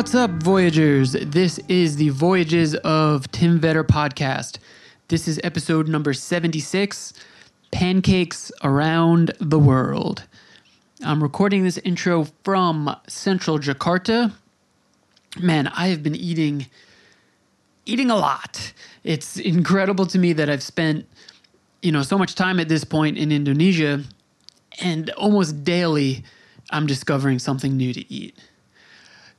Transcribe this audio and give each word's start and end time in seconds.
What's 0.00 0.14
up, 0.14 0.30
Voyagers? 0.30 1.12
This 1.12 1.58
is 1.68 1.96
the 1.96 2.08
Voyages 2.08 2.74
of 2.76 3.30
Tim 3.32 3.60
Vetter 3.60 3.84
podcast. 3.84 4.56
This 5.08 5.28
is 5.28 5.38
episode 5.44 5.88
number 5.88 6.14
76 6.14 7.12
Pancakes 7.70 8.50
Around 8.64 9.32
the 9.40 9.58
World. 9.58 10.24
I'm 11.04 11.22
recording 11.22 11.64
this 11.64 11.76
intro 11.76 12.28
from 12.44 12.96
central 13.08 13.58
Jakarta. 13.58 14.32
Man, 15.38 15.66
I 15.66 15.88
have 15.88 16.02
been 16.02 16.16
eating 16.16 16.68
eating 17.84 18.10
a 18.10 18.16
lot. 18.16 18.72
It's 19.04 19.36
incredible 19.36 20.06
to 20.06 20.18
me 20.18 20.32
that 20.32 20.48
I've 20.48 20.62
spent 20.62 21.06
you 21.82 21.92
know 21.92 22.02
so 22.02 22.16
much 22.16 22.36
time 22.36 22.58
at 22.58 22.70
this 22.70 22.84
point 22.84 23.18
in 23.18 23.30
Indonesia 23.30 24.02
and 24.80 25.10
almost 25.10 25.62
daily 25.62 26.24
I'm 26.70 26.86
discovering 26.86 27.38
something 27.38 27.76
new 27.76 27.92
to 27.92 28.10
eat. 28.10 28.34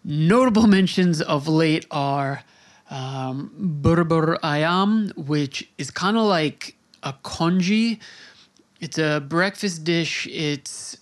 Notable 0.04 0.68
mentions 0.68 1.22
of 1.22 1.48
late 1.48 1.86
are 1.92 2.44
um, 2.90 3.82
bubur 3.82 4.40
ayam, 4.40 5.16
which 5.16 5.70
is 5.78 5.92
kind 5.92 6.18
of 6.18 6.24
like 6.24 6.76
a 7.04 7.14
congee. 7.24 8.00
It's 8.80 8.98
a 8.98 9.20
breakfast 9.20 9.84
dish. 9.84 10.28
It's 10.28 10.98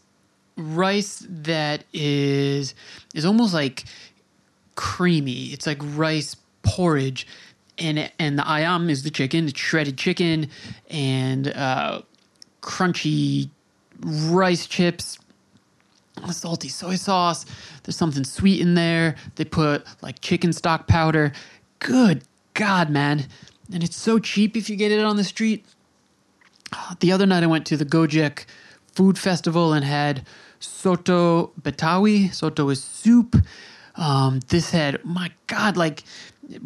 rice 0.58 1.26
that 1.30 1.86
is 1.94 2.76
is 3.16 3.26
almost 3.26 3.54
like 3.54 3.86
creamy. 4.76 5.46
It's 5.48 5.66
like 5.66 5.80
rice 5.82 6.36
porridge, 6.64 7.26
and 7.78 8.12
and 8.20 8.38
the 8.38 8.44
ayam 8.44 8.90
is 8.90 9.04
the 9.04 9.10
chicken. 9.10 9.48
It's 9.48 9.60
shredded 9.60 9.98
chicken 9.98 10.50
and 10.90 11.48
uh, 11.48 12.02
crunchy 12.62 13.50
rice 14.02 14.68
chips, 14.68 15.18
salty 16.28 16.70
soy 16.70 16.96
sauce. 16.96 17.46
There's 17.84 17.96
something 17.96 18.24
sweet 18.24 18.62
in 18.62 18.76
there. 18.76 19.16
They 19.36 19.46
put 19.46 19.86
like 20.02 20.22
chicken 20.22 20.54
stock 20.54 20.88
powder. 20.88 21.32
Good 21.80 22.24
God, 22.54 22.90
man! 22.90 23.28
And 23.74 23.84
it's 23.84 23.96
so 23.96 24.20
cheap 24.20 24.58
if 24.58 24.70
you 24.70 24.76
get 24.76 24.92
it 24.92 25.04
on 25.04 25.16
the 25.16 25.24
street. 25.24 25.66
The 27.00 27.12
other 27.12 27.26
night 27.26 27.44
I 27.44 27.48
went 27.48 27.66
to 27.68 27.78
the 27.78 27.86
Gojek 27.86 28.46
Food 28.94 29.18
Festival 29.18 29.74
and 29.74 29.86
had 29.86 30.26
soto 30.60 31.52
betawi. 31.62 32.34
Soto 32.34 32.70
is 32.70 32.84
soup. 32.84 33.36
Um, 33.96 34.40
this 34.48 34.72
had, 34.72 35.04
my 35.04 35.32
God, 35.48 35.76
like 35.76 36.04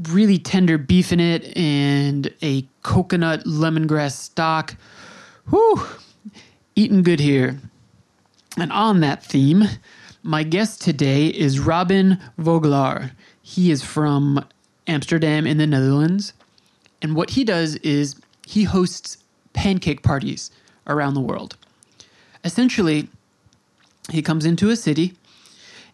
really 0.10 0.38
tender 0.38 0.78
beef 0.78 1.12
in 1.12 1.20
it 1.20 1.56
and 1.58 2.34
a 2.42 2.66
coconut 2.84 3.44
lemongrass 3.46 4.12
stock. 4.12 4.76
Whew, 5.50 5.82
eating 6.76 7.04
good 7.04 7.20
here. 7.20 7.60
And 8.58 8.72
on 8.72 9.00
that 9.00 9.24
theme, 9.24 9.64
my 10.22 10.44
guest 10.44 10.82
today 10.82 11.28
is 11.28 11.60
Robin 11.60 12.20
Vogelaar. 12.40 13.12
He 13.42 13.72
is 13.72 13.84
from 13.84 14.46
Amsterdam 14.88 15.48
in 15.48 15.58
the 15.58 15.68
Netherlands. 15.68 16.34
And 17.02 17.16
what 17.16 17.32
he 17.32 17.44
does 17.44 17.76
is 17.78 18.16
he 18.46 18.64
hosts 18.64 19.18
pancake 19.54 20.04
parties 20.04 20.52
around 20.88 21.16
the 21.16 21.22
world. 21.22 21.58
Essentially, 22.44 23.10
he 24.12 24.22
comes 24.22 24.46
into 24.46 24.70
a 24.70 24.76
city 24.76 25.14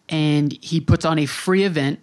and 0.08 0.52
he 0.60 0.80
puts 0.80 1.04
on 1.04 1.18
a 1.18 1.26
free 1.26 1.64
event. 1.64 2.00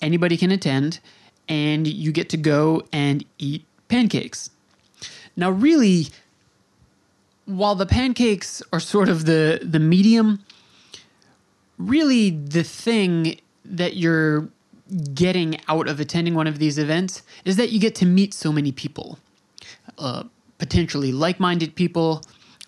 Anybody 0.00 0.36
can 0.36 0.52
attend, 0.52 1.00
and 1.48 1.86
you 1.86 2.12
get 2.12 2.28
to 2.30 2.36
go 2.36 2.82
and 2.92 3.24
eat 3.38 3.64
pancakes. 3.88 4.50
Now, 5.36 5.50
really, 5.50 6.08
while 7.48 7.74
the 7.74 7.86
pancakes 7.86 8.62
are 8.74 8.80
sort 8.80 9.08
of 9.08 9.24
the 9.24 9.60
the 9.62 9.78
medium, 9.78 10.44
really 11.78 12.28
the 12.30 12.62
thing 12.62 13.40
that 13.64 13.96
you're 13.96 14.48
getting 15.14 15.58
out 15.68 15.88
of 15.88 15.98
attending 15.98 16.34
one 16.34 16.46
of 16.46 16.58
these 16.58 16.78
events 16.78 17.22
is 17.44 17.56
that 17.56 17.70
you 17.70 17.80
get 17.80 17.94
to 17.94 18.06
meet 18.06 18.34
so 18.34 18.52
many 18.52 18.70
people, 18.70 19.18
uh, 19.98 20.24
potentially 20.58 21.10
like-minded 21.10 21.74
people, 21.74 22.22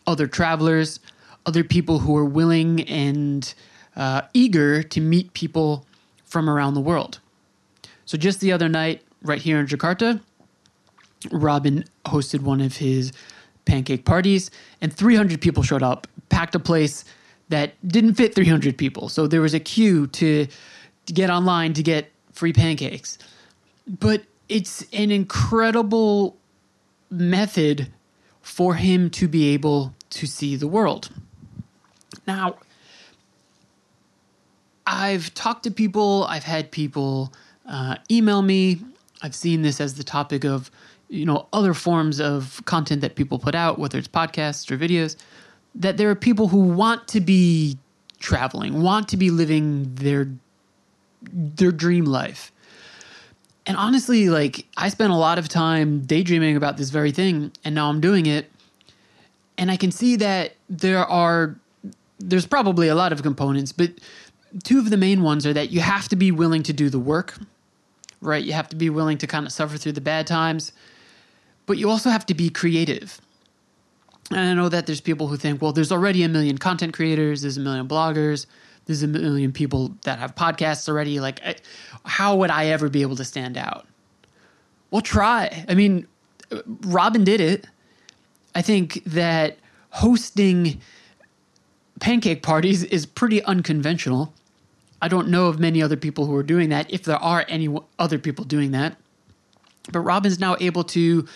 other 0.06 0.26
travelers, 0.26 0.98
other 1.44 1.64
people 1.64 1.98
who 1.98 2.16
are 2.16 2.24
willing 2.24 2.82
and 2.82 3.54
uh, 3.96 4.22
eager 4.32 4.82
to 4.82 5.00
meet 5.00 5.32
people 5.34 5.86
from 6.24 6.48
around 6.48 6.74
the 6.74 6.80
world. 6.80 7.20
So 8.06 8.16
just 8.16 8.40
the 8.40 8.52
other 8.52 8.68
night, 8.68 9.02
right 9.22 9.40
here 9.40 9.60
in 9.60 9.66
Jakarta, 9.66 10.20
Robin 11.30 11.84
hosted 12.06 12.40
one 12.40 12.60
of 12.60 12.76
his 12.76 13.12
pancake 13.70 14.04
parties, 14.04 14.50
and 14.80 14.92
300 14.92 15.40
people 15.40 15.62
showed 15.62 15.82
up, 15.82 16.08
packed 16.28 16.54
a 16.56 16.58
place 16.58 17.04
that 17.50 17.72
didn't 17.86 18.14
fit 18.14 18.34
300 18.34 18.76
people. 18.76 19.08
So 19.08 19.28
there 19.28 19.40
was 19.40 19.54
a 19.54 19.60
queue 19.60 20.08
to, 20.08 20.46
to 21.06 21.12
get 21.12 21.30
online 21.30 21.72
to 21.74 21.82
get 21.82 22.10
free 22.32 22.52
pancakes. 22.52 23.16
But 23.86 24.24
it's 24.48 24.84
an 24.92 25.12
incredible 25.12 26.36
method 27.10 27.92
for 28.42 28.74
him 28.74 29.08
to 29.10 29.28
be 29.28 29.54
able 29.54 29.94
to 30.10 30.26
see 30.26 30.56
the 30.56 30.66
world. 30.66 31.10
Now, 32.26 32.56
I've 34.84 35.32
talked 35.34 35.62
to 35.64 35.70
people, 35.70 36.24
I've 36.28 36.42
had 36.42 36.72
people 36.72 37.32
uh, 37.68 37.96
email 38.10 38.42
me. 38.42 38.80
I've 39.22 39.34
seen 39.34 39.62
this 39.62 39.80
as 39.80 39.94
the 39.94 40.02
topic 40.02 40.44
of, 40.44 40.70
you 41.10 41.26
know, 41.26 41.48
other 41.52 41.74
forms 41.74 42.20
of 42.20 42.62
content 42.64 43.00
that 43.00 43.16
people 43.16 43.38
put 43.38 43.54
out, 43.54 43.78
whether 43.78 43.98
it's 43.98 44.08
podcasts 44.08 44.70
or 44.70 44.78
videos, 44.78 45.16
that 45.74 45.96
there 45.96 46.08
are 46.08 46.14
people 46.14 46.48
who 46.48 46.60
want 46.60 47.08
to 47.08 47.20
be 47.20 47.76
traveling, 48.20 48.80
want 48.80 49.08
to 49.08 49.16
be 49.16 49.30
living 49.30 49.94
their 49.96 50.28
their 51.32 51.72
dream 51.72 52.04
life. 52.04 52.50
And 53.66 53.76
honestly, 53.76 54.30
like 54.30 54.66
I 54.76 54.88
spent 54.88 55.12
a 55.12 55.16
lot 55.16 55.38
of 55.38 55.48
time 55.48 56.00
daydreaming 56.00 56.56
about 56.56 56.76
this 56.76 56.90
very 56.90 57.12
thing, 57.12 57.52
and 57.64 57.74
now 57.74 57.88
I'm 57.90 58.00
doing 58.00 58.26
it. 58.26 58.50
And 59.58 59.70
I 59.70 59.76
can 59.76 59.90
see 59.90 60.16
that 60.16 60.54
there 60.70 61.04
are 61.04 61.56
there's 62.20 62.46
probably 62.46 62.88
a 62.88 62.94
lot 62.94 63.12
of 63.12 63.22
components, 63.22 63.72
but 63.72 63.90
two 64.62 64.78
of 64.78 64.90
the 64.90 64.96
main 64.96 65.22
ones 65.22 65.46
are 65.46 65.52
that 65.52 65.70
you 65.70 65.80
have 65.80 66.08
to 66.08 66.16
be 66.16 66.30
willing 66.30 66.62
to 66.64 66.72
do 66.72 66.88
the 66.88 66.98
work, 66.98 67.36
right? 68.20 68.42
You 68.42 68.52
have 68.52 68.68
to 68.68 68.76
be 68.76 68.90
willing 68.90 69.18
to 69.18 69.26
kind 69.26 69.46
of 69.46 69.52
suffer 69.52 69.76
through 69.76 69.92
the 69.92 70.00
bad 70.00 70.26
times, 70.26 70.72
but 71.66 71.78
you 71.78 71.88
also 71.88 72.10
have 72.10 72.26
to 72.26 72.34
be 72.34 72.50
creative. 72.50 73.20
And 74.30 74.40
I 74.40 74.54
know 74.54 74.68
that 74.68 74.86
there's 74.86 75.00
people 75.00 75.26
who 75.26 75.36
think, 75.36 75.60
well, 75.60 75.72
there's 75.72 75.90
already 75.90 76.22
a 76.22 76.28
million 76.28 76.58
content 76.58 76.94
creators, 76.94 77.42
there's 77.42 77.56
a 77.56 77.60
million 77.60 77.88
bloggers, 77.88 78.46
there's 78.86 79.02
a 79.02 79.08
million 79.08 79.52
people 79.52 79.94
that 80.04 80.18
have 80.18 80.34
podcasts 80.34 80.88
already. 80.88 81.20
Like, 81.20 81.62
how 82.04 82.36
would 82.36 82.50
I 82.50 82.66
ever 82.66 82.88
be 82.88 83.02
able 83.02 83.16
to 83.16 83.24
stand 83.24 83.56
out? 83.56 83.86
Well, 84.90 85.02
try. 85.02 85.64
I 85.68 85.74
mean, 85.74 86.06
Robin 86.86 87.24
did 87.24 87.40
it. 87.40 87.66
I 88.54 88.62
think 88.62 89.02
that 89.04 89.58
hosting 89.90 90.80
pancake 92.00 92.42
parties 92.42 92.82
is 92.84 93.06
pretty 93.06 93.42
unconventional. 93.44 94.32
I 95.02 95.08
don't 95.08 95.28
know 95.28 95.46
of 95.46 95.58
many 95.58 95.82
other 95.82 95.96
people 95.96 96.26
who 96.26 96.34
are 96.34 96.42
doing 96.42 96.68
that, 96.70 96.92
if 96.92 97.04
there 97.04 97.16
are 97.16 97.44
any 97.48 97.68
other 97.98 98.18
people 98.18 98.44
doing 98.44 98.72
that. 98.72 98.96
But 99.92 100.00
Robin's 100.00 100.38
now 100.38 100.56
able 100.60 100.84
to 100.84 101.26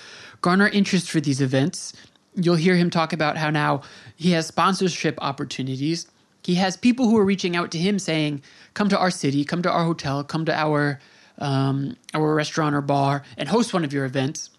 garner 0.41 0.69
interest 0.69 1.11
for 1.11 1.20
these 1.20 1.41
events. 1.41 1.93
You'll 2.35 2.56
hear 2.56 2.76
him 2.76 2.91
talk 2.91 3.12
about 3.12 3.37
how 3.37 3.50
now 3.50 3.82
he 4.17 4.32
has 4.32 4.46
sponsorship 4.46 5.19
opportunities. 5.23 6.06
He 6.43 6.56
has 6.56 6.76
people 6.76 7.08
who 7.08 7.17
are 7.17 7.25
reaching 7.25 7.56
out 7.56 7.70
to 7.70 7.79
him 7.79 7.99
saying, 7.99 8.43
"Come 8.75 8.88
to 8.91 8.99
our 8.99 9.11
city, 9.11 9.44
come 9.44 9.62
to 9.62 9.70
our 9.70 9.85
hotel, 9.85 10.23
come 10.25 10.44
to 10.44 10.55
our 10.55 11.00
um, 11.38 11.96
our 12.12 12.35
restaurant 12.35 12.75
or 12.75 12.81
bar, 12.81 13.23
and 13.38 13.49
host 13.49 13.73
one 13.73 13.85
of 13.85 13.93
your 13.93 14.05
events," 14.05 14.50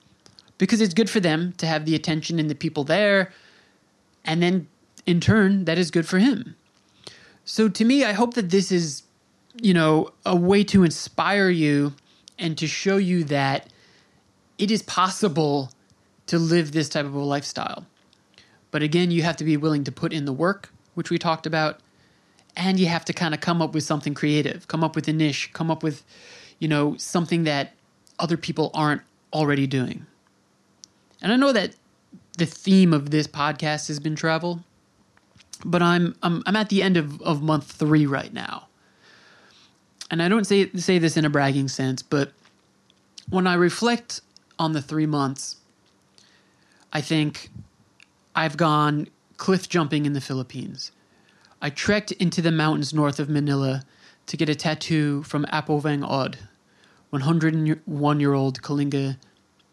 because 0.57 0.81
it's 0.81 0.93
good 0.93 1.09
for 1.09 1.19
them 1.19 1.53
to 1.57 1.67
have 1.67 1.85
the 1.85 1.95
attention 1.95 2.39
and 2.39 2.49
the 2.49 2.55
people 2.55 2.83
there, 2.83 3.31
and 4.23 4.41
then 4.41 4.67
in 5.05 5.19
turn, 5.19 5.65
that 5.65 5.77
is 5.77 5.91
good 5.91 6.07
for 6.07 6.17
him. 6.17 6.55
So 7.43 7.69
to 7.69 7.85
me, 7.85 8.03
I 8.03 8.13
hope 8.13 8.33
that 8.33 8.49
this 8.49 8.71
is, 8.71 9.03
you 9.61 9.73
know, 9.73 10.09
a 10.25 10.35
way 10.35 10.63
to 10.63 10.83
inspire 10.83 11.49
you 11.49 11.93
and 12.39 12.57
to 12.57 12.67
show 12.67 12.97
you 12.97 13.23
that 13.25 13.69
it 14.57 14.71
is 14.71 14.81
possible 14.83 15.71
to 16.27 16.39
live 16.39 16.71
this 16.71 16.89
type 16.89 17.05
of 17.05 17.13
a 17.13 17.19
lifestyle. 17.19 17.85
But 18.71 18.81
again, 18.81 19.11
you 19.11 19.23
have 19.23 19.37
to 19.37 19.43
be 19.43 19.57
willing 19.57 19.83
to 19.85 19.91
put 19.91 20.11
in 20.11 20.25
the 20.25 20.33
work, 20.33 20.69
which 20.95 21.09
we 21.09 21.17
talked 21.17 21.45
about, 21.45 21.79
and 22.57 22.79
you 22.79 22.87
have 22.87 23.05
to 23.05 23.13
kind 23.13 23.33
of 23.33 23.41
come 23.41 23.61
up 23.61 23.73
with 23.73 23.83
something 23.83 24.13
creative, 24.13 24.67
come 24.67 24.83
up 24.83 24.95
with 24.95 25.07
a 25.07 25.13
niche, 25.13 25.51
come 25.53 25.69
up 25.69 25.83
with, 25.83 26.03
you 26.59 26.67
know, 26.67 26.95
something 26.97 27.43
that 27.43 27.73
other 28.19 28.37
people 28.37 28.71
aren't 28.73 29.01
already 29.33 29.67
doing. 29.67 30.05
And 31.21 31.31
I 31.31 31.35
know 31.35 31.51
that 31.51 31.75
the 32.37 32.45
theme 32.45 32.93
of 32.93 33.11
this 33.11 33.27
podcast 33.27 33.87
has 33.87 33.99
been 33.99 34.15
travel, 34.15 34.63
but 35.63 35.81
I'm 35.81 36.15
I'm 36.21 36.43
I'm 36.45 36.55
at 36.55 36.69
the 36.69 36.81
end 36.81 36.97
of, 36.97 37.21
of 37.21 37.41
month 37.41 37.71
three 37.71 38.05
right 38.05 38.33
now. 38.33 38.67
And 40.11 40.21
I 40.21 40.29
don't 40.29 40.45
say 40.45 40.69
say 40.71 40.99
this 40.99 41.17
in 41.17 41.25
a 41.25 41.29
bragging 41.29 41.67
sense, 41.67 42.01
but 42.01 42.31
when 43.29 43.47
I 43.47 43.55
reflect 43.55 44.21
on 44.57 44.73
the 44.73 44.81
three 44.81 45.05
months, 45.05 45.57
I 46.93 47.01
think 47.01 47.49
I've 48.35 48.57
gone 48.57 49.07
cliff 49.37 49.67
jumping 49.67 50.05
in 50.05 50.13
the 50.13 50.21
Philippines. 50.21 50.91
I 51.61 51.69
trekked 51.69 52.11
into 52.13 52.41
the 52.41 52.51
mountains 52.51 52.93
north 52.93 53.19
of 53.19 53.29
Manila 53.29 53.83
to 54.27 54.37
get 54.37 54.49
a 54.49 54.55
tattoo 54.55 55.23
from 55.23 55.45
Apo 55.51 55.79
Whang-Od, 55.79 56.37
101 57.09 58.19
year 58.19 58.33
old 58.33 58.61
Kalinga 58.61 59.17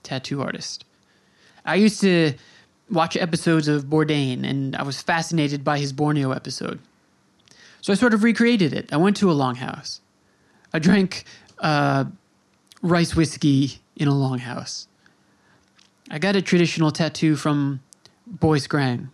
tattoo 0.02 0.42
artist. 0.42 0.84
I 1.64 1.76
used 1.76 2.00
to 2.00 2.34
watch 2.90 3.16
episodes 3.16 3.68
of 3.68 3.84
Bourdain, 3.84 4.44
and 4.44 4.76
I 4.76 4.82
was 4.82 5.00
fascinated 5.00 5.64
by 5.64 5.78
his 5.78 5.92
Borneo 5.92 6.32
episode. 6.32 6.80
So 7.80 7.92
I 7.92 7.96
sort 7.96 8.14
of 8.14 8.22
recreated 8.22 8.72
it. 8.72 8.92
I 8.92 8.96
went 8.96 9.16
to 9.18 9.30
a 9.30 9.34
longhouse. 9.34 10.00
I 10.72 10.78
drank 10.78 11.24
uh, 11.58 12.04
rice 12.82 13.14
whiskey 13.14 13.81
in 13.96 14.08
a 14.08 14.12
longhouse. 14.12 14.86
I 16.10 16.18
got 16.18 16.36
a 16.36 16.42
traditional 16.42 16.90
tattoo 16.90 17.36
from 17.36 17.80
Boy 18.26 18.58
Scrang. 18.58 19.10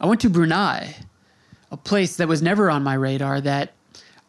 I 0.00 0.06
went 0.06 0.20
to 0.22 0.30
Brunei, 0.30 0.96
a 1.70 1.76
place 1.76 2.16
that 2.16 2.28
was 2.28 2.42
never 2.42 2.70
on 2.70 2.82
my 2.82 2.94
radar 2.94 3.40
that 3.42 3.72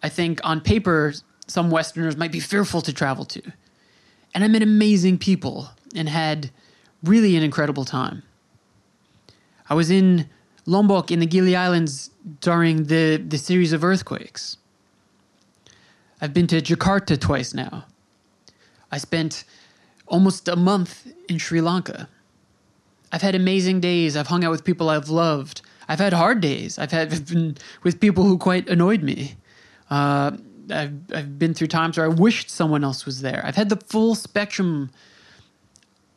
I 0.04 0.10
think 0.10 0.40
on 0.44 0.62
paper 0.62 1.14
some 1.48 1.70
Westerners 1.70 2.18
might 2.18 2.32
be 2.32 2.40
fearful 2.40 2.82
to 2.82 2.94
travel 2.94 3.26
to. 3.26 3.42
And 4.34 4.44
I 4.44 4.48
met 4.48 4.62
amazing 4.62 5.18
people 5.18 5.70
and 5.96 6.08
had 6.08 6.52
really 7.04 7.36
an 7.36 7.44
incredible 7.44 7.84
time. 7.84 8.24
I 9.70 9.74
was 9.74 9.92
in 9.92 10.30
Lombok 10.66 11.12
in 11.12 11.20
the 11.20 11.26
Gili 11.26 11.56
Islands 11.56 12.12
during 12.40 12.86
the, 12.86 13.18
the 13.18 13.38
series 13.38 13.74
of 13.74 13.84
earthquakes. 13.84 14.58
I've 16.22 16.34
been 16.34 16.48
to 16.48 16.62
Jakarta 16.62 17.20
twice 17.20 17.54
now. 17.54 17.86
I 18.92 18.98
spent 18.98 19.44
almost 20.08 20.48
a 20.48 20.56
month 20.56 21.08
in 21.30 21.38
Sri 21.38 21.62
Lanka. 21.62 22.08
I've 23.12 23.22
had 23.22 23.36
amazing 23.36 23.80
days. 23.80 24.16
I've 24.16 24.28
hung 24.28 24.44
out 24.44 24.52
with 24.52 24.64
people 24.64 24.90
I've 24.90 25.10
loved. 25.10 25.62
I've 25.88 26.00
had 26.00 26.14
hard 26.14 26.42
days. 26.42 26.78
I've 26.78 26.92
had 26.92 27.12
I've 27.14 27.28
been 27.28 27.58
with 27.84 28.00
people 28.00 28.24
who 28.24 28.38
quite 28.38 28.70
annoyed 28.70 29.04
me. 29.04 29.36
Uh, 29.90 30.32
I've 30.70 30.94
I've 31.14 31.40
been 31.40 31.54
through 31.54 31.68
times 31.68 31.98
where 31.98 32.06
I 32.06 32.10
wished 32.10 32.50
someone 32.50 32.84
else 32.84 33.06
was 33.06 33.22
there. 33.22 33.42
I've 33.44 33.56
had 33.56 33.70
the 33.70 33.78
full 33.78 34.16
spectrum 34.16 34.92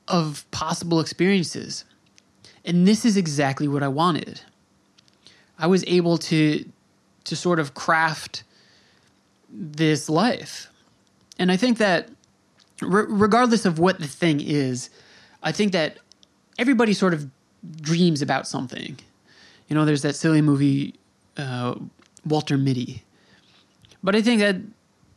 of 0.06 0.44
possible 0.50 1.00
experiences, 1.00 1.85
and 2.65 2.87
this 2.87 3.05
is 3.05 3.17
exactly 3.17 3.67
what 3.67 3.82
I 3.82 3.88
wanted. 3.88 4.43
I 5.59 5.67
was 5.67 5.85
able 5.87 6.19
to 6.19 6.65
to 7.25 7.37
sort 7.37 7.59
of 7.59 7.75
craft 7.75 8.44
this 9.49 10.09
life, 10.09 10.69
and 11.38 11.50
I 11.50 11.56
think 11.56 11.79
that 11.79 12.11
re- 12.81 13.06
regardless 13.09 13.65
of 13.65 13.79
what 13.79 13.99
the 13.99 14.06
thing 14.09 14.41
is, 14.41 14.91
I 15.43 15.53
think 15.53 15.73
that 15.73 15.99
everybody 16.59 16.93
sort 16.93 17.15
of 17.15 17.31
dreams 17.81 18.23
about 18.23 18.47
something. 18.47 18.99
You 19.69 19.75
know, 19.75 19.85
there's 19.85 20.03
that 20.03 20.15
silly 20.15 20.43
movie, 20.43 20.94
uh, 21.37 21.75
Walter 22.26 22.56
Mitty. 22.56 23.03
But 24.03 24.15
I 24.15 24.23
think 24.23 24.41
that 24.41 24.56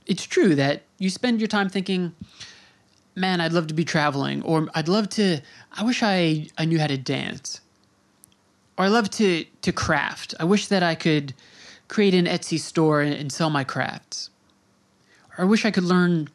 it's 0.05 0.25
true 0.25 0.55
that 0.55 0.83
you 0.97 1.09
spend 1.09 1.39
your 1.39 1.47
time 1.47 1.69
thinking, 1.69 2.13
man, 3.15 3.41
I'd 3.41 3.51
love 3.51 3.67
to 3.67 3.73
be 3.73 3.83
traveling, 3.83 4.41
or 4.43 4.67
I'd 4.73 4.87
love 4.87 5.09
to, 5.11 5.41
I 5.73 5.83
wish 5.83 6.01
I, 6.03 6.47
I 6.57 6.65
knew 6.65 6.79
how 6.79 6.87
to 6.87 6.97
dance. 6.97 7.61
Or 8.77 8.85
I 8.85 8.87
love 8.89 9.09
to, 9.11 9.43
to 9.63 9.71
craft. 9.71 10.35
I 10.39 10.43
wish 10.43 10.67
that 10.67 10.83
I 10.83 10.95
could 10.95 11.33
create 11.87 12.13
an 12.13 12.25
Etsy 12.25 12.59
store 12.59 13.01
and, 13.01 13.13
and 13.13 13.31
sell 13.31 13.49
my 13.49 13.63
crafts. 13.63 14.29
Or 15.37 15.43
I 15.43 15.47
wish 15.47 15.65
I 15.65 15.71
could 15.71 15.83
learn 15.83 16.29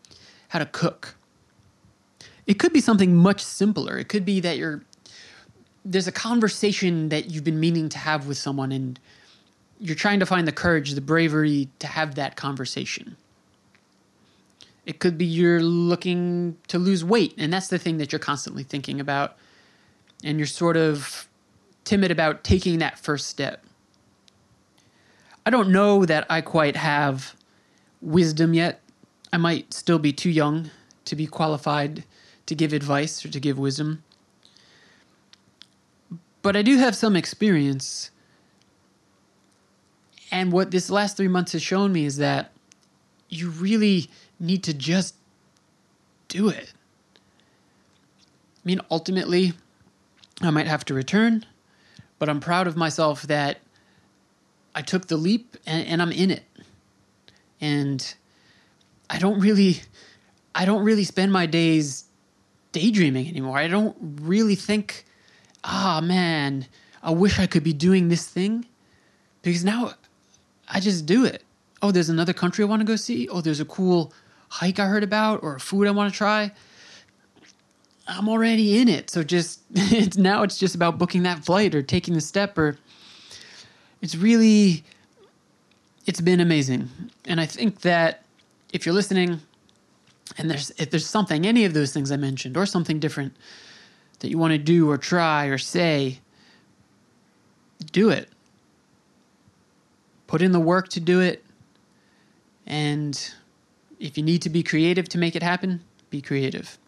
how 0.52 0.58
to 0.58 0.66
cook. 0.66 1.14
It 2.46 2.58
could 2.58 2.75
be 2.75 2.81
something 2.82 3.16
much 3.16 3.43
simpler. 3.43 3.99
It 3.99 4.08
could 4.10 4.26
be 4.26 4.38
that 4.40 4.58
you're 4.58 4.82
there's 5.82 6.06
a 6.06 6.12
conversation 6.12 7.08
that 7.08 7.31
you've 7.31 7.43
been 7.43 7.58
meaning 7.58 7.88
to 7.88 7.99
have 7.99 8.26
with 8.26 8.37
someone 8.37 8.70
and 8.70 9.00
you're 9.81 9.96
trying 9.96 10.20
to 10.20 10.26
find 10.26 10.46
the 10.46 10.52
courage, 10.52 10.90
the 10.93 11.00
bravery 11.00 11.70
to 11.78 11.87
have 11.87 12.16
that 12.16 12.37
conversation. 12.37 13.16
It 14.84 14.99
could 14.99 15.16
be 15.16 15.25
you're 15.25 15.62
looking 15.62 16.58
to 16.69 16.78
lose 16.78 17.02
weight 17.02 17.34
and 17.38 17.50
that's 17.50 17.69
the 17.69 17.78
thing 17.78 17.96
that 17.96 18.12
you're 18.12 18.19
constantly 18.19 18.62
thinking 18.62 19.00
about 19.00 19.38
and 20.22 20.37
you're 20.37 20.46
sort 20.46 20.76
of 20.76 21.28
timid 21.84 22.10
about 22.10 22.44
taking 22.44 22.78
that 22.81 22.99
first 22.99 23.26
step. 23.26 23.64
I 25.46 25.50
don't 25.50 25.70
know 25.70 26.04
that 26.04 26.26
I 26.28 26.43
quite 26.43 26.76
have 26.76 27.34
wisdom 28.02 28.52
yet. 28.52 28.81
I 29.32 29.38
might 29.38 29.73
still 29.73 29.99
be 29.99 30.12
too 30.12 30.31
young 30.31 30.70
to 31.06 31.17
be 31.17 31.26
qualified 31.26 32.05
to 32.46 32.55
give 32.55 32.73
advice 32.73 33.25
or 33.25 33.31
to 33.31 33.40
give 33.40 33.58
wisdom. 33.58 34.02
But 36.43 36.56
I 36.56 36.62
do 36.62 36.76
have 36.76 36.94
some 36.94 37.17
experience. 37.17 38.11
And 40.31 40.52
what 40.52 40.70
this 40.70 40.90
last 40.90 41.17
three 41.17 41.29
months 41.29 41.52
has 41.52 41.62
shown 41.62 41.93
me 41.93 42.05
is 42.05 42.17
that 42.19 42.52
you 43.29 43.49
really 43.49 44.11
need 44.38 44.62
to 44.64 44.75
just 44.75 45.14
do 46.28 46.49
it. 46.49 46.73
I 47.17 48.61
mean, 48.64 48.81
ultimately, 48.90 49.55
I 50.40 50.50
might 50.50 50.67
have 50.67 50.85
to 50.87 50.94
return, 50.94 51.46
but 52.19 52.28
I'm 52.28 52.40
proud 52.40 52.67
of 52.67 52.76
myself 52.76 53.23
that 53.23 53.61
I 54.75 54.82
took 54.82 55.06
the 55.06 55.17
leap 55.17 55.56
and, 55.67 55.87
and 55.87 56.02
I'm 56.02 56.12
in 56.12 56.31
it. 56.31 56.44
And 57.61 58.14
I 59.12 59.19
don't 59.19 59.38
really 59.38 59.82
I 60.55 60.64
don't 60.64 60.82
really 60.82 61.05
spend 61.05 61.32
my 61.32 61.47
days 61.47 62.05
daydreaming 62.73 63.29
anymore. 63.29 63.59
I 63.59 63.69
don't 63.69 63.97
really 64.00 64.55
think, 64.55 65.05
ah, 65.64 65.99
oh, 65.99 66.00
man, 66.00 66.67
I 67.03 67.11
wish 67.11 67.38
I 67.38 67.47
could 67.47 67.62
be 67.62 67.73
doing 67.73 68.09
this 68.09 68.26
thing. 68.26 68.67
Because 69.43 69.64
now 69.64 69.93
I 70.69 70.81
just 70.81 71.06
do 71.06 71.25
it. 71.25 71.44
Oh, 71.82 71.91
there's 71.91 72.09
another 72.09 72.32
country 72.32 72.64
I 72.64 72.69
want 72.69 72.81
to 72.81 72.87
go 72.87 72.97
see. 72.97 73.29
Oh, 73.29 73.41
there's 73.41 73.61
a 73.61 73.64
cool 73.64 74.12
hike 74.49 74.78
I 74.78 74.87
heard 74.87 75.02
about 75.02 75.42
or 75.42 75.57
a 75.57 75.61
food 75.61 75.87
I 75.87 75.90
want 75.90 76.12
to 76.12 76.16
try. 76.16 76.52
I'm 78.07 78.28
already 78.28 78.78
in 78.78 78.88
it. 78.88 79.11
So 79.11 79.23
just 79.23 79.61
it's 79.75 80.16
now 80.16 80.42
it's 80.42 80.59
just 80.59 80.75
about 80.75 80.99
booking 80.99 81.25
that 81.25 81.45
flight 81.45 81.75
or 81.75 81.83
taking 81.83 82.14
the 82.14 82.21
step 82.21 82.57
or 82.57 82.78
it's 84.00 84.14
really 84.14 84.85
it's 86.07 86.21
been 86.21 86.40
amazing. 86.40 86.88
And 87.25 87.40
I 87.40 87.47
think 87.47 87.81
that 87.81 88.23
if 88.73 88.87
you're 88.87 88.95
listening 88.95 89.41
and 90.38 90.50
there's 90.50 90.71
if 90.79 90.91
there's 90.91 91.07
something 91.07 91.47
any 91.47 91.64
of 91.64 91.75
those 91.75 91.93
things 91.93 92.11
i 92.11 92.17
mentioned 92.17 92.57
or 92.57 92.67
something 92.67 92.99
different 92.99 93.35
that 94.21 94.31
you 94.31 94.38
want 94.38 94.52
to 94.52 94.59
do 94.59 94.88
or 94.91 94.97
try 94.97 95.47
or 95.47 95.59
say 95.59 96.21
do 97.91 98.11
it. 98.11 98.29
Put 100.26 100.43
in 100.43 100.52
the 100.52 100.61
work 100.61 100.88
to 100.91 101.00
do 101.00 101.21
it 101.21 101.45
and 102.67 103.33
if 103.99 104.17
you 104.17 104.23
need 104.23 104.43
to 104.43 104.50
be 104.50 104.62
creative 104.62 105.09
to 105.11 105.19
make 105.19 105.37
it 105.37 105.43
happen 105.43 105.81
be 106.11 106.23
creative. 106.23 106.79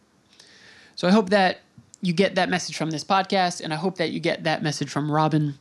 So 0.94 1.08
i 1.08 1.10
hope 1.10 1.30
that 1.30 1.58
you 2.00 2.12
get 2.12 2.36
that 2.36 2.48
message 2.48 2.76
from 2.76 2.90
this 2.90 3.04
podcast 3.04 3.60
and 3.60 3.72
i 3.72 3.76
hope 3.76 3.96
that 3.96 4.10
you 4.10 4.20
get 4.20 4.44
that 4.44 4.62
message 4.62 4.88
from 4.88 5.10
robin. 5.10 5.58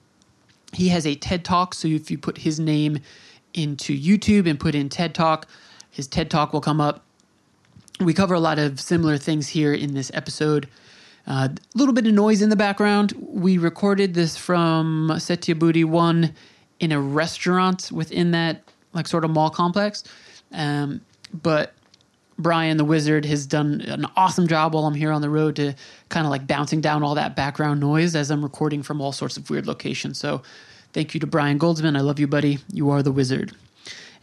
He 0.73 0.89
has 0.89 1.05
a 1.05 1.15
ted 1.15 1.43
talk 1.43 1.73
so 1.73 1.87
if 1.87 2.09
you 2.09 2.17
put 2.17 2.39
his 2.39 2.59
name 2.59 2.99
into 3.53 3.97
youtube 3.97 4.49
and 4.49 4.59
put 4.59 4.75
in 4.75 4.89
ted 4.89 5.13
talk 5.13 5.47
his 5.93 6.07
ted 6.07 6.29
talk 6.29 6.51
will 6.51 6.61
come 6.61 6.81
up 6.81 7.05
we 7.99 8.13
cover 8.13 8.33
a 8.33 8.39
lot 8.39 8.59
of 8.59 8.79
similar 8.79 9.17
things 9.17 9.49
here 9.49 9.73
in 9.73 9.93
this 9.93 10.11
episode. 10.13 10.67
A 11.25 11.31
uh, 11.31 11.47
little 11.73 11.93
bit 11.93 12.05
of 12.05 12.13
noise 12.13 12.41
in 12.41 12.49
the 12.49 12.55
background. 12.55 13.13
We 13.17 13.57
recorded 13.57 14.13
this 14.13 14.35
from 14.35 15.09
Setia 15.13 15.85
1 15.85 16.33
in 16.79 16.91
a 16.91 16.99
restaurant 16.99 17.89
within 17.91 18.31
that 18.31 18.63
like 18.93 19.07
sort 19.07 19.23
of 19.23 19.31
mall 19.31 19.49
complex. 19.49 20.03
Um, 20.51 21.01
but 21.41 21.73
Brian 22.37 22.77
the 22.77 22.83
Wizard 22.83 23.25
has 23.25 23.45
done 23.45 23.81
an 23.81 24.05
awesome 24.17 24.47
job 24.47 24.73
while 24.73 24.85
I'm 24.85 24.95
here 24.95 25.11
on 25.11 25.21
the 25.21 25.29
road 25.29 25.55
to 25.57 25.75
kind 26.09 26.25
of 26.25 26.31
like 26.31 26.45
bouncing 26.45 26.81
down 26.81 27.03
all 27.03 27.15
that 27.15 27.35
background 27.35 27.79
noise 27.79 28.15
as 28.15 28.29
I'm 28.29 28.43
recording 28.43 28.83
from 28.83 28.99
all 28.99 29.11
sorts 29.11 29.37
of 29.37 29.49
weird 29.49 29.65
locations. 29.65 30.17
So 30.17 30.41
thank 30.91 31.13
you 31.13 31.19
to 31.21 31.27
Brian 31.27 31.57
Goldsman. 31.57 31.95
I 31.95 32.01
love 32.01 32.19
you, 32.19 32.27
buddy. 32.27 32.59
You 32.71 32.89
are 32.89 33.01
the 33.01 33.11
wizard. 33.11 33.53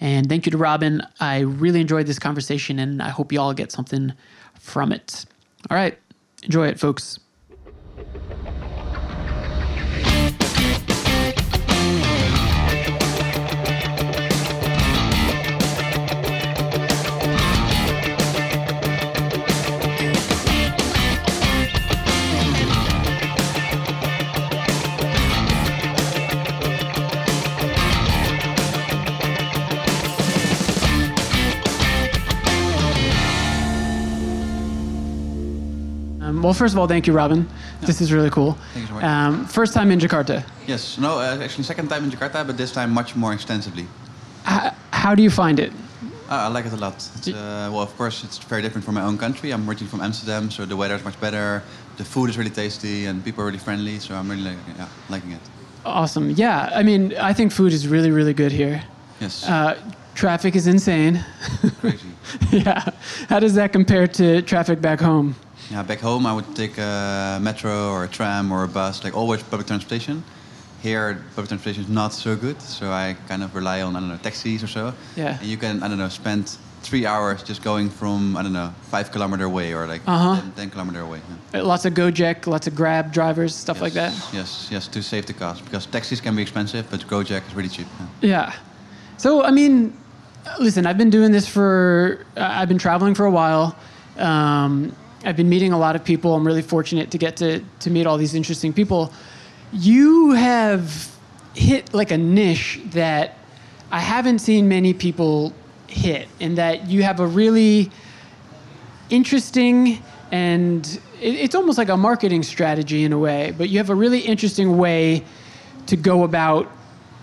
And 0.01 0.29
thank 0.29 0.47
you 0.47 0.53
to 0.53 0.59
Robin. 0.59 1.03
I 1.21 1.41
really 1.41 1.81
enjoyed 1.81 2.07
this 2.07 2.19
conversation 2.19 2.79
and 2.79 3.03
I 3.03 3.11
hope 3.11 3.33
you 3.33 3.41
all 3.41 3.53
get 3.53 3.71
something 3.71 4.13
from 4.59 4.93
it. 4.93 5.27
All 5.71 5.77
right. 5.77 5.99
Enjoy 6.43 6.67
it, 6.69 6.81
folks. 6.81 7.19
Well, 36.43 36.55
first 36.55 36.75
of 36.75 36.79
all, 36.79 36.87
thank 36.87 37.07
you, 37.07 37.13
Robin. 37.13 37.49
This 37.83 38.01
is 38.01 38.13
really 38.13 38.31
cool. 38.31 38.53
Thank 38.75 38.83
you 38.83 38.87
so 38.89 38.95
much. 38.95 39.05
Um, 39.05 39.47
first 39.47 39.75
time 39.75 39.91
in 39.91 39.99
Jakarta. 39.99 40.45
Yes, 40.67 40.99
no, 40.99 41.19
uh, 41.19 41.39
actually 41.43 41.65
second 41.65 41.89
time 41.89 42.05
in 42.05 42.11
Jakarta, 42.11 42.47
but 42.47 42.57
this 42.57 42.73
time 42.73 42.91
much 42.93 43.17
more 43.17 43.33
extensively. 43.33 43.87
How 44.45 45.15
do 45.15 45.23
you 45.23 45.31
find 45.31 45.59
it? 45.59 45.73
Uh, 46.31 46.47
I 46.47 46.49
like 46.49 46.67
it 46.67 46.73
a 46.73 46.77
lot. 46.77 46.95
Uh, 47.27 47.33
well, 47.73 47.81
of 47.81 47.97
course, 47.97 48.23
it's 48.25 48.39
very 48.39 48.63
different 48.63 48.85
from 48.85 48.95
my 48.95 49.03
own 49.03 49.19
country. 49.19 49.51
I'm 49.53 49.69
originally 49.69 49.91
from 49.91 50.01
Amsterdam, 50.01 50.51
so 50.51 50.65
the 50.65 50.77
weather 50.77 50.95
is 50.95 51.05
much 51.05 51.21
better. 51.21 51.63
The 51.97 52.05
food 52.05 52.31
is 52.31 52.39
really 52.39 52.51
tasty, 52.51 53.07
and 53.07 53.25
people 53.25 53.43
are 53.43 53.47
really 53.47 53.59
friendly. 53.59 53.99
So 53.99 54.15
I'm 54.15 54.29
really 54.31 54.43
like, 54.45 54.59
yeah, 54.79 54.89
liking 55.09 55.33
it. 55.33 55.41
Awesome. 55.85 56.31
Yeah, 56.31 56.71
I 56.75 56.83
mean, 56.83 57.15
I 57.19 57.33
think 57.33 57.53
food 57.53 57.73
is 57.73 57.89
really, 57.89 58.11
really 58.11 58.35
good 58.35 58.53
here. 58.53 58.83
Yes, 59.21 59.45
Uh, 59.49 59.75
traffic 60.15 60.55
is 60.55 60.67
insane. 60.67 61.25
crazy. 61.81 62.09
yeah. 62.53 62.91
How 63.29 63.41
does 63.41 63.55
that 63.55 63.73
compare 63.73 64.07
to 64.07 64.43
traffic 64.43 64.81
back 64.81 65.01
home? 65.01 65.35
Yeah, 65.71 65.83
back 65.85 66.01
home 66.01 66.27
I 66.27 66.33
would 66.33 66.57
take 66.57 66.77
a 66.79 67.39
metro 67.41 67.91
or 67.93 68.05
a 68.05 68.09
tram 68.09 68.51
or 68.53 68.65
a 68.65 68.69
bus, 68.69 69.05
like 69.05 69.17
always 69.17 69.43
public 69.43 69.67
transportation. 69.69 70.23
Here, 70.83 71.23
public 71.37 71.49
transportation 71.49 71.85
is 71.85 71.89
not 71.91 72.13
so 72.13 72.35
good, 72.37 72.61
so 72.61 72.91
I 72.91 73.17
kind 73.29 73.43
of 73.43 73.55
rely 73.55 73.83
on 73.83 73.95
I 73.97 74.01
don't 74.01 74.09
know 74.09 74.17
taxis 74.17 74.63
or 74.65 74.67
so. 74.67 74.93
Yeah. 75.17 75.39
And 75.39 75.47
you 75.47 75.57
can 75.57 75.83
I 75.83 75.89
don't 75.89 75.99
know 75.99 76.09
spend 76.09 76.57
three 76.83 77.05
hours 77.07 77.43
just 77.43 77.63
going 77.63 77.89
from 77.91 78.37
I 78.37 78.43
don't 78.43 78.53
know 78.55 78.73
five 78.91 79.13
kilometer 79.13 79.45
away 79.45 79.73
or 79.75 79.87
like 79.87 80.01
Uh-huh. 80.07 80.41
10, 80.41 80.53
10 80.53 80.71
kilometer 80.71 81.01
away. 81.01 81.21
yeah. 81.53 81.61
Uh, 81.61 81.65
Lots 81.65 81.85
of 81.85 81.93
Gojek, 81.95 82.47
lots 82.47 82.67
of 82.67 82.75
Grab 82.75 83.13
drivers, 83.13 83.55
stuff 83.55 83.81
like 83.81 83.93
that. 83.93 84.13
Yes, 84.13 84.33
Yes, 84.33 84.69
yes, 84.73 84.89
to 84.89 85.03
save 85.03 85.27
the 85.27 85.35
cost 85.35 85.65
because 85.65 85.87
taxis 85.87 86.21
can 86.21 86.35
be 86.35 86.43
expensive, 86.43 86.85
but 86.91 87.01
Gojek 87.07 87.47
is 87.47 87.55
really 87.55 87.69
cheap. 87.69 87.87
yeah. 88.23 88.29
Yeah. 88.29 88.53
So, 89.19 89.45
I 89.45 89.51
mean, 89.51 89.93
listen, 90.59 90.87
I've 90.87 90.97
been 90.97 91.11
doing 91.11 91.31
this 91.31 91.47
for, 91.47 92.25
uh, 92.39 92.49
I've 92.61 92.69
been 92.69 92.79
traveling 92.79 93.15
for 93.15 93.27
a 93.27 93.31
while. 93.31 93.77
Um, 94.17 94.97
I've 95.25 95.37
been 95.37 95.49
meeting 95.49 95.73
a 95.73 95.79
lot 95.79 95.97
of 95.97 96.05
people. 96.05 96.35
I'm 96.35 96.47
really 96.47 96.63
fortunate 96.63 97.11
to 97.11 97.19
get 97.19 97.37
to, 97.39 97.63
to 97.81 97.91
meet 97.91 98.07
all 98.07 98.17
these 98.17 98.35
interesting 98.35 98.73
people. 98.73 99.13
You 99.73 100.33
have 100.33 101.11
hit 101.55 101.93
like 101.93 102.11
a 102.11 102.19
niche 102.19 102.81
that 102.87 103.37
I 103.91 104.01
haven't 104.01 104.39
seen 104.39 104.69
many 104.69 104.95
people 104.95 105.53
hit, 105.89 106.29
in 106.39 106.55
that 106.55 106.89
you 106.89 107.03
have 107.03 107.21
a 107.21 107.27
really 107.27 107.91
interesting 109.11 110.03
and 110.31 110.87
it, 111.21 111.35
it's 111.35 111.55
almost 111.55 111.77
like 111.77 111.89
a 111.89 111.97
marketing 111.97 112.43
strategy 112.43 113.05
in 113.05 113.13
a 113.13 113.19
way, 113.19 113.53
but 113.57 113.69
you 113.69 113.79
have 113.79 113.91
a 113.91 113.95
really 113.95 114.21
interesting 114.21 114.79
way 114.79 115.25
to 115.87 115.97
go 115.97 116.23
about 116.23 116.71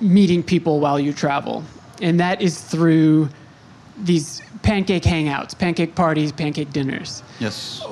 meeting 0.01 0.43
people 0.43 0.79
while 0.79 0.99
you 0.99 1.13
travel. 1.13 1.63
And 2.01 2.19
that 2.19 2.41
is 2.41 2.61
through 2.61 3.29
these 4.03 4.41
pancake 4.61 5.03
hangouts, 5.03 5.57
pancake 5.57 5.95
parties, 5.95 6.31
pancake 6.31 6.71
dinners. 6.71 7.23
Yes. 7.39 7.83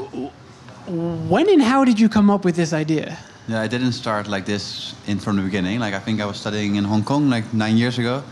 When 0.88 1.50
and 1.50 1.62
how 1.62 1.84
did 1.84 2.00
you 2.00 2.10
come 2.10 2.30
up 2.30 2.46
with 2.46 2.56
this 2.56 2.74
idea? 2.74 3.18
Yeah, 3.48 3.62
I 3.62 3.68
didn't 3.68 3.94
start 3.94 4.28
like 4.28 4.46
this 4.46 4.96
in 5.08 5.20
from 5.20 5.36
the 5.38 5.44
beginning. 5.44 5.80
Like 5.80 5.94
I 5.94 6.00
think 6.00 6.22
I 6.22 6.26
was 6.26 6.38
studying 6.38 6.76
in 6.76 6.84
Hong 6.84 7.04
Kong 7.04 7.30
like 7.30 7.54
nine 7.54 7.78
years 7.78 7.98
ago. 8.00 8.24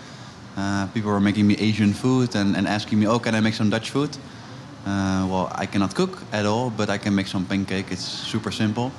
Uh, 0.56 0.88
people 0.88 1.12
were 1.12 1.20
making 1.20 1.48
me 1.48 1.56
Asian 1.58 1.94
food 1.94 2.36
and, 2.36 2.56
and 2.56 2.68
asking 2.68 3.00
me, 3.00 3.08
"Oh, 3.08 3.20
can 3.20 3.34
I 3.36 3.40
make 3.40 3.56
some 3.56 3.70
Dutch 3.70 3.90
food?" 3.90 4.16
Uh, 4.86 5.26
well, 5.30 5.52
I 5.56 5.66
cannot 5.66 5.96
cook 5.96 6.22
at 6.32 6.46
all, 6.46 6.70
but 6.70 6.90
I 6.90 6.98
can 6.98 7.16
make 7.16 7.28
some 7.28 7.46
pancake. 7.46 7.92
It's 7.92 8.04
super 8.04 8.52
simple. 8.52 8.92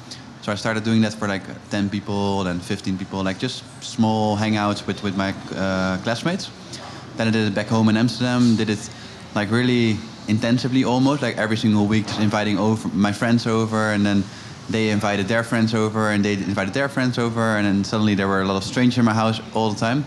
So 0.43 0.52
I 0.52 0.57
started 0.57 0.85
doing 0.85 1.00
that 1.02 1.14
for 1.14 1.26
like 1.26 1.43
10 1.71 1.88
people, 1.88 2.45
then 2.45 2.61
15 2.61 2.99
people, 2.99 3.23
like 3.23 3.38
just 3.38 3.64
small 3.83 4.37
hangouts 4.37 4.87
with, 4.87 5.02
with 5.02 5.16
my 5.16 5.35
uh, 5.54 5.99
classmates. 6.02 6.50
Then 7.16 7.28
I 7.28 7.30
did 7.30 7.47
it 7.49 7.54
back 7.54 7.68
home 7.68 7.88
in 7.88 7.97
Amsterdam, 7.97 8.56
did 8.56 8.71
it 8.71 8.90
like 9.35 9.50
really 9.50 9.97
intensively 10.28 10.85
almost, 10.85 11.23
like 11.23 11.37
every 11.37 11.56
single 11.56 11.87
week, 11.87 12.06
just 12.06 12.21
inviting 12.21 12.59
over 12.59 12.88
my 12.88 13.12
friends 13.12 13.47
over, 13.47 13.92
and 13.92 14.04
then 14.04 14.25
they 14.71 14.90
invited 14.90 15.28
their 15.28 15.44
friends 15.44 15.75
over, 15.75 16.11
and 16.11 16.25
they 16.25 16.33
invited 16.35 16.73
their 16.75 16.88
friends 16.88 17.18
over, 17.18 17.56
and 17.56 17.66
then 17.66 17.85
suddenly 17.85 18.14
there 18.14 18.28
were 18.28 18.40
a 18.42 18.44
lot 18.44 18.56
of 18.56 18.64
strangers 18.64 18.99
in 18.99 19.04
my 19.04 19.12
house 19.14 19.40
all 19.54 19.71
the 19.71 19.78
time, 19.78 20.04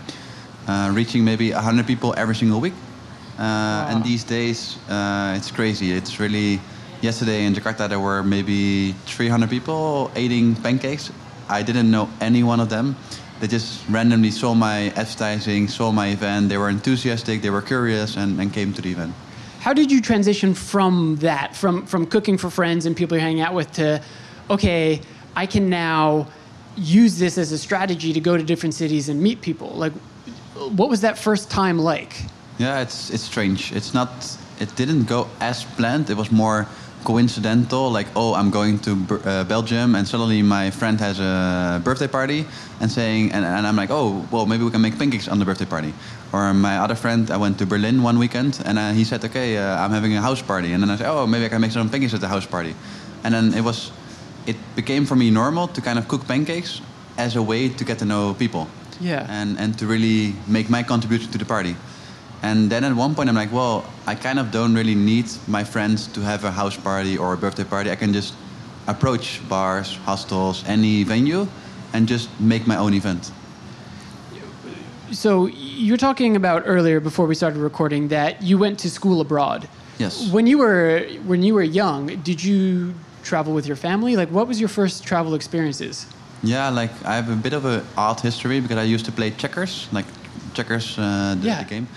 uh, 0.66 0.90
reaching 0.92 1.24
maybe 1.24 1.52
100 1.52 1.86
people 1.86 2.14
every 2.16 2.34
single 2.34 2.60
week. 2.60 2.74
Uh, 3.38 3.86
And 3.90 4.02
these 4.04 4.24
days, 4.24 4.76
uh, 4.90 5.34
it's 5.36 5.50
crazy. 5.50 5.92
It's 5.92 6.18
really. 6.20 6.60
Yesterday 7.00 7.44
in 7.44 7.54
Jakarta, 7.54 7.88
there 7.88 8.00
were 8.00 8.24
maybe 8.24 8.92
300 9.06 9.48
people 9.48 10.10
eating 10.16 10.56
pancakes. 10.56 11.12
I 11.48 11.62
didn't 11.62 11.92
know 11.92 12.08
any 12.20 12.42
one 12.42 12.58
of 12.58 12.70
them. 12.70 12.96
They 13.40 13.46
just 13.46 13.88
randomly 13.88 14.30
saw 14.30 14.54
my 14.54 14.90
advertising, 14.96 15.68
saw 15.68 15.92
my 15.92 16.08
event. 16.08 16.48
They 16.48 16.58
were 16.58 16.68
enthusiastic, 16.68 17.40
they 17.40 17.50
were 17.50 17.62
curious, 17.62 18.16
and, 18.16 18.40
and 18.40 18.52
came 18.52 18.72
to 18.72 18.82
the 18.82 18.90
event. 18.90 19.14
How 19.60 19.72
did 19.72 19.90
you 19.90 20.00
transition 20.00 20.54
from 20.54 21.16
that, 21.16 21.54
from, 21.54 21.86
from 21.86 22.06
cooking 22.06 22.38
for 22.38 22.50
friends 22.50 22.86
and 22.86 22.96
people 22.96 23.16
you're 23.16 23.26
hanging 23.26 23.42
out 23.42 23.54
with, 23.54 23.70
to, 23.72 24.02
okay, 24.50 25.00
I 25.36 25.46
can 25.46 25.68
now 25.68 26.28
use 26.76 27.18
this 27.18 27.38
as 27.38 27.52
a 27.52 27.58
strategy 27.58 28.12
to 28.12 28.20
go 28.20 28.36
to 28.36 28.42
different 28.42 28.74
cities 28.74 29.08
and 29.08 29.20
meet 29.20 29.40
people? 29.40 29.70
Like, 29.70 29.92
what 30.54 30.88
was 30.88 31.00
that 31.02 31.18
first 31.18 31.50
time 31.50 31.78
like? 31.78 32.14
Yeah, 32.58 32.80
it's 32.80 33.10
it's 33.10 33.22
strange. 33.22 33.72
It's 33.72 33.94
not. 33.94 34.10
It 34.58 34.74
didn't 34.74 35.04
go 35.04 35.28
as 35.40 35.64
planned. 35.64 36.10
It 36.10 36.16
was 36.16 36.32
more 36.32 36.66
coincidental. 37.04 37.90
Like, 37.90 38.06
oh, 38.14 38.34
I'm 38.34 38.50
going 38.50 38.78
to 38.80 38.92
uh, 39.24 39.44
Belgium, 39.44 39.94
and 39.94 40.06
suddenly 40.06 40.42
my 40.42 40.70
friend 40.70 41.00
has 41.00 41.20
a 41.20 41.80
birthday 41.84 42.08
party, 42.08 42.46
and 42.80 42.90
saying, 42.90 43.32
and, 43.32 43.44
and 43.44 43.66
I'm 43.66 43.76
like, 43.76 43.90
oh, 43.90 44.26
well, 44.30 44.46
maybe 44.46 44.64
we 44.64 44.70
can 44.70 44.80
make 44.80 44.98
pancakes 44.98 45.28
on 45.28 45.38
the 45.38 45.44
birthday 45.44 45.66
party. 45.66 45.92
Or 46.32 46.52
my 46.52 46.78
other 46.78 46.94
friend, 46.94 47.30
I 47.30 47.36
went 47.36 47.58
to 47.58 47.66
Berlin 47.66 48.02
one 48.02 48.18
weekend, 48.18 48.60
and 48.64 48.78
uh, 48.78 48.92
he 48.92 49.04
said, 49.04 49.24
okay, 49.24 49.56
uh, 49.56 49.84
I'm 49.84 49.90
having 49.90 50.16
a 50.16 50.20
house 50.20 50.42
party, 50.42 50.72
and 50.72 50.82
then 50.82 50.90
I 50.90 50.96
said, 50.96 51.08
oh, 51.08 51.26
maybe 51.26 51.44
I 51.44 51.48
can 51.48 51.60
make 51.60 51.72
some 51.72 51.88
pancakes 51.88 52.14
at 52.14 52.20
the 52.20 52.28
house 52.28 52.46
party, 52.46 52.74
and 53.24 53.32
then 53.34 53.54
it 53.54 53.62
was, 53.62 53.90
it 54.46 54.56
became 54.76 55.06
for 55.06 55.16
me 55.16 55.30
normal 55.30 55.68
to 55.68 55.80
kind 55.80 55.98
of 55.98 56.06
cook 56.08 56.26
pancakes 56.26 56.80
as 57.16 57.36
a 57.36 57.42
way 57.42 57.68
to 57.68 57.84
get 57.84 57.98
to 57.98 58.04
know 58.04 58.34
people. 58.34 58.66
Yeah. 59.00 59.26
And 59.28 59.58
and 59.58 59.78
to 59.78 59.86
really 59.86 60.34
make 60.46 60.68
my 60.68 60.82
contribution 60.82 61.30
to 61.30 61.38
the 61.38 61.44
party. 61.44 61.76
And 62.42 62.70
then 62.70 62.84
at 62.84 62.92
one 62.94 63.14
point, 63.14 63.28
I'm 63.28 63.34
like, 63.34 63.52
well, 63.52 63.84
I 64.06 64.14
kind 64.14 64.38
of 64.38 64.50
don't 64.50 64.74
really 64.74 64.94
need 64.94 65.26
my 65.48 65.64
friends 65.64 66.06
to 66.08 66.20
have 66.20 66.44
a 66.44 66.50
house 66.50 66.76
party 66.76 67.18
or 67.18 67.32
a 67.32 67.36
birthday 67.36 67.64
party. 67.64 67.90
I 67.90 67.96
can 67.96 68.12
just 68.12 68.34
approach 68.86 69.40
bars, 69.48 69.96
hostels, 70.04 70.64
any 70.66 71.02
venue, 71.02 71.46
and 71.92 72.06
just 72.06 72.28
make 72.40 72.66
my 72.66 72.76
own 72.76 72.94
event. 72.94 73.32
So 75.10 75.46
you 75.46 75.92
were 75.92 75.98
talking 75.98 76.36
about 76.36 76.62
earlier 76.66 77.00
before 77.00 77.26
we 77.26 77.34
started 77.34 77.58
recording 77.60 78.08
that 78.08 78.42
you 78.42 78.58
went 78.58 78.78
to 78.80 78.90
school 78.90 79.20
abroad. 79.20 79.68
Yes. 79.98 80.30
When 80.30 80.46
you 80.46 80.58
were 80.58 81.06
when 81.24 81.42
you 81.42 81.54
were 81.54 81.62
young, 81.62 82.06
did 82.22 82.44
you 82.44 82.94
travel 83.24 83.52
with 83.54 83.66
your 83.66 83.76
family? 83.76 84.16
Like, 84.16 84.28
what 84.30 84.46
was 84.46 84.60
your 84.60 84.68
first 84.68 85.04
travel 85.04 85.34
experiences? 85.34 86.06
Yeah, 86.42 86.68
like 86.68 86.90
I 87.04 87.16
have 87.16 87.30
a 87.30 87.36
bit 87.36 87.52
of 87.52 87.64
a 87.64 87.82
odd 87.96 88.20
history 88.20 88.60
because 88.60 88.76
I 88.78 88.84
used 88.84 89.06
to 89.06 89.12
play 89.12 89.30
checkers, 89.30 89.88
like 89.92 90.04
checkers, 90.54 90.96
uh, 90.98 91.34
the, 91.40 91.46
Yeah. 91.48 91.62
the 91.62 91.68
game, 91.68 91.88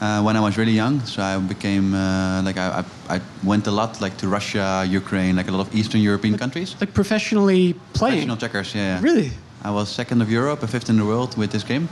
uh, 0.00 0.22
when 0.22 0.36
I 0.36 0.40
was 0.40 0.56
really 0.56 0.72
young. 0.72 1.00
So 1.00 1.22
I 1.22 1.38
became 1.38 1.94
uh, 1.94 2.42
like 2.42 2.56
I, 2.56 2.84
I, 3.08 3.16
I 3.16 3.20
went 3.44 3.66
a 3.66 3.70
lot 3.70 4.00
like 4.00 4.16
to 4.18 4.28
Russia, 4.28 4.84
Ukraine, 4.88 5.36
like 5.36 5.48
a 5.48 5.52
lot 5.52 5.66
of 5.66 5.74
Eastern 5.74 6.00
European 6.00 6.38
countries. 6.38 6.76
Like 6.80 6.94
professionally 6.94 7.74
playing? 7.92 8.26
Professional 8.26 8.36
checkers, 8.36 8.74
yeah. 8.74 8.96
yeah. 8.96 9.02
Really? 9.02 9.30
I 9.62 9.70
was 9.70 9.88
second 9.88 10.22
of 10.22 10.30
Europe 10.30 10.62
and 10.62 10.70
fifth 10.70 10.88
in 10.88 10.96
the 10.96 11.04
world 11.04 11.36
with 11.36 11.50
this 11.50 11.64
game. 11.64 11.88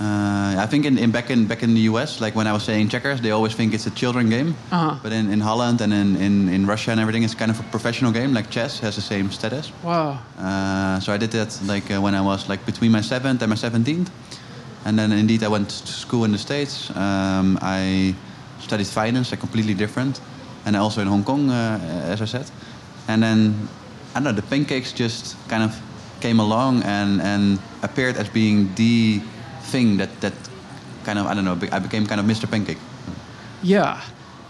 Uh, 0.00 0.56
I 0.58 0.66
think 0.66 0.86
in, 0.86 0.96
in 0.96 1.10
back 1.10 1.30
in 1.30 1.46
back 1.46 1.62
in 1.62 1.74
the 1.74 1.82
US, 1.82 2.20
like 2.20 2.34
when 2.34 2.46
I 2.46 2.52
was 2.52 2.62
saying 2.62 2.88
checkers, 2.88 3.20
they 3.20 3.30
always 3.30 3.54
think 3.54 3.74
it's 3.74 3.86
a 3.86 3.90
children 3.90 4.30
game. 4.30 4.54
Uh-huh. 4.70 4.98
But 5.02 5.12
in, 5.12 5.30
in 5.30 5.40
Holland 5.40 5.82
and 5.82 5.92
in, 5.92 6.16
in, 6.16 6.48
in 6.48 6.66
Russia 6.66 6.92
and 6.92 7.00
everything, 7.00 7.24
it's 7.24 7.34
kind 7.34 7.50
of 7.50 7.60
a 7.60 7.62
professional 7.64 8.10
game. 8.10 8.32
Like 8.32 8.48
chess 8.48 8.80
has 8.80 8.96
the 8.96 9.02
same 9.02 9.30
status. 9.30 9.70
Wow. 9.84 10.18
Uh, 10.38 10.98
so 11.00 11.12
I 11.12 11.18
did 11.18 11.30
that 11.32 11.60
like 11.66 11.90
uh, 11.90 12.00
when 12.00 12.14
I 12.14 12.22
was 12.22 12.48
like 12.48 12.64
between 12.64 12.90
my 12.90 13.02
seventh 13.02 13.42
and 13.42 13.50
my 13.50 13.56
seventeenth, 13.56 14.10
and 14.84 14.98
then 14.98 15.12
indeed 15.12 15.42
I 15.42 15.48
went 15.48 15.70
to 15.70 15.92
school 15.92 16.24
in 16.24 16.32
the 16.32 16.38
states. 16.38 16.90
Um, 16.96 17.58
I 17.62 18.14
studied 18.60 18.86
finance, 18.86 19.30
like 19.30 19.40
completely 19.40 19.74
different, 19.74 20.20
and 20.66 20.76
also 20.76 21.00
in 21.00 21.08
Hong 21.08 21.24
Kong, 21.24 21.50
uh, 21.50 21.78
as 22.12 22.20
I 22.22 22.26
said. 22.26 22.50
And 23.08 23.22
then 23.22 23.68
I 24.14 24.14
don't 24.14 24.24
know, 24.24 24.32
the 24.32 24.42
pancakes 24.42 24.92
just 24.92 25.36
kind 25.48 25.62
of 25.62 25.80
came 26.20 26.40
along 26.40 26.82
and 26.82 27.20
and 27.20 27.58
appeared 27.82 28.16
as 28.16 28.28
being 28.28 28.74
the 28.74 29.20
thing 29.72 29.98
that 29.98 30.10
that 30.20 30.32
kind 31.04 31.18
of 31.18 31.26
I 31.26 31.34
don't 31.34 31.44
know. 31.44 31.58
I 31.72 31.78
became 31.78 32.06
kind 32.06 32.20
of 32.20 32.26
Mr. 32.26 32.50
Pancake. 32.50 32.78
Yeah. 33.62 34.00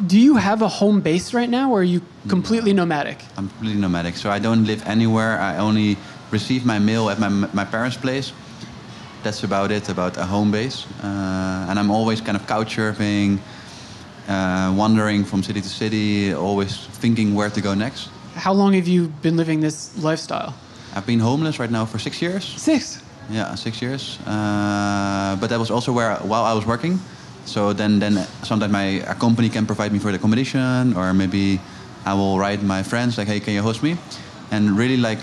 Do 0.06 0.18
you 0.18 0.36
have 0.36 0.62
a 0.62 0.68
home 0.68 1.00
base 1.00 1.32
right 1.32 1.48
now, 1.48 1.70
or 1.70 1.80
are 1.80 1.90
you 1.94 2.00
completely 2.26 2.72
nomadic? 2.72 3.18
I'm 3.36 3.48
completely 3.48 3.80
nomadic, 3.80 4.16
so 4.16 4.30
I 4.30 4.38
don't 4.38 4.64
live 4.64 4.82
anywhere. 4.86 5.38
I 5.38 5.58
only 5.58 5.96
receive 6.30 6.64
my 6.64 6.78
mail 6.78 7.10
at 7.10 7.18
my 7.18 7.28
my 7.28 7.64
parents' 7.64 7.96
place. 7.96 8.32
That's 9.22 9.44
about 9.44 9.70
it, 9.70 9.88
about 9.88 10.16
a 10.16 10.24
home 10.24 10.50
base. 10.50 10.84
Uh, 11.02 11.66
and 11.68 11.78
I'm 11.78 11.90
always 11.90 12.20
kind 12.20 12.36
of 12.36 12.46
couch 12.46 12.76
surfing, 12.76 13.38
uh, 14.28 14.74
wandering 14.76 15.24
from 15.24 15.42
city 15.42 15.60
to 15.60 15.68
city, 15.68 16.34
always 16.34 16.86
thinking 17.00 17.34
where 17.34 17.50
to 17.50 17.60
go 17.60 17.74
next. 17.74 18.08
How 18.34 18.52
long 18.52 18.72
have 18.72 18.88
you 18.88 19.08
been 19.22 19.36
living 19.36 19.60
this 19.60 19.96
lifestyle? 20.02 20.54
I've 20.94 21.06
been 21.06 21.20
homeless 21.20 21.58
right 21.58 21.70
now 21.70 21.84
for 21.86 21.98
six 21.98 22.20
years. 22.20 22.44
Six. 22.44 23.00
Yeah, 23.30 23.54
six 23.54 23.80
years. 23.80 24.18
Uh, 24.26 25.36
but 25.40 25.48
that 25.50 25.58
was 25.58 25.70
also 25.70 25.92
where 25.92 26.16
while 26.16 26.44
I 26.44 26.52
was 26.52 26.66
working. 26.66 26.98
So 27.44 27.72
then, 27.72 27.98
then 27.98 28.26
sometimes 28.42 28.72
my 28.72 29.02
a 29.06 29.14
company 29.14 29.48
can 29.48 29.66
provide 29.66 29.92
me 29.92 29.98
for 29.98 30.10
the 30.10 30.16
accommodation, 30.16 30.94
or 30.96 31.14
maybe 31.14 31.60
I 32.04 32.14
will 32.14 32.38
write 32.38 32.62
my 32.62 32.82
friends 32.82 33.18
like, 33.18 33.28
"Hey, 33.28 33.40
can 33.40 33.54
you 33.54 33.62
host 33.62 33.82
me?" 33.82 33.96
And 34.50 34.76
really 34.76 34.96
like 34.96 35.18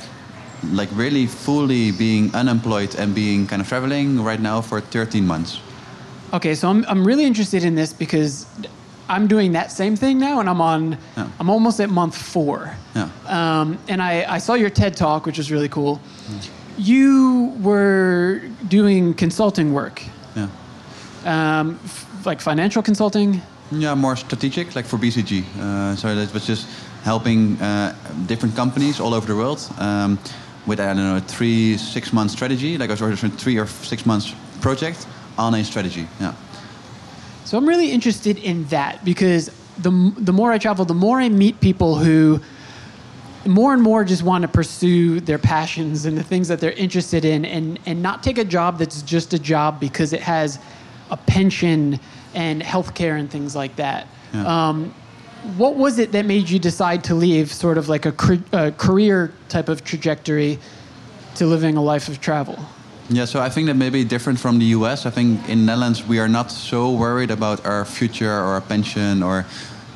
like 0.63 0.89
really 0.93 1.25
fully 1.27 1.91
being 1.91 2.33
unemployed 2.35 2.95
and 2.95 3.13
being 3.15 3.47
kind 3.47 3.61
of 3.61 3.67
traveling 3.67 4.21
right 4.23 4.39
now 4.41 4.61
for 4.61 4.81
13 4.81 5.25
months. 5.25 5.59
Okay, 6.33 6.53
so 6.55 6.69
I'm, 6.69 6.85
I'm 6.87 7.05
really 7.05 7.23
interested 7.25 7.63
in 7.63 7.75
this 7.75 7.91
because 7.93 8.45
I'm 9.07 9.25
doing 9.27 9.53
that 9.53 9.71
same 9.71 9.95
thing 9.95 10.19
now, 10.19 10.39
and 10.39 10.47
I'm 10.49 10.61
on. 10.61 10.97
Yeah. 11.17 11.27
I'm 11.39 11.49
almost 11.49 11.79
at 11.79 11.89
month 11.89 12.15
four. 12.15 12.75
Yeah. 12.95 13.09
Um, 13.25 13.79
and 13.87 14.01
I, 14.01 14.35
I 14.35 14.37
saw 14.37 14.53
your 14.53 14.69
TED 14.69 14.95
talk, 14.95 15.25
which 15.25 15.37
was 15.39 15.51
really 15.51 15.69
cool. 15.69 15.99
You 16.77 17.53
were 17.61 18.41
doing 18.67 19.13
consulting 19.15 19.73
work, 19.73 20.03
Yeah. 20.35 20.47
um, 21.25 21.79
f- 21.83 22.25
like 22.25 22.39
financial 22.41 22.81
consulting. 22.83 23.41
Yeah, 23.71 23.95
more 23.95 24.15
strategic, 24.15 24.75
like 24.75 24.85
for 24.85 24.97
BCG. 24.97 25.43
Uh, 25.59 25.95
so 25.95 26.15
that 26.15 26.33
was 26.33 26.45
just 26.45 26.67
helping 27.03 27.59
uh, 27.61 27.95
different 28.27 28.55
companies 28.55 28.99
all 28.99 29.13
over 29.13 29.25
the 29.27 29.35
world 29.35 29.59
um, 29.79 30.19
with 30.69 30.79
I 30.79 30.93
don't 30.93 30.97
know 30.97 31.19
three 31.19 31.77
six 31.77 32.13
month 32.13 32.31
strategy, 32.31 32.77
like 32.77 32.89
a 32.91 32.95
sort 32.95 33.11
of 33.11 33.33
three 33.33 33.57
or 33.57 33.67
six 33.67 34.05
months 34.05 34.33
project 34.61 35.05
on 35.37 35.53
a 35.55 35.63
strategy. 35.65 36.07
Yeah. 36.21 36.33
So 37.43 37.57
I'm 37.57 37.67
really 37.67 37.91
interested 37.91 38.37
in 38.37 38.65
that 38.65 39.03
because 39.03 39.49
the 39.79 40.13
the 40.17 40.31
more 40.31 40.51
I 40.53 40.57
travel, 40.59 40.85
the 40.85 40.93
more 40.93 41.19
I 41.19 41.27
meet 41.27 41.59
people 41.59 41.95
who 41.95 42.39
more 43.45 43.73
and 43.73 43.81
more 43.81 44.03
just 44.03 44.21
want 44.21 44.43
to 44.43 44.47
pursue 44.47 45.19
their 45.21 45.39
passions 45.39 46.05
and 46.05 46.17
the 46.17 46.23
things 46.23 46.47
that 46.49 46.59
they're 46.59 46.71
interested 46.73 47.25
in 47.25 47.45
and 47.45 47.79
and 47.85 48.01
not 48.01 48.21
take 48.21 48.37
a 48.37 48.45
job 48.45 48.77
that's 48.77 49.01
just 49.01 49.33
a 49.33 49.39
job 49.39 49.79
because 49.79 50.13
it 50.13 50.21
has 50.21 50.59
a 51.09 51.17
pension 51.17 51.99
and 52.35 52.61
healthcare 52.61 53.19
and 53.19 53.31
things 53.31 53.55
like 53.55 53.75
that. 53.77 54.07
Yeah. 54.33 54.69
Um, 54.69 54.93
what 55.57 55.75
was 55.75 55.99
it 55.99 56.11
that 56.11 56.25
made 56.25 56.49
you 56.49 56.59
decide 56.59 57.03
to 57.05 57.15
leave 57.15 57.51
sort 57.51 57.77
of 57.77 57.89
like 57.89 58.05
a, 58.05 58.13
a 58.51 58.71
career 58.71 59.31
type 59.47 59.69
of 59.69 59.83
trajectory 59.83 60.59
to 61.35 61.45
living 61.45 61.77
a 61.77 61.81
life 61.81 62.07
of 62.07 62.19
travel? 62.19 62.57
Yeah, 63.09 63.25
so 63.25 63.41
I 63.41 63.49
think 63.49 63.67
that 63.67 63.75
may 63.75 63.89
be 63.89 64.03
different 64.03 64.39
from 64.39 64.59
the 64.59 64.65
US. 64.65 65.05
I 65.05 65.09
think 65.09 65.47
in 65.49 65.59
the 65.59 65.65
Netherlands 65.65 66.05
we 66.05 66.19
are 66.19 66.27
not 66.27 66.51
so 66.51 66.91
worried 66.91 67.31
about 67.31 67.65
our 67.65 67.85
future 67.85 68.31
or 68.31 68.53
our 68.53 68.61
pension 68.61 69.23
or 69.23 69.45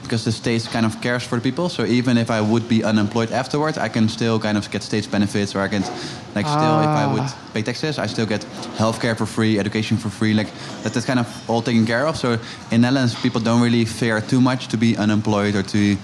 because 0.04 0.24
the 0.26 0.32
state 0.32 0.64
kind 0.72 0.86
of 0.86 1.02
cares 1.02 1.24
for 1.24 1.36
the 1.38 1.42
people. 1.42 1.70
So 1.70 1.86
even 1.86 2.18
if 2.18 2.30
I 2.30 2.42
would 2.42 2.68
be 2.68 2.84
unemployed 2.84 3.32
afterwards, 3.32 3.78
I 3.78 3.90
can 3.90 4.08
still 4.10 4.40
kind 4.40 4.58
of 4.58 4.70
get 4.72 4.84
state 4.84 5.10
benefits 5.10 5.56
or 5.56 5.62
I 5.62 5.68
can 5.70 5.82
like 6.36 6.46
still 6.48 6.80
if 6.82 6.94
I 7.04 7.06
would 7.14 7.24
Ah. 7.24 7.36
pay 7.54 7.62
taxes, 7.64 7.98
I 7.98 8.08
still 8.08 8.26
get 8.28 8.42
healthcare 8.78 9.16
for 9.18 9.26
free, 9.26 9.58
education 9.60 9.98
for 9.98 10.10
free. 10.10 10.34
Like 10.34 10.50
that 10.84 10.96
is 10.96 11.06
kind 11.06 11.20
of 11.20 11.28
all 11.50 11.62
taken 11.62 11.86
care 11.86 12.06
of. 12.08 12.16
So 12.18 12.38
in 12.72 12.82
Netherlands 12.82 13.16
people 13.16 13.42
don't 13.42 13.62
really 13.62 13.86
fear 13.86 14.22
too 14.22 14.42
much 14.42 14.68
to 14.68 14.78
be 14.78 14.96
unemployed 14.98 15.56
or 15.56 15.64
to 15.64 15.98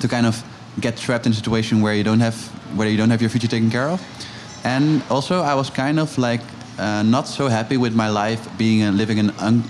to 0.00 0.08
kind 0.08 0.26
of 0.26 0.42
get 0.80 0.96
trapped 0.96 1.24
in 1.26 1.32
a 1.32 1.34
situation 1.34 1.80
where 1.82 1.94
you 1.94 2.04
don't 2.04 2.20
have 2.20 2.36
where 2.76 2.88
you 2.90 2.96
don't 2.98 3.10
have 3.10 3.22
your 3.22 3.30
future 3.30 3.48
taken 3.48 3.70
care 3.70 3.88
of. 3.88 4.00
And 4.64 5.02
also, 5.10 5.42
I 5.42 5.54
was 5.54 5.70
kind 5.70 5.98
of 6.00 6.18
like 6.18 6.40
uh, 6.78 7.02
not 7.02 7.26
so 7.26 7.48
happy 7.48 7.76
with 7.76 7.94
my 7.94 8.08
life 8.08 8.48
being 8.58 8.82
a, 8.82 8.92
living 8.92 9.18
an 9.18 9.30
un, 9.38 9.62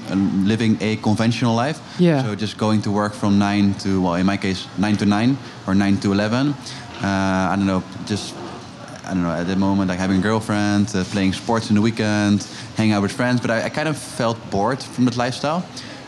living 0.47 0.77
a 0.81 0.97
conventional 0.97 1.55
life. 1.55 1.81
Yeah. 1.99 2.23
So 2.23 2.35
just 2.35 2.59
going 2.59 2.83
to 2.83 2.91
work 2.91 3.13
from 3.15 3.39
nine 3.39 3.75
to 3.81 4.03
well, 4.03 4.15
in 4.15 4.27
my 4.27 4.37
case, 4.37 4.67
nine 4.79 4.97
to 4.97 5.07
nine 5.07 5.37
or 5.67 5.75
nine 5.75 5.97
to 5.99 6.13
eleven. 6.13 6.55
Uh, 7.03 7.53
I 7.53 7.55
don't 7.57 7.67
know, 7.67 7.83
just 8.07 8.35
I 9.05 9.15
don't 9.15 9.23
know. 9.23 9.31
At 9.31 9.47
the 9.47 9.57
moment, 9.57 9.89
like 9.89 9.99
having 9.99 10.19
a 10.19 10.23
girlfriend, 10.23 10.95
uh, 10.95 11.05
playing 11.05 11.35
sports 11.35 11.69
in 11.69 11.77
the 11.77 11.83
weekend, 11.83 12.47
hanging 12.77 12.93
out 12.95 13.03
with 13.03 13.13
friends. 13.13 13.41
But 13.41 13.51
I, 13.51 13.67
I 13.67 13.69
kind 13.69 13.89
of 13.89 13.97
felt 13.97 14.39
bored 14.51 14.83
from 14.83 15.05
that 15.05 15.17
lifestyle, 15.17 15.65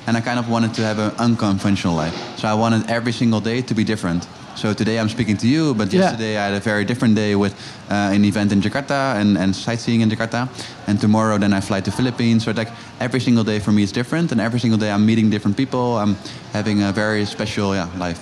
and 0.07 0.17
I 0.17 0.21
kind 0.21 0.39
of 0.39 0.49
wanted 0.49 0.75
to 0.75 0.83
have 0.83 0.99
an 0.99 1.13
unconventional 1.19 1.95
life. 1.95 2.15
So 2.39 2.49
I 2.49 2.55
wanted 2.55 2.91
every 2.91 3.13
single 3.13 3.41
day 3.41 3.63
to 3.63 3.75
be 3.75 3.85
different. 3.85 4.27
So 4.59 4.75
today 4.75 4.99
I'm 4.99 5.09
speaking 5.09 5.37
to 5.37 5.47
you, 5.47 5.73
but 5.75 5.93
Yeah. 5.93 6.01
yesterday 6.01 6.37
I 6.37 6.45
had 6.47 6.55
a 6.55 6.65
very 6.71 6.85
different 6.85 7.15
day 7.15 7.37
with 7.37 7.55
uh, 7.91 8.15
an 8.17 8.25
event 8.25 8.51
in 8.53 8.61
Jakarta 8.61 9.15
and, 9.21 9.39
and 9.39 9.55
sightseeing 9.55 10.01
in 10.01 10.11
Jakarta. 10.11 10.49
And 10.89 11.01
tomorrow 11.01 11.39
then 11.39 11.53
I 11.53 11.61
fly 11.61 11.81
to 11.81 11.91
Philippines. 11.93 12.45
So 12.45 12.51
like 12.51 12.71
every 12.99 13.21
single 13.21 13.45
day 13.45 13.61
for 13.61 13.71
me 13.71 13.83
is 13.83 13.93
different, 13.93 14.33
and 14.33 14.41
every 14.41 14.59
single 14.59 14.79
day 14.79 14.91
I'm 14.91 15.07
meeting 15.07 15.31
different 15.31 15.57
people. 15.57 15.97
I'm 16.03 16.17
having 16.53 16.83
a 16.83 16.91
very 16.93 17.25
special 17.25 17.73
yeah 17.75 17.87
life. 18.07 18.19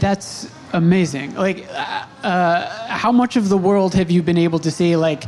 That's 0.00 0.48
amazing. 0.72 1.34
Like, 1.36 1.66
uh, 1.70 2.26
uh, 2.26 2.88
how 2.88 3.12
much 3.12 3.36
of 3.36 3.48
the 3.48 3.58
world 3.58 3.94
have 3.94 4.10
you 4.10 4.22
been 4.22 4.38
able 4.38 4.58
to 4.60 4.70
see? 4.70 4.96
Like, 4.96 5.24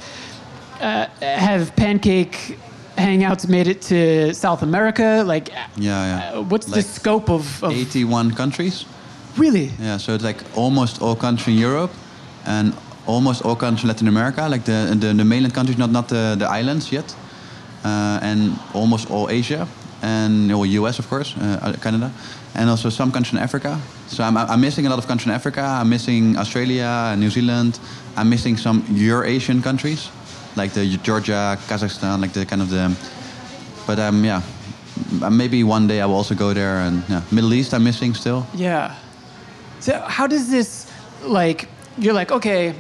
uh, 0.80 1.06
have 1.20 1.74
pancake 1.76 2.56
hangouts 2.96 3.48
made 3.48 3.66
it 3.68 3.80
to 3.82 4.32
South 4.34 4.62
America? 4.62 5.22
Like, 5.26 5.48
Yeah, 5.76 6.04
yeah. 6.10 6.38
uh, 6.38 6.42
what's 6.50 6.66
the 6.66 6.82
scope 6.82 7.28
of, 7.30 7.62
of 7.62 7.72
81 7.72 8.32
countries. 8.34 8.84
Really? 9.38 9.70
Yeah, 9.80 9.98
so 9.98 10.14
it's 10.14 10.24
like 10.24 10.42
almost 10.56 11.02
all 11.02 11.16
countries 11.16 11.56
in 11.56 11.62
Europe 11.62 11.92
and 12.46 12.74
almost 13.06 13.44
all 13.44 13.56
countries 13.56 13.84
in 13.84 13.88
Latin 13.88 14.08
America, 14.08 14.48
like 14.48 14.64
the 14.64 14.96
the, 15.00 15.14
the 15.14 15.24
mainland 15.24 15.54
countries, 15.54 15.78
not 15.78 15.90
not 15.90 16.08
the, 16.08 16.36
the 16.38 16.46
islands 16.46 16.92
yet, 16.92 17.16
uh, 17.84 18.18
and 18.22 18.58
almost 18.74 19.10
all 19.10 19.28
Asia 19.30 19.66
and 20.02 20.48
well, 20.48 20.66
US 20.66 20.98
of 20.98 21.08
course, 21.08 21.34
uh, 21.36 21.76
Canada, 21.82 22.12
and 22.54 22.70
also 22.70 22.90
some 22.90 23.10
countries 23.10 23.34
in 23.34 23.42
Africa. 23.42 23.78
So 24.08 24.22
I'm 24.24 24.36
I'm 24.36 24.60
missing 24.60 24.86
a 24.86 24.90
lot 24.90 24.98
of 24.98 25.06
countries 25.06 25.26
in 25.26 25.32
Africa. 25.32 25.62
I'm 25.62 25.88
missing 25.88 26.36
Australia, 26.36 27.14
New 27.16 27.30
Zealand. 27.30 27.78
I'm 28.16 28.28
missing 28.28 28.56
some 28.56 28.84
Eurasian 28.90 29.62
countries, 29.62 30.10
like 30.56 30.72
the 30.72 30.98
Georgia, 31.02 31.56
Kazakhstan, 31.68 32.20
like 32.20 32.32
the 32.32 32.44
kind 32.46 32.62
of 32.62 32.70
the. 32.70 32.94
But 33.86 33.98
um, 33.98 34.24
yeah, 34.24 34.42
maybe 35.30 35.64
one 35.64 35.86
day 35.86 36.00
I 36.00 36.06
will 36.06 36.16
also 36.16 36.34
go 36.34 36.52
there, 36.52 36.80
and 36.86 37.02
yeah, 37.08 37.22
Middle 37.30 37.54
East 37.54 37.72
I'm 37.72 37.84
missing 37.84 38.14
still. 38.14 38.46
Yeah. 38.54 38.94
So 39.80 39.98
how 40.00 40.26
does 40.26 40.50
this 40.50 40.90
like? 41.22 41.68
You're 41.98 42.14
like, 42.14 42.30
okay, 42.30 42.74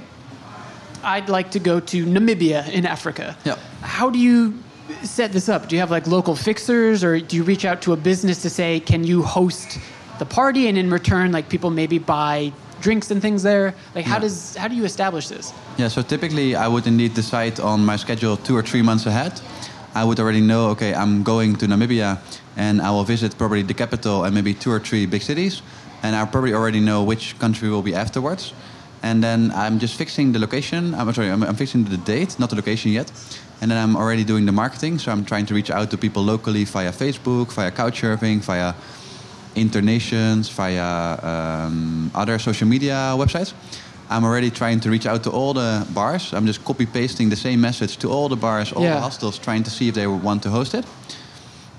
I'd 1.02 1.28
like 1.28 1.50
to 1.52 1.58
go 1.58 1.80
to 1.80 2.06
Namibia 2.06 2.68
in 2.70 2.86
Africa. 2.86 3.36
Yeah. 3.44 3.56
How 3.82 4.10
do 4.10 4.18
you 4.18 4.54
set 5.02 5.32
this 5.32 5.48
up? 5.48 5.68
Do 5.68 5.74
you 5.76 5.80
have 5.80 5.90
like 5.90 6.06
local 6.06 6.36
fixers, 6.36 7.02
or 7.04 7.18
do 7.20 7.36
you 7.36 7.42
reach 7.44 7.64
out 7.64 7.82
to 7.82 7.92
a 7.92 7.96
business 7.96 8.42
to 8.42 8.50
say, 8.50 8.80
can 8.80 9.04
you 9.04 9.22
host 9.22 9.78
the 10.18 10.24
party, 10.26 10.68
and 10.68 10.78
in 10.78 10.90
return, 10.90 11.32
like 11.32 11.48
people 11.48 11.70
maybe 11.70 11.98
buy 11.98 12.52
drinks 12.80 13.10
and 13.10 13.20
things 13.20 13.42
there? 13.42 13.74
Like, 13.94 14.04
how 14.04 14.14
Yeah. 14.16 14.20
does 14.20 14.56
how 14.56 14.68
do 14.68 14.74
you 14.76 14.84
establish 14.84 15.28
this? 15.28 15.52
Yeah, 15.78 15.88
so 15.88 16.02
typically 16.02 16.54
I 16.54 16.68
would 16.68 16.86
indeed 16.86 17.14
decide 17.14 17.58
on 17.60 17.84
my 17.84 17.96
schedule 17.96 18.36
two 18.36 18.56
or 18.56 18.62
three 18.62 18.82
months 18.82 19.06
ahead. 19.06 19.40
I 19.94 20.04
would 20.04 20.20
already 20.20 20.40
know, 20.40 20.68
okay, 20.70 20.94
I'm 20.94 21.22
going 21.24 21.56
to 21.56 21.66
Namibia 21.66 22.18
and 22.56 22.80
I 22.80 22.90
will 22.90 23.04
visit 23.04 23.36
probably 23.36 23.62
the 23.62 23.74
capital 23.74 24.24
and 24.24 24.34
maybe 24.34 24.54
two 24.54 24.70
or 24.70 24.78
three 24.78 25.06
big 25.06 25.22
cities. 25.22 25.62
And 26.02 26.14
I 26.16 26.24
probably 26.24 26.54
already 26.54 26.80
know 26.80 27.02
which 27.02 27.38
country 27.38 27.68
will 27.68 27.82
be 27.82 27.94
afterwards. 27.94 28.52
And 29.02 29.22
then 29.22 29.52
I'm 29.54 29.78
just 29.78 29.94
fixing 29.96 30.32
the 30.32 30.38
location. 30.38 30.94
I'm 30.94 31.12
sorry, 31.12 31.30
I'm, 31.30 31.42
I'm 31.42 31.54
fixing 31.56 31.84
the 31.84 31.96
date, 31.96 32.38
not 32.38 32.50
the 32.50 32.56
location 32.56 32.90
yet. 32.92 33.10
And 33.60 33.70
then 33.70 33.78
I'm 33.78 33.96
already 33.96 34.24
doing 34.24 34.46
the 34.46 34.52
marketing. 34.52 34.98
So 34.98 35.12
I'm 35.12 35.24
trying 35.24 35.46
to 35.46 35.54
reach 35.54 35.70
out 35.70 35.90
to 35.90 35.96
people 35.98 36.22
locally 36.22 36.64
via 36.64 36.92
Facebook, 36.92 37.52
via 37.52 37.70
Couchsurfing, 37.70 38.40
via 38.40 38.74
Internations, 39.56 40.48
via 40.50 41.18
um, 41.22 42.10
other 42.14 42.38
social 42.38 42.68
media 42.68 43.14
websites. 43.16 43.52
I'm 44.10 44.24
already 44.24 44.50
trying 44.50 44.80
to 44.80 44.90
reach 44.90 45.06
out 45.06 45.22
to 45.24 45.30
all 45.30 45.52
the 45.52 45.86
bars. 45.92 46.32
I'm 46.32 46.46
just 46.46 46.64
copy 46.64 46.86
pasting 46.86 47.28
the 47.28 47.36
same 47.36 47.60
message 47.60 47.98
to 47.98 48.08
all 48.10 48.28
the 48.28 48.36
bars, 48.36 48.72
all 48.72 48.82
Yeah. 48.82 48.94
the 48.94 49.00
hostels, 49.00 49.38
trying 49.38 49.64
to 49.64 49.70
see 49.70 49.88
if 49.88 49.94
they 49.94 50.06
want 50.06 50.42
to 50.44 50.50
host 50.50 50.74
it. 50.74 50.84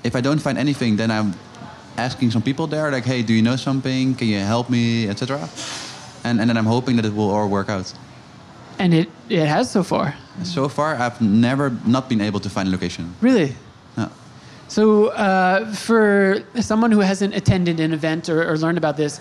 If 0.04 0.16
I 0.16 0.22
don't 0.22 0.40
find 0.40 0.58
anything, 0.58 0.96
then 0.98 1.10
I'm 1.12 1.34
asking 2.00 2.32
some 2.32 2.42
people 2.42 2.68
there, 2.68 2.92
like, 2.92 3.06
"Hey, 3.06 3.22
do 3.22 3.34
you 3.34 3.42
know 3.42 3.58
something? 3.58 4.16
Can 4.16 4.28
you 4.28 4.40
help 4.40 4.70
me, 4.70 5.10
etc." 5.10 5.50
And 6.24 6.40
and 6.40 6.50
then 6.50 6.58
I'm 6.58 6.66
hoping 6.66 6.96
that 6.98 7.06
it 7.06 7.14
will 7.14 7.30
all 7.30 7.48
work 7.50 7.70
out. 7.70 7.94
And 8.80 8.94
it 8.94 9.10
it 9.30 9.48
has 9.48 9.70
so 9.72 9.84
far. 9.84 10.14
So 10.44 10.70
far, 10.70 10.96
I've 10.96 11.22
never 11.22 11.70
not 11.86 12.08
been 12.10 12.22
able 12.22 12.40
to 12.40 12.50
find 12.50 12.68
a 12.70 12.72
location. 12.72 13.14
Really. 13.22 13.54
No. 13.98 14.10
So, 14.68 15.08
uh, 15.08 15.74
for 15.74 16.44
someone 16.62 16.92
who 16.92 17.02
hasn't 17.02 17.36
attended 17.36 17.80
an 17.80 17.92
event 17.92 18.30
or, 18.30 18.50
or 18.50 18.58
learned 18.58 18.78
about 18.78 18.96
this, 18.98 19.20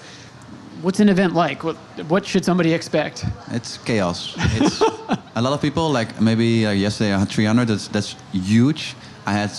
what's 0.82 1.00
an 1.00 1.08
event 1.08 1.34
like? 1.34 1.64
What, 1.64 1.76
what 2.08 2.26
should 2.26 2.44
somebody 2.44 2.72
expect? 2.72 3.24
It's 3.50 3.78
chaos. 3.78 4.34
It's 4.60 4.80
a 5.36 5.42
lot 5.42 5.52
of 5.52 5.60
people. 5.60 5.90
Like 5.90 6.20
maybe 6.20 6.66
uh, 6.66 6.70
yesterday 6.72 7.14
I 7.14 7.18
had 7.18 7.28
300. 7.28 7.68
That's 7.68 7.88
that's 7.88 8.16
huge. 8.32 8.94
I 9.28 9.32
had 9.32 9.50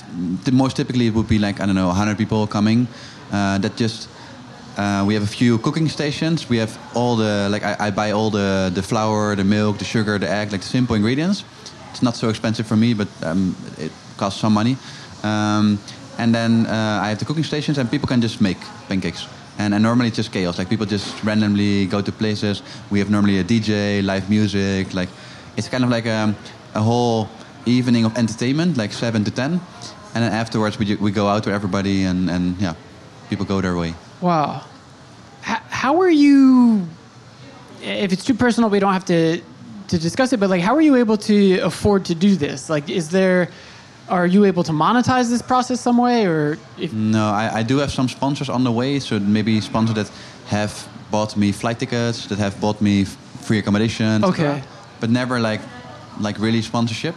most 0.51 0.75
typically 0.75 1.05
it 1.07 1.13
would 1.13 1.27
be 1.27 1.37
like 1.37 1.61
I 1.61 1.65
don't 1.67 1.75
know 1.75 1.87
100 1.87 2.17
people 2.17 2.47
coming. 2.47 2.87
Uh, 3.31 3.59
that 3.59 3.75
just 3.77 4.09
uh, 4.77 5.03
we 5.07 5.13
have 5.13 5.23
a 5.23 5.33
few 5.39 5.59
cooking 5.59 5.87
stations. 5.89 6.49
We 6.49 6.57
have 6.57 6.75
all 6.95 7.15
the 7.15 7.49
like 7.51 7.63
I, 7.63 7.87
I 7.87 7.91
buy 7.91 8.11
all 8.11 8.31
the 8.31 8.71
the 8.73 8.81
flour, 8.81 9.35
the 9.35 9.43
milk, 9.43 9.77
the 9.77 9.85
sugar, 9.85 10.17
the 10.17 10.29
egg, 10.29 10.51
like 10.51 10.61
the 10.61 10.67
simple 10.67 10.95
ingredients. 10.95 11.43
It's 11.91 12.01
not 12.01 12.15
so 12.15 12.29
expensive 12.29 12.65
for 12.65 12.77
me, 12.77 12.95
but 12.95 13.07
um, 13.21 13.55
it 13.77 13.91
costs 14.17 14.41
some 14.41 14.53
money. 14.53 14.75
Um, 15.23 15.77
and 16.17 16.33
then 16.33 16.65
uh, 16.65 17.05
I 17.05 17.09
have 17.09 17.19
the 17.19 17.25
cooking 17.25 17.45
stations, 17.45 17.77
and 17.77 17.89
people 17.89 18.07
can 18.07 18.21
just 18.21 18.41
make 18.41 18.57
pancakes. 18.87 19.27
And, 19.59 19.73
and 19.73 19.83
normally 19.83 20.07
it's 20.07 20.17
just 20.17 20.31
chaos. 20.31 20.57
Like 20.57 20.69
people 20.69 20.85
just 20.85 21.23
randomly 21.23 21.85
go 21.85 22.01
to 22.01 22.11
places. 22.11 22.63
We 22.89 22.99
have 22.99 23.09
normally 23.09 23.39
a 23.39 23.43
DJ, 23.43 24.01
live 24.03 24.29
music. 24.29 24.93
Like 24.93 25.09
it's 25.57 25.69
kind 25.69 25.83
of 25.83 25.89
like 25.89 26.07
a, 26.07 26.33
a 26.73 26.81
whole 26.81 27.27
evening 27.71 28.05
of 28.05 28.17
entertainment, 28.17 28.77
like 28.77 28.93
seven 28.93 29.23
to 29.23 29.31
ten. 29.31 29.61
And 30.15 30.23
then 30.23 30.31
afterwards 30.33 30.77
we, 30.79 30.95
we 30.95 31.11
go 31.11 31.27
out 31.27 31.43
to 31.43 31.51
everybody, 31.51 32.03
and, 32.03 32.29
and 32.29 32.59
yeah, 32.59 32.73
people 33.29 33.45
go 33.45 33.61
their 33.61 33.77
way. 33.77 33.93
Wow. 34.21 34.63
H- 35.47 35.63
how 35.69 36.01
are 36.01 36.09
you? 36.09 36.87
If 37.81 38.11
it's 38.11 38.25
too 38.25 38.33
personal, 38.33 38.69
we 38.69 38.79
don't 38.79 38.93
have 38.93 39.05
to 39.05 39.41
to 39.87 39.97
discuss 39.97 40.33
it, 40.33 40.39
but 40.39 40.49
like, 40.49 40.61
how 40.61 40.75
are 40.75 40.81
you 40.81 40.95
able 40.95 41.17
to 41.17 41.59
afford 41.59 42.05
to 42.05 42.15
do 42.15 42.35
this? 42.35 42.69
Like, 42.69 42.89
is 42.89 43.09
there, 43.09 43.49
are 44.07 44.27
you 44.27 44.45
able 44.45 44.63
to 44.63 44.71
monetize 44.71 45.29
this 45.29 45.41
process 45.41 45.81
some 45.81 45.97
way, 45.97 46.27
or 46.27 46.59
if 46.77 46.93
No, 46.93 47.25
I, 47.25 47.59
I 47.59 47.63
do 47.63 47.77
have 47.77 47.91
some 47.91 48.07
sponsors 48.07 48.49
on 48.49 48.63
the 48.63 48.71
way. 48.71 48.99
So 48.99 49.19
maybe 49.19 49.59
sponsors 49.61 49.95
that 49.95 50.11
have 50.47 50.87
bought 51.09 51.35
me 51.35 51.51
flight 51.51 51.79
tickets, 51.79 52.27
that 52.27 52.37
have 52.37 52.59
bought 52.61 52.81
me 52.81 53.05
free 53.05 53.57
accommodation. 53.59 54.23
Okay. 54.23 54.61
But 54.99 55.09
never 55.09 55.39
like 55.39 55.61
like 56.19 56.37
really 56.39 56.61
sponsorship. 56.61 57.15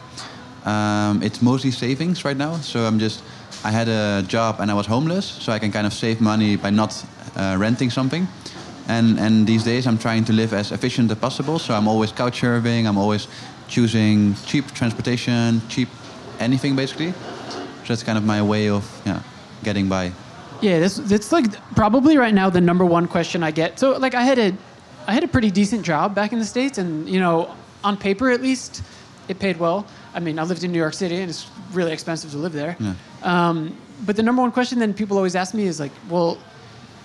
Um, 0.64 1.22
it's 1.22 1.42
mostly 1.42 1.70
savings 1.70 2.24
right 2.24 2.36
now. 2.36 2.56
So 2.58 2.84
I'm 2.84 2.98
just 2.98 3.22
I 3.64 3.70
had 3.70 3.88
a 3.88 4.22
job 4.26 4.60
and 4.60 4.70
I 4.70 4.74
was 4.74 4.86
homeless, 4.86 5.26
so 5.26 5.52
I 5.52 5.58
can 5.58 5.72
kind 5.72 5.86
of 5.86 5.92
save 5.92 6.20
money 6.20 6.56
by 6.56 6.70
not 6.70 7.04
uh, 7.36 7.56
renting 7.58 7.90
something. 7.90 8.26
And 8.88 9.18
and 9.18 9.46
these 9.46 9.64
days 9.64 9.86
I'm 9.86 9.98
trying 9.98 10.24
to 10.26 10.32
live 10.32 10.52
as 10.52 10.72
efficient 10.72 11.10
as 11.10 11.18
possible. 11.18 11.58
So 11.58 11.74
I'm 11.74 11.88
always 11.88 12.12
couch 12.12 12.40
surfing. 12.40 12.86
I'm 12.86 12.98
always 12.98 13.28
choosing 13.68 14.34
cheap 14.46 14.70
transportation, 14.72 15.62
cheap 15.68 15.88
anything 16.38 16.76
basically. 16.76 17.12
So 17.12 17.88
that's 17.88 18.02
kind 18.02 18.18
of 18.18 18.24
my 18.24 18.42
way 18.42 18.68
of 18.68 18.84
yeah 19.04 19.22
getting 19.62 19.88
by. 19.88 20.12
Yeah, 20.60 20.78
this 20.78 20.96
that's 20.96 21.32
like 21.32 21.46
probably 21.74 22.16
right 22.16 22.34
now 22.34 22.50
the 22.50 22.60
number 22.60 22.84
one 22.84 23.08
question 23.08 23.42
I 23.42 23.50
get. 23.50 23.78
So 23.78 23.98
like 23.98 24.14
I 24.14 24.22
had 24.22 24.38
a 24.38 24.52
I 25.06 25.12
had 25.12 25.24
a 25.24 25.28
pretty 25.28 25.50
decent 25.50 25.84
job 25.84 26.14
back 26.14 26.32
in 26.32 26.38
the 26.38 26.44
states, 26.44 26.78
and 26.78 27.08
you 27.08 27.18
know 27.18 27.54
on 27.82 27.96
paper 27.96 28.30
at 28.30 28.40
least 28.40 28.82
it 29.28 29.38
paid 29.38 29.58
well. 29.58 29.86
I 30.14 30.20
mean 30.20 30.38
I 30.38 30.42
lived 30.44 30.62
in 30.64 30.72
New 30.72 30.78
York 30.78 30.94
City, 30.94 31.16
and 31.20 31.30
it's 31.30 31.48
really 31.72 31.92
expensive 31.92 32.30
to 32.32 32.38
live 32.38 32.52
there. 32.52 32.76
Yeah. 32.80 32.94
Um, 33.22 33.76
but 34.06 34.16
the 34.16 34.22
number 34.22 34.42
one 34.42 34.52
question 34.52 34.78
then 34.78 34.92
people 34.94 35.16
always 35.16 35.36
ask 35.36 35.54
me 35.54 35.64
is 35.64 35.78
like, 35.80 35.92
well, 36.08 36.38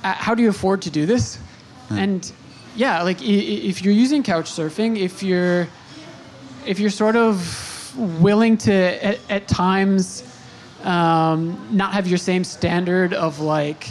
uh, 0.04 0.14
how 0.14 0.34
do 0.36 0.42
you 0.44 0.50
afford 0.50 0.82
to 0.84 0.90
do 0.90 1.06
this? 1.06 1.38
And 1.90 2.30
yeah, 2.76 3.02
like 3.04 3.22
i- 3.22 3.24
if 3.72 3.82
you're 3.84 3.94
using 3.94 4.24
couch 4.24 4.46
surfing, 4.52 4.98
if 4.98 5.24
you're 5.24 5.68
if 6.66 6.80
you're 6.80 6.90
sort 6.92 7.16
of 7.16 7.38
willing 8.22 8.58
to 8.58 8.74
at, 9.06 9.20
at 9.30 9.48
times 9.48 10.24
um, 10.84 11.58
not 11.72 11.94
have 11.94 12.08
your 12.08 12.18
same 12.18 12.44
standard 12.44 13.14
of 13.14 13.40
like 13.40 13.88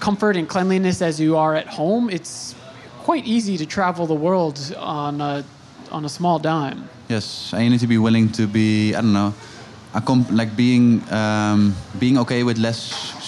comfort 0.00 0.36
and 0.36 0.48
cleanliness 0.48 1.00
as 1.02 1.20
you 1.20 1.36
are 1.36 1.54
at 1.54 1.66
home, 1.66 2.10
it's 2.10 2.54
quite 3.02 3.24
easy 3.26 3.56
to 3.58 3.66
travel 3.66 4.06
the 4.06 4.14
world 4.14 4.74
on 4.78 5.20
a 5.20 5.44
on 5.92 6.04
a 6.04 6.08
small 6.08 6.38
dime. 6.38 6.88
Yes, 7.14 7.52
and 7.52 7.62
you 7.62 7.70
need 7.70 7.80
to 7.80 7.86
be 7.86 7.98
willing 7.98 8.28
to 8.32 8.46
be 8.46 8.92
I 8.94 9.00
don't 9.00 9.12
know, 9.12 9.32
like 10.40 10.56
being 10.56 11.00
um, 11.12 11.74
being 12.00 12.18
okay 12.18 12.42
with 12.42 12.58
less 12.58 12.78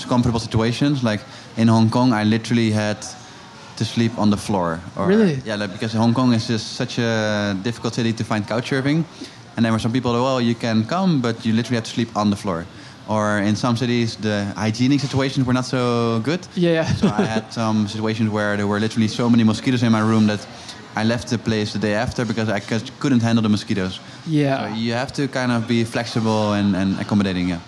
comfortable 0.08 0.40
situations. 0.40 1.02
Like 1.04 1.20
in 1.56 1.68
Hong 1.68 1.88
Kong, 1.90 2.12
I 2.12 2.24
literally 2.24 2.70
had 2.72 2.98
to 3.76 3.84
sleep 3.84 4.18
on 4.18 4.30
the 4.30 4.36
floor. 4.36 4.80
Or, 4.96 5.06
Really? 5.06 5.34
Yeah, 5.44 5.56
like, 5.56 5.72
because 5.72 5.92
Hong 5.92 6.14
Kong 6.14 6.32
is 6.32 6.48
just 6.48 6.72
such 6.72 6.98
a 6.98 7.54
difficult 7.62 7.94
city 7.94 8.12
to 8.12 8.24
find 8.24 8.46
couch 8.46 8.70
surfing. 8.70 9.04
And 9.56 9.64
there 9.64 9.72
were 9.72 9.78
some 9.78 9.92
people, 9.92 10.12
well, 10.12 10.40
you 10.40 10.54
can 10.54 10.84
come, 10.84 11.20
but 11.20 11.44
you 11.46 11.52
literally 11.52 11.76
have 11.76 11.84
to 11.84 11.90
sleep 11.90 12.16
on 12.16 12.30
the 12.30 12.36
floor. 12.36 12.66
Or 13.08 13.38
in 13.38 13.54
some 13.56 13.76
cities, 13.76 14.16
the 14.16 14.52
hygienic 14.56 15.00
situations 15.00 15.46
were 15.46 15.54
not 15.54 15.64
so 15.64 16.20
good. 16.24 16.40
Yeah. 16.56 16.84
So 16.94 17.06
I 17.06 17.22
had 17.22 17.52
some 17.60 17.86
situations 17.86 18.30
where 18.30 18.56
there 18.56 18.66
were 18.66 18.80
literally 18.80 19.08
so 19.08 19.30
many 19.30 19.44
mosquitoes 19.44 19.82
in 19.82 19.92
my 19.92 20.00
room 20.00 20.26
that 20.26 20.40
I 20.96 21.04
left 21.04 21.28
the 21.28 21.38
place 21.38 21.72
the 21.74 21.78
day 21.78 21.94
after 21.94 22.24
because 22.24 22.48
I 22.48 22.60
couldn't 23.00 23.22
handle 23.22 23.42
the 23.42 23.50
mosquitoes. 23.50 24.00
Yeah. 24.26 24.68
So 24.68 24.74
you 24.74 24.92
have 24.94 25.12
to 25.12 25.28
kind 25.28 25.52
of 25.52 25.68
be 25.68 25.84
flexible 25.84 26.54
and, 26.54 26.74
and 26.74 26.98
accommodating, 26.98 27.48
yeah. 27.48 27.60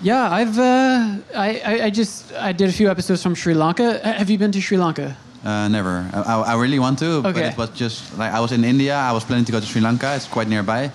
Yeah, 0.00 0.30
I've 0.30 0.58
uh, 0.58 1.16
I, 1.34 1.60
I 1.64 1.84
I 1.86 1.90
just 1.90 2.32
I 2.34 2.52
did 2.52 2.68
a 2.68 2.72
few 2.72 2.90
episodes 2.90 3.22
from 3.22 3.34
Sri 3.34 3.54
Lanka. 3.54 3.98
Have 4.04 4.28
you 4.28 4.38
been 4.38 4.52
to 4.52 4.60
Sri 4.60 4.76
Lanka? 4.76 5.16
Uh, 5.42 5.68
never. 5.68 6.08
I, 6.12 6.20
I, 6.20 6.34
I 6.52 6.54
really 6.62 6.78
want 6.78 6.98
to, 6.98 7.22
but 7.22 7.36
it 7.36 7.56
was 7.56 7.70
just 7.70 8.16
like 8.18 8.30
I 8.32 8.40
was 8.40 8.52
in 8.52 8.62
India. 8.64 8.94
I 8.94 9.12
was 9.12 9.24
planning 9.24 9.46
to 9.46 9.52
go 9.52 9.60
to 9.60 9.66
Sri 9.66 9.80
Lanka. 9.80 10.14
It's 10.14 10.28
quite 10.28 10.48
nearby. 10.48 10.90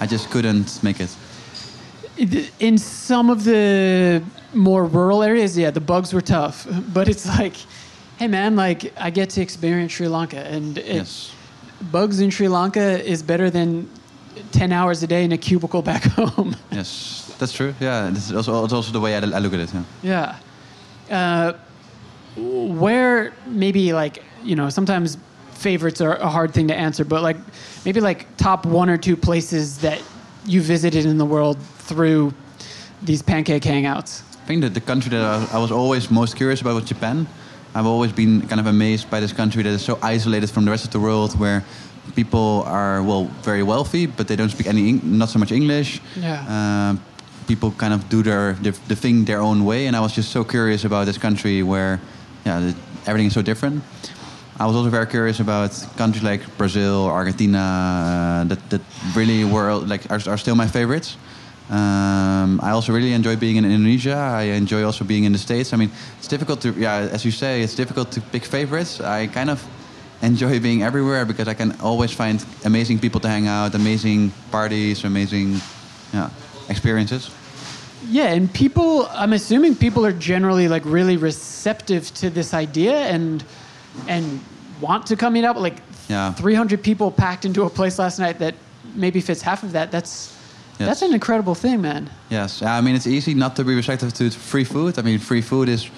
I 0.00 0.06
just 0.06 0.30
couldn't 0.30 0.82
make 0.82 1.00
it. 1.00 1.16
In 2.60 2.76
some 2.78 3.30
of 3.30 3.44
the 3.44 4.22
more 4.52 4.84
rural 4.84 5.22
areas, 5.22 5.56
yeah, 5.56 5.70
the 5.70 5.80
bugs 5.80 6.12
were 6.12 6.20
tough. 6.20 6.66
But 6.94 7.08
it's 7.08 7.26
like, 7.26 7.56
hey 8.22 8.28
man, 8.28 8.54
like 8.54 8.92
I 8.96 9.10
get 9.10 9.30
to 9.30 9.40
experience 9.42 9.90
Sri 9.92 10.06
Lanka, 10.06 10.38
and 10.38 10.78
it, 10.78 10.86
Yes. 10.86 11.32
bugs 11.90 12.20
in 12.20 12.30
Sri 12.30 12.46
Lanka 12.46 13.02
is 13.04 13.20
better 13.20 13.50
than 13.50 13.88
ten 14.52 14.70
hours 14.70 15.02
a 15.02 15.08
day 15.08 15.24
in 15.24 15.32
a 15.32 15.38
cubicle 15.38 15.82
back 15.92 16.04
home. 16.04 16.54
Yes, 16.70 17.34
that's 17.40 17.52
true. 17.52 17.74
Yeah, 17.80 18.10
this 18.10 18.30
is 18.30 18.36
also, 18.36 18.64
it's 18.64 18.72
also 18.72 18.92
the 18.92 19.00
way 19.00 19.16
I, 19.16 19.18
I 19.18 19.40
look 19.40 19.52
at 19.54 19.60
it. 19.60 19.70
Yeah. 19.74 19.82
Yeah. 20.02 20.38
Uh, 21.18 21.52
where 22.36 23.32
maybe 23.46 23.92
like 23.92 24.22
you 24.44 24.54
know 24.54 24.70
sometimes 24.70 25.18
favorites 25.50 26.00
are 26.00 26.14
a 26.16 26.28
hard 26.28 26.54
thing 26.54 26.68
to 26.68 26.74
answer, 26.74 27.04
but 27.04 27.22
like 27.24 27.38
maybe 27.84 28.00
like 28.00 28.26
top 28.36 28.66
one 28.66 28.88
or 28.88 28.98
two 28.98 29.16
places 29.16 29.78
that 29.78 30.00
you 30.46 30.62
visited 30.62 31.06
in 31.06 31.18
the 31.18 31.26
world 31.26 31.58
through 31.88 32.32
these 33.02 33.20
pancake 33.20 33.64
hangouts. 33.64 34.22
I 34.42 34.46
think 34.46 34.62
that 34.62 34.74
the 34.74 34.80
country 34.80 35.10
that 35.10 35.22
I, 35.24 35.56
I 35.56 35.58
was 35.58 35.72
always 35.72 36.08
most 36.10 36.36
curious 36.36 36.60
about 36.60 36.74
was 36.76 36.84
Japan. 36.84 37.26
I've 37.74 37.86
always 37.86 38.12
been 38.12 38.42
kind 38.48 38.60
of 38.60 38.66
amazed 38.66 39.10
by 39.10 39.20
this 39.20 39.32
country 39.32 39.62
that 39.62 39.70
is 39.70 39.82
so 39.82 39.98
isolated 40.02 40.50
from 40.50 40.64
the 40.64 40.70
rest 40.70 40.84
of 40.84 40.90
the 40.90 41.00
world, 41.00 41.38
where 41.38 41.64
people 42.14 42.64
are 42.66 43.02
well 43.02 43.24
very 43.42 43.62
wealthy, 43.62 44.06
but 44.06 44.28
they 44.28 44.36
don't 44.36 44.50
speak 44.50 44.66
any 44.66 44.92
not 44.92 45.28
so 45.28 45.38
much 45.38 45.52
English. 45.52 46.00
Yeah. 46.16 46.44
Um, 46.48 47.00
people 47.46 47.70
kind 47.72 47.94
of 47.94 48.08
do 48.08 48.22
their, 48.22 48.52
their 48.54 48.72
the 48.88 48.96
thing 48.96 49.24
their 49.24 49.40
own 49.40 49.64
way, 49.64 49.86
and 49.86 49.96
I 49.96 50.00
was 50.00 50.12
just 50.12 50.30
so 50.30 50.44
curious 50.44 50.84
about 50.84 51.06
this 51.06 51.18
country 51.18 51.62
where, 51.62 52.00
yeah, 52.44 52.60
the, 52.60 52.74
everything 53.06 53.28
is 53.28 53.34
so 53.34 53.42
different. 53.42 53.82
I 54.60 54.66
was 54.66 54.76
also 54.76 54.90
very 54.90 55.06
curious 55.06 55.40
about 55.40 55.70
countries 55.96 56.22
like 56.22 56.42
Brazil, 56.58 57.06
Argentina, 57.06 57.58
uh, 57.58 58.44
that 58.48 58.70
that 58.70 58.80
really 59.16 59.44
were 59.44 59.74
like 59.74 60.10
are, 60.10 60.20
are 60.28 60.38
still 60.38 60.54
my 60.54 60.66
favorites. 60.66 61.16
Um, 61.70 62.60
I 62.62 62.70
also 62.70 62.92
really 62.92 63.12
enjoy 63.12 63.36
being 63.36 63.56
in 63.56 63.64
Indonesia. 63.64 64.16
I 64.16 64.42
enjoy 64.42 64.84
also 64.84 65.04
being 65.04 65.24
in 65.24 65.32
the 65.32 65.38
States. 65.38 65.72
I 65.72 65.76
mean, 65.76 65.90
it's 66.18 66.28
difficult 66.28 66.60
to, 66.62 66.72
yeah, 66.72 67.08
as 67.10 67.24
you 67.24 67.30
say, 67.30 67.62
it's 67.62 67.74
difficult 67.74 68.10
to 68.12 68.20
pick 68.20 68.44
favorites. 68.44 69.00
I 69.00 69.26
kind 69.28 69.48
of 69.48 69.64
enjoy 70.22 70.60
being 70.60 70.82
everywhere 70.82 71.24
because 71.24 71.48
I 71.48 71.54
can 71.54 71.72
always 71.80 72.12
find 72.12 72.44
amazing 72.64 72.98
people 72.98 73.20
to 73.20 73.28
hang 73.28 73.46
out, 73.48 73.74
amazing 73.74 74.32
parties, 74.50 75.04
amazing 75.04 75.60
yeah, 76.12 76.30
experiences. 76.68 77.30
Yeah, 78.08 78.32
and 78.34 78.52
people, 78.52 79.06
I'm 79.12 79.32
assuming 79.32 79.76
people 79.76 80.04
are 80.04 80.12
generally 80.12 80.68
like 80.68 80.82
really 80.84 81.16
receptive 81.16 82.12
to 82.14 82.30
this 82.30 82.52
idea 82.52 82.94
and 82.94 83.44
and 84.08 84.40
want 84.80 85.06
to 85.06 85.16
come 85.16 85.34
meet 85.34 85.44
up. 85.44 85.56
Like 85.56 85.78
Yeah. 86.08 86.32
300 86.34 86.82
people 86.82 87.10
packed 87.10 87.44
into 87.44 87.62
a 87.64 87.70
place 87.70 87.98
last 87.98 88.18
night 88.18 88.38
that 88.40 88.54
maybe 88.94 89.20
fits 89.20 89.40
half 89.40 89.62
of 89.62 89.72
that. 89.72 89.90
That's 89.92 90.31
Yes. 90.82 90.88
that's 90.88 91.02
an 91.02 91.14
incredible 91.14 91.54
thing, 91.54 91.80
man. 91.80 92.10
Yes, 92.28 92.62
I 92.62 92.80
mean 92.80 92.94
it's 92.94 93.06
easy 93.06 93.34
not 93.34 93.56
to 93.56 93.64
be 93.64 93.74
receptive 93.74 94.12
to 94.14 94.30
free 94.30 94.64
food. 94.64 94.98
I 94.98 95.02
mean, 95.02 95.18
free 95.18 95.42
food 95.42 95.68
is 95.68 95.88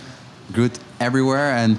good 0.52 0.72
everywhere, 1.00 1.52
and 1.52 1.78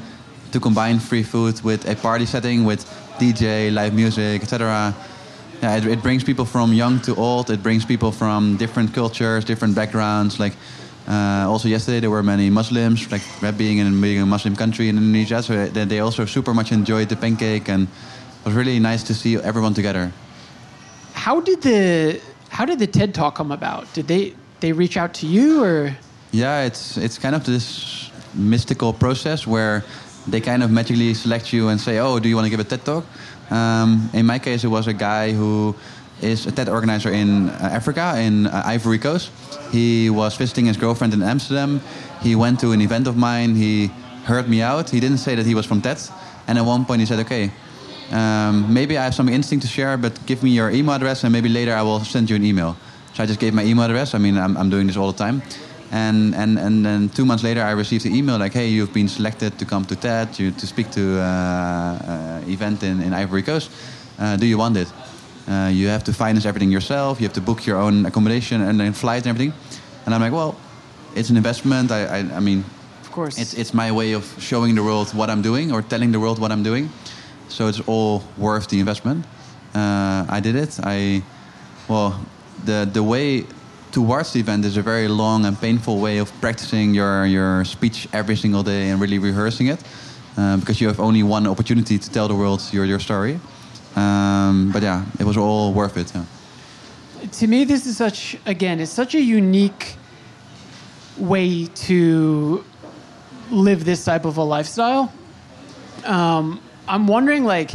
to 0.52 0.60
combine 0.60 1.00
free 1.00 1.24
food 1.24 1.62
with 1.62 1.88
a 1.88 1.96
party 1.96 2.26
setting 2.26 2.66
with 2.66 2.86
DJ, 3.20 3.72
live 3.74 3.94
music, 3.94 4.42
etc. 4.42 4.94
Yeah, 5.62 5.78
it, 5.78 5.86
it 5.86 6.02
brings 6.02 6.24
people 6.24 6.46
from 6.46 6.74
young 6.74 7.00
to 7.02 7.16
old. 7.16 7.50
It 7.50 7.62
brings 7.62 7.86
people 7.86 8.12
from 8.12 8.58
different 8.58 8.94
cultures, 8.94 9.46
different 9.46 9.76
backgrounds. 9.76 10.40
Like 10.40 10.54
uh, 11.08 11.46
also 11.48 11.68
yesterday, 11.68 12.00
there 12.00 12.10
were 12.10 12.24
many 12.24 12.50
Muslims. 12.50 13.12
Like 13.12 13.24
being 13.58 13.78
in 13.78 14.02
being 14.02 14.22
a 14.22 14.26
Muslim 14.26 14.56
country 14.56 14.90
in 14.90 14.98
Indonesia, 14.98 15.42
so 15.44 15.68
they, 15.68 15.86
they 15.86 16.00
also 16.00 16.26
super 16.26 16.54
much 16.54 16.72
enjoyed 16.72 17.10
the 17.10 17.16
pancake, 17.16 17.70
and 17.70 17.84
it 17.84 18.46
was 18.46 18.56
really 18.56 18.80
nice 18.80 19.04
to 19.04 19.14
see 19.14 19.38
everyone 19.38 19.74
together. 19.74 20.12
How 21.14 21.40
did 21.40 21.62
the 21.62 22.22
how 22.56 22.64
did 22.64 22.80
the 22.80 22.88
TED 22.88 23.14
Talk 23.14 23.36
come 23.36 23.52
about? 23.52 23.84
Did 23.94 24.08
they 24.08 24.34
they 24.62 24.72
reach 24.72 24.96
out 24.96 25.14
to 25.16 25.28
you 25.28 25.62
or 25.62 25.92
Yeah, 26.32 26.64
it's 26.64 26.98
it's 26.98 27.18
kind 27.20 27.36
of 27.36 27.44
this 27.44 28.10
mystical 28.34 28.94
process 28.94 29.46
where 29.46 29.84
they 30.28 30.40
kind 30.40 30.64
of 30.64 30.72
magically 30.72 31.14
select 31.14 31.52
you 31.52 31.68
and 31.68 31.80
say, 31.80 32.00
"Oh, 32.00 32.18
do 32.20 32.30
you 32.30 32.36
want 32.36 32.46
to 32.46 32.50
give 32.50 32.62
a 32.62 32.70
TED 32.72 32.86
talk?" 32.86 33.04
Um, 33.52 34.10
in 34.14 34.26
my 34.26 34.40
case, 34.40 34.64
it 34.64 34.72
was 34.72 34.88
a 34.88 34.94
guy 34.94 35.34
who 35.34 35.76
is 36.22 36.48
a 36.48 36.52
TED 36.52 36.70
organizer 36.70 37.12
in 37.12 37.50
uh, 37.50 37.80
Africa, 37.80 38.16
in 38.18 38.48
uh, 38.48 38.74
Ivory 38.76 39.00
Coast. 39.00 39.32
He 39.72 40.10
was 40.10 40.38
visiting 40.38 40.66
his 40.66 40.78
girlfriend 40.78 41.14
in 41.14 41.22
Amsterdam. 41.24 41.82
He 42.22 42.36
went 42.36 42.60
to 42.62 42.72
an 42.72 42.82
event 42.82 43.08
of 43.08 43.16
mine. 43.18 43.56
He 43.56 43.92
heard 44.24 44.48
me 44.48 44.62
out. 44.62 44.90
He 44.90 45.00
didn't 45.00 45.20
say 45.20 45.36
that 45.36 45.46
he 45.46 45.56
was 45.56 45.66
from 45.66 45.82
TED, 45.82 46.00
and 46.48 46.58
at 46.58 46.66
one 46.66 46.86
point 46.86 47.00
he 47.02 47.06
said, 47.06 47.20
"Okay." 47.20 47.52
Um, 48.12 48.74
maybe 48.74 48.98
I 48.98 49.04
have 49.04 49.16
some 49.16 49.30
instinct 49.30 49.66
to 49.66 49.72
share, 49.72 49.98
but 49.98 50.26
give 50.26 50.44
me 50.44 50.52
your 50.52 50.70
email 50.70 50.96
address, 50.96 51.24
and 51.24 51.34
maybe 51.34 51.50
later 51.50 51.74
I 51.74 51.82
will 51.82 52.00
send 52.02 52.30
you 52.30 52.36
an 52.36 52.44
email. 52.44 52.76
So 53.14 53.24
I 53.24 53.26
just 53.26 53.40
gave 53.40 53.54
my 53.54 53.64
email 53.64 53.86
address. 53.86 54.14
I 54.14 54.18
mean, 54.18 54.38
I'm, 54.38 54.58
I'm 54.58 54.70
doing 54.70 54.88
this 54.88 54.98
all 54.98 55.12
the 55.12 55.18
time. 55.18 55.42
And, 55.92 56.36
and, 56.36 56.60
and 56.60 56.86
then 56.86 57.10
two 57.10 57.26
months 57.26 57.44
later, 57.44 57.62
I 57.62 57.72
received 57.72 58.06
an 58.06 58.14
email 58.14 58.38
like, 58.38 58.54
hey, 58.54 58.68
you've 58.68 58.94
been 58.94 59.08
selected 59.08 59.58
to 59.60 59.66
come 59.66 59.86
to 59.86 59.96
TED, 59.96 60.38
you, 60.40 60.52
to 60.52 60.68
speak 60.68 60.92
to 60.92 61.20
uh, 61.20 61.24
uh, 61.24 62.50
event 62.50 62.84
in, 62.84 63.02
in 63.02 63.14
Ivory 63.14 63.44
Coast. 63.44 63.72
Uh, 64.20 64.36
do 64.36 64.46
you 64.46 64.58
want 64.58 64.78
it? 64.78 64.92
Uh, 65.48 65.70
you 65.72 65.88
have 65.88 66.04
to 66.04 66.14
finance 66.14 66.46
everything 66.46 66.72
yourself. 66.72 67.22
You 67.22 67.28
have 67.28 67.34
to 67.36 67.42
book 67.42 67.66
your 67.66 67.78
own 67.78 68.06
accommodation 68.06 68.62
and 68.62 68.80
then 68.80 68.94
flight 68.94 69.26
and 69.26 69.28
everything. 69.28 69.54
And 70.06 70.14
I'm 70.14 70.22
like, 70.22 70.34
well, 70.34 70.56
it's 71.16 71.30
an 71.30 71.38
investment. 71.38 71.92
I, 71.92 72.06
I, 72.06 72.18
I 72.18 72.40
mean, 72.40 72.66
of 73.02 73.12
course 73.12 73.38
it's, 73.40 73.54
it's 73.54 73.74
my 73.74 73.92
way 73.92 74.14
of 74.14 74.26
showing 74.40 74.76
the 74.76 74.84
world 74.84 75.14
what 75.14 75.30
I'm 75.30 75.42
doing 75.42 75.72
or 75.72 75.82
telling 75.82 76.12
the 76.12 76.20
world 76.20 76.40
what 76.40 76.52
I'm 76.52 76.64
doing. 76.64 76.90
So 77.50 77.68
it's 77.68 77.82
all 77.88 78.24
worth 78.38 78.68
the 78.68 78.80
investment. 78.80 79.26
uh, 79.76 80.26
I 80.38 80.40
did 80.42 80.56
it. 80.56 80.80
I, 80.84 81.22
well, 81.88 82.12
the 82.66 82.88
the 82.92 83.04
way 83.04 83.46
towards 83.92 84.32
the 84.34 84.40
event 84.40 84.66
is 84.66 84.78
a 84.78 84.82
very 84.82 85.08
long 85.08 85.46
and 85.46 85.58
painful 85.60 86.00
way 86.00 86.20
of 86.20 86.32
practicing 86.42 86.96
your 86.96 87.26
your 87.26 87.66
speech 87.66 88.08
every 88.14 88.36
single 88.36 88.64
day 88.64 88.90
and 88.90 89.02
really 89.02 89.20
rehearsing 89.20 89.68
it, 89.68 89.80
uh, 90.38 90.58
because 90.58 90.82
you 90.82 90.88
have 90.88 91.00
only 91.00 91.24
one 91.24 91.48
opportunity 91.48 91.98
to 91.98 92.10
tell 92.10 92.28
the 92.28 92.36
world 92.36 92.62
your 92.72 92.86
your 92.86 93.00
story. 93.00 93.40
Um, 93.96 94.72
but 94.74 94.82
yeah, 94.84 95.04
it 95.20 95.26
was 95.26 95.38
all 95.38 95.74
worth 95.74 95.98
it. 95.98 96.12
Yeah. 96.16 96.26
to 97.32 97.48
me 97.48 97.66
this 97.66 97.86
is 97.86 97.98
such 97.98 98.38
again 98.46 98.80
it's 98.80 98.92
such 98.92 99.16
a 99.16 99.22
unique 99.22 99.96
way 101.18 101.66
to 101.88 102.64
live 103.52 103.84
this 103.86 104.04
type 104.06 104.26
of 104.26 104.38
a 104.38 104.44
lifestyle 104.44 105.12
um, 106.04 106.60
i'm 106.88 107.08
wondering 107.08 107.44
like 107.46 107.72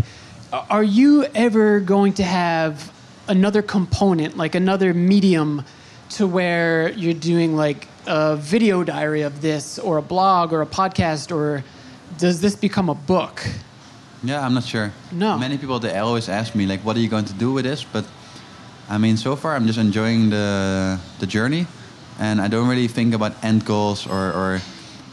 are 0.53 0.83
you 0.83 1.25
ever 1.35 1.81
going 1.81 2.13
to 2.13 2.23
have 2.25 2.93
another 3.29 3.63
component 3.63 4.37
like 4.37 4.55
another 4.55 4.93
medium 4.95 5.65
to 6.09 6.27
where 6.27 6.91
you're 6.93 7.15
doing 7.15 7.57
like 7.57 7.87
a 8.07 8.37
video 8.37 8.83
diary 8.83 9.23
of 9.23 9.41
this 9.41 9.79
or 9.79 9.99
a 9.99 10.03
blog 10.03 10.53
or 10.53 10.63
a 10.63 10.67
podcast 10.67 11.31
or 11.35 11.63
does 12.19 12.41
this 12.41 12.57
become 12.57 12.89
a 12.89 12.95
book 12.95 13.47
Yeah, 14.23 14.45
I'm 14.45 14.53
not 14.53 14.65
sure. 14.65 14.93
No. 15.13 15.39
Many 15.39 15.57
people 15.57 15.79
they 15.81 15.97
always 15.97 16.29
ask 16.29 16.55
me 16.55 16.67
like, 16.67 16.85
"What 16.85 16.95
are 16.97 17.01
you 17.01 17.09
going 17.09 17.25
to 17.25 17.33
do 17.33 17.55
with 17.57 17.65
this?" 17.65 17.85
But 17.93 18.05
I 18.95 18.99
mean, 18.99 19.17
so 19.17 19.35
far 19.37 19.57
I'm 19.57 19.67
just 19.67 19.79
enjoying 19.79 20.29
the 20.31 20.99
the 21.21 21.27
journey, 21.27 21.65
and 22.19 22.37
I 22.45 22.49
don't 22.49 22.69
really 22.69 22.89
think 22.89 23.15
about 23.15 23.33
end 23.43 23.65
goals 23.65 24.07
or, 24.07 24.33
or 24.41 24.61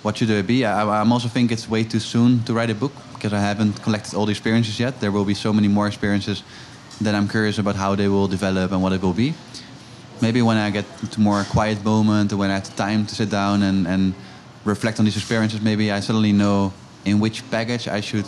what 0.03 0.17
should 0.17 0.29
it 0.29 0.45
be. 0.47 0.65
I, 0.65 1.01
I'm 1.01 1.11
also 1.13 1.29
think 1.29 1.51
it's 1.51 1.69
way 1.69 1.83
too 1.87 1.99
soon 1.99 2.43
to 2.43 2.53
write 2.53 2.69
a 2.69 2.75
book 2.75 2.91
because 3.17 3.33
I 3.33 3.39
haven't 3.39 3.81
collected 3.83 4.13
all 4.15 4.25
the 4.25 4.31
experiences 4.31 4.79
yet. 4.79 4.99
There 4.99 5.11
will 5.11 5.25
be 5.25 5.33
so 5.33 5.51
many 5.51 5.67
more 5.67 5.87
experiences 5.87 6.43
that 7.01 7.13
I'm 7.15 7.27
curious 7.27 7.57
about 7.57 7.75
how 7.75 7.95
they 7.95 8.07
will 8.07 8.27
develop 8.27 8.71
and 8.71 8.81
what 8.81 8.93
it 8.93 9.01
will 9.01 9.13
be. 9.13 9.33
Maybe 10.21 10.41
when 10.41 10.57
I 10.57 10.71
get 10.71 10.85
to 11.11 11.19
more 11.19 11.43
quiet 11.43 11.83
moment, 11.83 12.33
when 12.33 12.49
I 12.49 12.55
have 12.55 12.75
time 12.75 13.05
to 13.05 13.15
sit 13.15 13.29
down 13.29 13.63
and, 13.63 13.87
and 13.87 14.13
reflect 14.65 14.99
on 14.99 15.05
these 15.05 15.17
experiences, 15.17 15.61
maybe 15.61 15.91
I 15.91 15.99
suddenly 15.99 16.31
know 16.31 16.73
in 17.05 17.19
which 17.19 17.49
package 17.51 17.87
I 17.87 18.01
should 18.01 18.25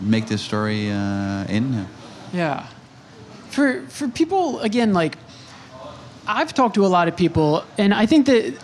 make 0.00 0.26
this 0.26 0.42
story 0.42 0.90
uh, 0.90 1.44
in. 1.48 1.86
Yeah. 2.32 2.66
For 3.50 3.82
for 3.88 4.08
people 4.08 4.58
again 4.60 4.92
like 4.92 5.16
I've 6.26 6.52
talked 6.52 6.74
to 6.74 6.84
a 6.84 6.88
lot 6.88 7.06
of 7.06 7.16
people 7.16 7.64
and 7.78 7.94
I 7.94 8.06
think 8.06 8.26
that 8.26 8.54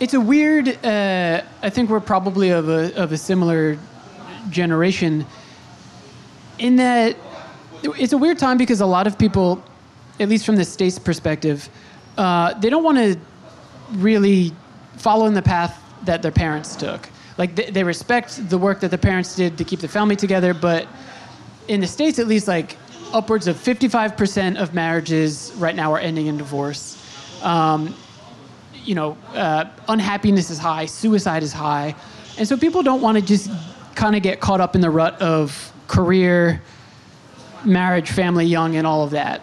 it's 0.00 0.14
a 0.14 0.20
weird 0.20 0.68
uh, 0.84 1.42
I 1.62 1.70
think 1.70 1.90
we're 1.90 2.00
probably 2.00 2.50
of 2.50 2.68
a 2.68 2.92
of 3.00 3.12
a 3.12 3.16
similar 3.16 3.78
generation 4.50 5.26
in 6.58 6.76
that 6.76 7.16
it's 7.82 8.12
a 8.12 8.18
weird 8.18 8.38
time 8.38 8.56
because 8.56 8.80
a 8.80 8.86
lot 8.86 9.06
of 9.06 9.18
people 9.18 9.62
at 10.20 10.28
least 10.28 10.46
from 10.46 10.56
the 10.56 10.64
state's 10.64 10.98
perspective 10.98 11.68
uh, 12.16 12.54
they 12.60 12.70
don't 12.70 12.84
want 12.84 12.98
to 12.98 13.18
really 13.92 14.52
follow 14.96 15.26
in 15.26 15.34
the 15.34 15.42
path 15.42 15.80
that 16.04 16.22
their 16.22 16.32
parents 16.32 16.76
took. 16.76 17.08
Like 17.38 17.54
they, 17.54 17.70
they 17.70 17.84
respect 17.84 18.48
the 18.48 18.58
work 18.58 18.80
that 18.80 18.90
the 18.90 18.98
parents 18.98 19.34
did 19.34 19.58
to 19.58 19.64
keep 19.64 19.80
the 19.80 19.88
family 19.88 20.16
together, 20.16 20.54
but 20.54 20.86
in 21.68 21.80
the 21.80 21.86
states, 21.86 22.18
at 22.18 22.28
least, 22.28 22.46
like 22.46 22.76
upwards 23.12 23.46
of 23.46 23.56
55% 23.56 24.56
of 24.60 24.74
marriages 24.74 25.52
right 25.56 25.74
now 25.74 25.92
are 25.92 25.98
ending 25.98 26.26
in 26.26 26.36
divorce. 26.36 27.00
Um, 27.42 27.94
you 28.84 28.94
know, 28.94 29.16
uh, 29.32 29.64
unhappiness 29.88 30.50
is 30.50 30.58
high, 30.58 30.86
suicide 30.86 31.42
is 31.42 31.52
high, 31.52 31.94
and 32.36 32.46
so 32.46 32.56
people 32.56 32.82
don't 32.82 33.00
want 33.00 33.18
to 33.18 33.24
just 33.24 33.50
kind 33.94 34.16
of 34.16 34.22
get 34.22 34.40
caught 34.40 34.60
up 34.60 34.74
in 34.74 34.80
the 34.80 34.90
rut 34.90 35.20
of 35.20 35.72
career, 35.88 36.62
marriage, 37.64 38.10
family, 38.10 38.46
young, 38.46 38.76
and 38.76 38.86
all 38.86 39.04
of 39.04 39.10
that. 39.10 39.40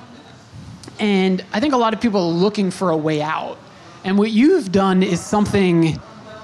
And 0.99 1.43
I 1.53 1.59
think 1.59 1.73
a 1.73 1.77
lot 1.77 1.93
of 1.93 2.01
people 2.01 2.21
are 2.21 2.33
looking 2.33 2.71
for 2.71 2.91
a 2.91 2.97
way 2.97 3.21
out. 3.21 3.57
And 4.03 4.17
what 4.17 4.31
you've 4.31 4.71
done 4.71 5.03
is 5.03 5.19
something 5.19 5.99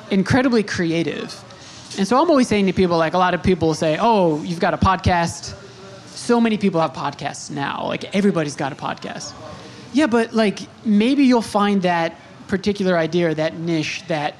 incredibly 0.09 0.63
creative. 0.63 1.43
And 1.97 2.07
so 2.07 2.21
I'm 2.21 2.29
always 2.29 2.47
saying 2.47 2.67
to 2.67 2.73
people, 2.73 2.97
like 2.97 3.13
a 3.13 3.17
lot 3.17 3.33
of 3.33 3.43
people 3.43 3.73
say, 3.73 3.97
oh, 3.99 4.41
you've 4.43 4.59
got 4.59 4.73
a 4.73 4.77
podcast. 4.77 5.55
So 6.07 6.39
many 6.39 6.57
people 6.57 6.81
have 6.81 6.93
podcasts 6.93 7.49
now. 7.49 7.85
Like 7.85 8.15
everybody's 8.15 8.55
got 8.55 8.71
a 8.71 8.75
podcast. 8.75 9.33
Yeah, 9.93 10.07
but 10.07 10.33
like 10.33 10.59
maybe 10.85 11.23
you'll 11.23 11.41
find 11.41 11.81
that 11.83 12.15
particular 12.47 12.97
idea 12.97 13.29
or 13.29 13.33
that 13.33 13.57
niche 13.57 14.03
that 14.07 14.35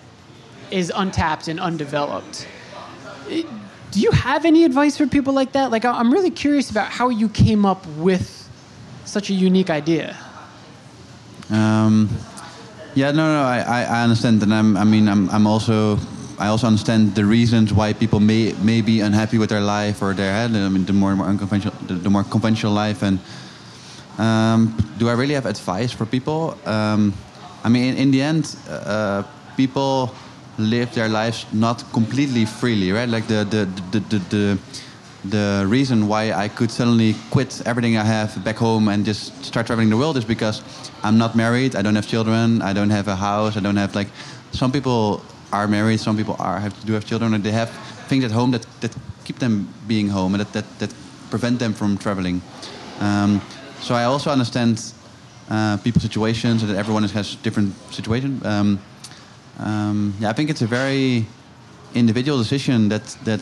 is 0.71 0.91
untapped 0.93 1.47
and 1.47 1.60
undeveloped. 1.60 2.47
Do 3.92 4.00
you 4.02 4.12
have 4.12 4.46
any 4.46 4.63
advice 4.63 4.98
for 4.98 5.08
people 5.08 5.34
like 5.34 5.54
that? 5.54 5.72
Like, 5.72 5.86
I'm 5.86 6.12
really 6.12 6.32
curious 6.32 6.70
about 6.70 6.90
how 6.90 7.10
you 7.10 7.30
came 7.30 7.66
up 7.66 7.86
with 7.98 8.48
such 9.06 9.30
a 9.30 9.34
unique 9.34 9.70
idea. 9.70 10.18
Um, 11.50 12.10
yeah, 12.96 13.12
no, 13.12 13.26
no, 13.34 13.44
I, 13.44 13.84
I, 13.84 14.04
understand, 14.04 14.44
and 14.44 14.54
I'm, 14.54 14.76
I 14.76 14.84
mean, 14.84 15.08
I'm, 15.08 15.30
I'm 15.30 15.48
also, 15.48 15.98
I 16.38 16.48
also 16.48 16.68
understand 16.68 17.16
the 17.16 17.24
reasons 17.24 17.74
why 17.74 17.94
people 17.94 18.20
may, 18.20 18.54
may 18.62 18.82
be 18.82 19.00
unhappy 19.02 19.38
with 19.38 19.50
their 19.50 19.62
life 19.62 20.02
or 20.02 20.13
their, 20.13 20.34
head, 20.34 20.52
I 20.52 20.68
mean, 20.68 20.86
the 20.86 20.94
more, 20.94 21.16
more 21.16 21.28
unconventional, 21.28 21.74
the, 21.88 21.94
the 21.94 22.10
more 22.10 22.24
conventional 22.24 22.74
life. 22.74 23.04
And 23.04 23.20
um, 24.18 24.76
do 24.98 25.10
I 25.10 25.13
really 25.13 25.36
have 25.36 25.46
advice 25.46 25.92
for 25.92 26.06
people? 26.06 26.58
Um, 26.66 27.13
I 27.63 27.70
mean, 27.70 27.94
in, 27.94 27.98
in 27.98 28.12
the 28.12 28.22
end, 28.22 28.56
uh, 28.70 29.24
people 29.56 30.13
live 30.58 30.93
their 30.93 31.10
lives 31.10 31.46
not 31.54 31.84
completely 31.93 32.46
freely, 32.46 32.91
right? 32.91 33.10
Like 33.10 33.28
the, 33.28 33.46
the, 33.46 33.65
the, 33.91 34.00
the, 34.00 34.20
the 34.30 34.60
the 35.30 35.65
reason 35.67 36.08
why 36.08 36.32
I 36.32 36.48
could 36.48 36.72
suddenly 36.72 37.15
quit 37.32 37.62
everything 37.65 37.98
I 37.98 38.04
have 38.04 38.43
back 38.43 38.56
home 38.56 38.88
and 38.88 39.06
just 39.06 39.43
start 39.43 39.67
traveling 39.67 39.89
the 39.89 39.98
world 39.98 40.17
is 40.17 40.26
because 40.26 40.62
I'm 41.04 41.17
not 41.17 41.36
married, 41.36 41.76
I 41.76 41.82
don't 41.82 41.96
have 41.96 42.08
children, 42.08 42.62
I 42.62 42.74
don't 42.74 42.89
have 42.89 43.08
a 43.08 43.15
house, 43.15 43.58
I 43.58 43.60
don't 43.60 43.76
have 43.76 43.96
like 43.96 44.08
some 44.52 44.72
people 44.72 45.22
are 45.52 45.67
married, 45.67 46.00
some 46.00 46.17
people 46.17 46.36
are 46.39 46.60
have 46.60 46.74
do 46.86 46.93
have 46.93 47.06
children 47.06 47.34
and 47.34 47.43
they 47.43 47.52
have 47.52 47.70
things 48.08 48.24
at 48.24 48.32
home 48.32 48.52
that, 48.52 48.65
that 48.82 48.96
keep 49.26 49.39
them 49.39 49.67
being 49.88 50.08
home 50.08 50.34
and 50.34 50.41
that, 50.41 50.54
that, 50.54 50.80
that 50.80 50.93
prevent 51.30 51.60
them 51.60 51.74
from 51.74 51.98
traveling. 51.98 52.41
Um, 53.00 53.41
so 53.82 53.96
I 53.96 54.06
also 54.06 54.32
understand 54.32 54.93
uh, 55.50 55.78
people's 55.78 56.04
situations 56.04 56.63
and 56.63 56.72
that 56.72 56.78
everyone 56.78 57.04
has 57.04 57.36
different 57.36 57.74
situation. 57.91 58.41
Um, 58.46 58.80
um, 59.60 60.13
yeah, 60.20 60.30
I 60.30 60.34
think 60.34 60.50
it's 60.50 60.62
a 60.62 60.67
very 60.67 61.26
individual 61.93 62.38
decision 62.38 62.89
that 62.89 63.04
that 63.26 63.41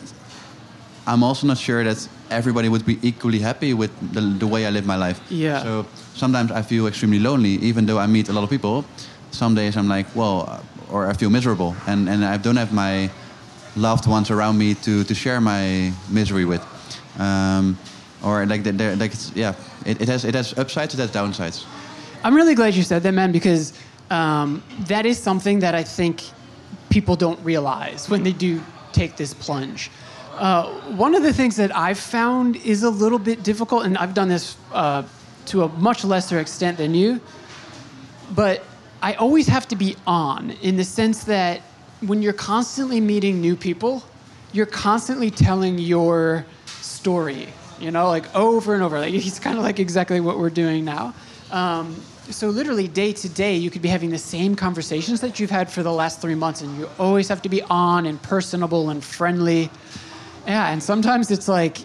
I'm 1.06 1.22
also 1.22 1.46
not 1.46 1.58
sure 1.58 1.84
that 1.84 2.08
everybody 2.30 2.68
would 2.68 2.84
be 2.84 2.98
equally 3.02 3.38
happy 3.38 3.74
with 3.74 3.90
the, 4.12 4.20
the 4.20 4.46
way 4.46 4.66
I 4.66 4.70
live 4.70 4.86
my 4.86 4.96
life. 4.96 5.20
Yeah. 5.30 5.62
So 5.62 5.86
sometimes 6.14 6.50
I 6.50 6.62
feel 6.62 6.86
extremely 6.86 7.18
lonely, 7.20 7.50
even 7.68 7.86
though 7.86 7.98
I 7.98 8.06
meet 8.06 8.28
a 8.28 8.32
lot 8.32 8.42
of 8.44 8.50
people. 8.50 8.84
Some 9.30 9.54
days 9.54 9.76
I'm 9.76 9.88
like, 9.88 10.06
well, 10.16 10.64
or 10.90 11.06
I 11.06 11.12
feel 11.12 11.30
miserable, 11.30 11.76
and, 11.86 12.08
and 12.08 12.24
I 12.24 12.36
don't 12.38 12.56
have 12.56 12.72
my 12.72 13.10
loved 13.76 14.06
ones 14.08 14.30
around 14.30 14.56
me 14.58 14.74
to, 14.74 15.04
to 15.04 15.14
share 15.14 15.40
my 15.40 15.92
misery 16.10 16.44
with. 16.44 16.62
Um, 17.18 17.76
or 18.24 18.44
like, 18.46 18.62
they're- 18.64 18.72
they're- 18.72 18.96
like 18.96 19.12
it's, 19.12 19.30
yeah, 19.36 19.54
it, 19.84 20.00
it 20.00 20.08
has 20.08 20.24
it 20.24 20.34
has 20.34 20.58
upsides, 20.58 20.94
it 20.94 20.98
has 21.00 21.10
downsides. 21.10 21.64
I'm 22.24 22.34
really 22.34 22.54
glad 22.54 22.74
you 22.74 22.82
said 22.82 23.02
that, 23.04 23.12
man, 23.12 23.30
because 23.30 23.72
um, 24.10 24.62
that 24.80 25.06
is 25.06 25.18
something 25.18 25.60
that 25.60 25.74
I 25.74 25.82
think 25.82 26.22
people 26.90 27.16
don't 27.16 27.42
realize 27.44 28.08
when 28.08 28.22
they 28.22 28.32
do 28.32 28.62
take 28.92 29.16
this 29.16 29.34
plunge. 29.34 29.90
Uh, 30.34 30.70
one 30.96 31.14
of 31.14 31.22
the 31.22 31.32
things 31.32 31.56
that 31.56 31.74
I've 31.74 31.98
found 31.98 32.56
is 32.56 32.82
a 32.82 32.90
little 32.90 33.18
bit 33.18 33.42
difficult, 33.42 33.84
and 33.84 33.96
I've 33.96 34.14
done 34.14 34.28
this 34.28 34.56
uh, 34.72 35.02
to 35.46 35.64
a 35.64 35.68
much 35.68 36.04
lesser 36.04 36.40
extent 36.40 36.76
than 36.78 36.94
you, 36.94 37.20
but 38.34 38.62
I 39.02 39.14
always 39.14 39.46
have 39.46 39.68
to 39.68 39.76
be 39.76 39.96
on 40.06 40.50
in 40.62 40.76
the 40.76 40.84
sense 40.84 41.24
that 41.24 41.62
when 42.00 42.22
you're 42.22 42.32
constantly 42.32 43.00
meeting 43.00 43.40
new 43.40 43.56
people, 43.56 44.02
you're 44.52 44.66
constantly 44.66 45.30
telling 45.30 45.78
your 45.78 46.44
story, 46.80 47.48
you 47.80 47.90
know, 47.90 48.08
like 48.08 48.34
over 48.34 48.74
and 48.74 48.82
over. 48.82 48.98
Like 48.98 49.14
it's 49.14 49.38
kind 49.38 49.56
of 49.58 49.64
like 49.64 49.78
exactly 49.78 50.20
what 50.20 50.38
we're 50.38 50.50
doing 50.50 50.84
now. 50.84 51.14
Um, 51.50 51.96
so 52.30 52.48
literally 52.48 52.88
day 52.88 53.12
to 53.12 53.28
day, 53.28 53.56
you 53.56 53.70
could 53.70 53.82
be 53.82 53.88
having 53.88 54.10
the 54.10 54.18
same 54.18 54.54
conversations 54.56 55.20
that 55.20 55.38
you've 55.40 55.50
had 55.50 55.70
for 55.70 55.82
the 55.82 55.92
last 55.92 56.20
three 56.20 56.34
months, 56.34 56.60
and 56.62 56.76
you 56.78 56.88
always 56.98 57.28
have 57.28 57.42
to 57.42 57.48
be 57.48 57.62
on 57.62 58.06
and 58.06 58.20
personable 58.22 58.90
and 58.90 59.02
friendly. 59.04 59.70
Yeah, 60.46 60.68
and 60.72 60.82
sometimes 60.82 61.30
it's 61.30 61.48
like 61.48 61.78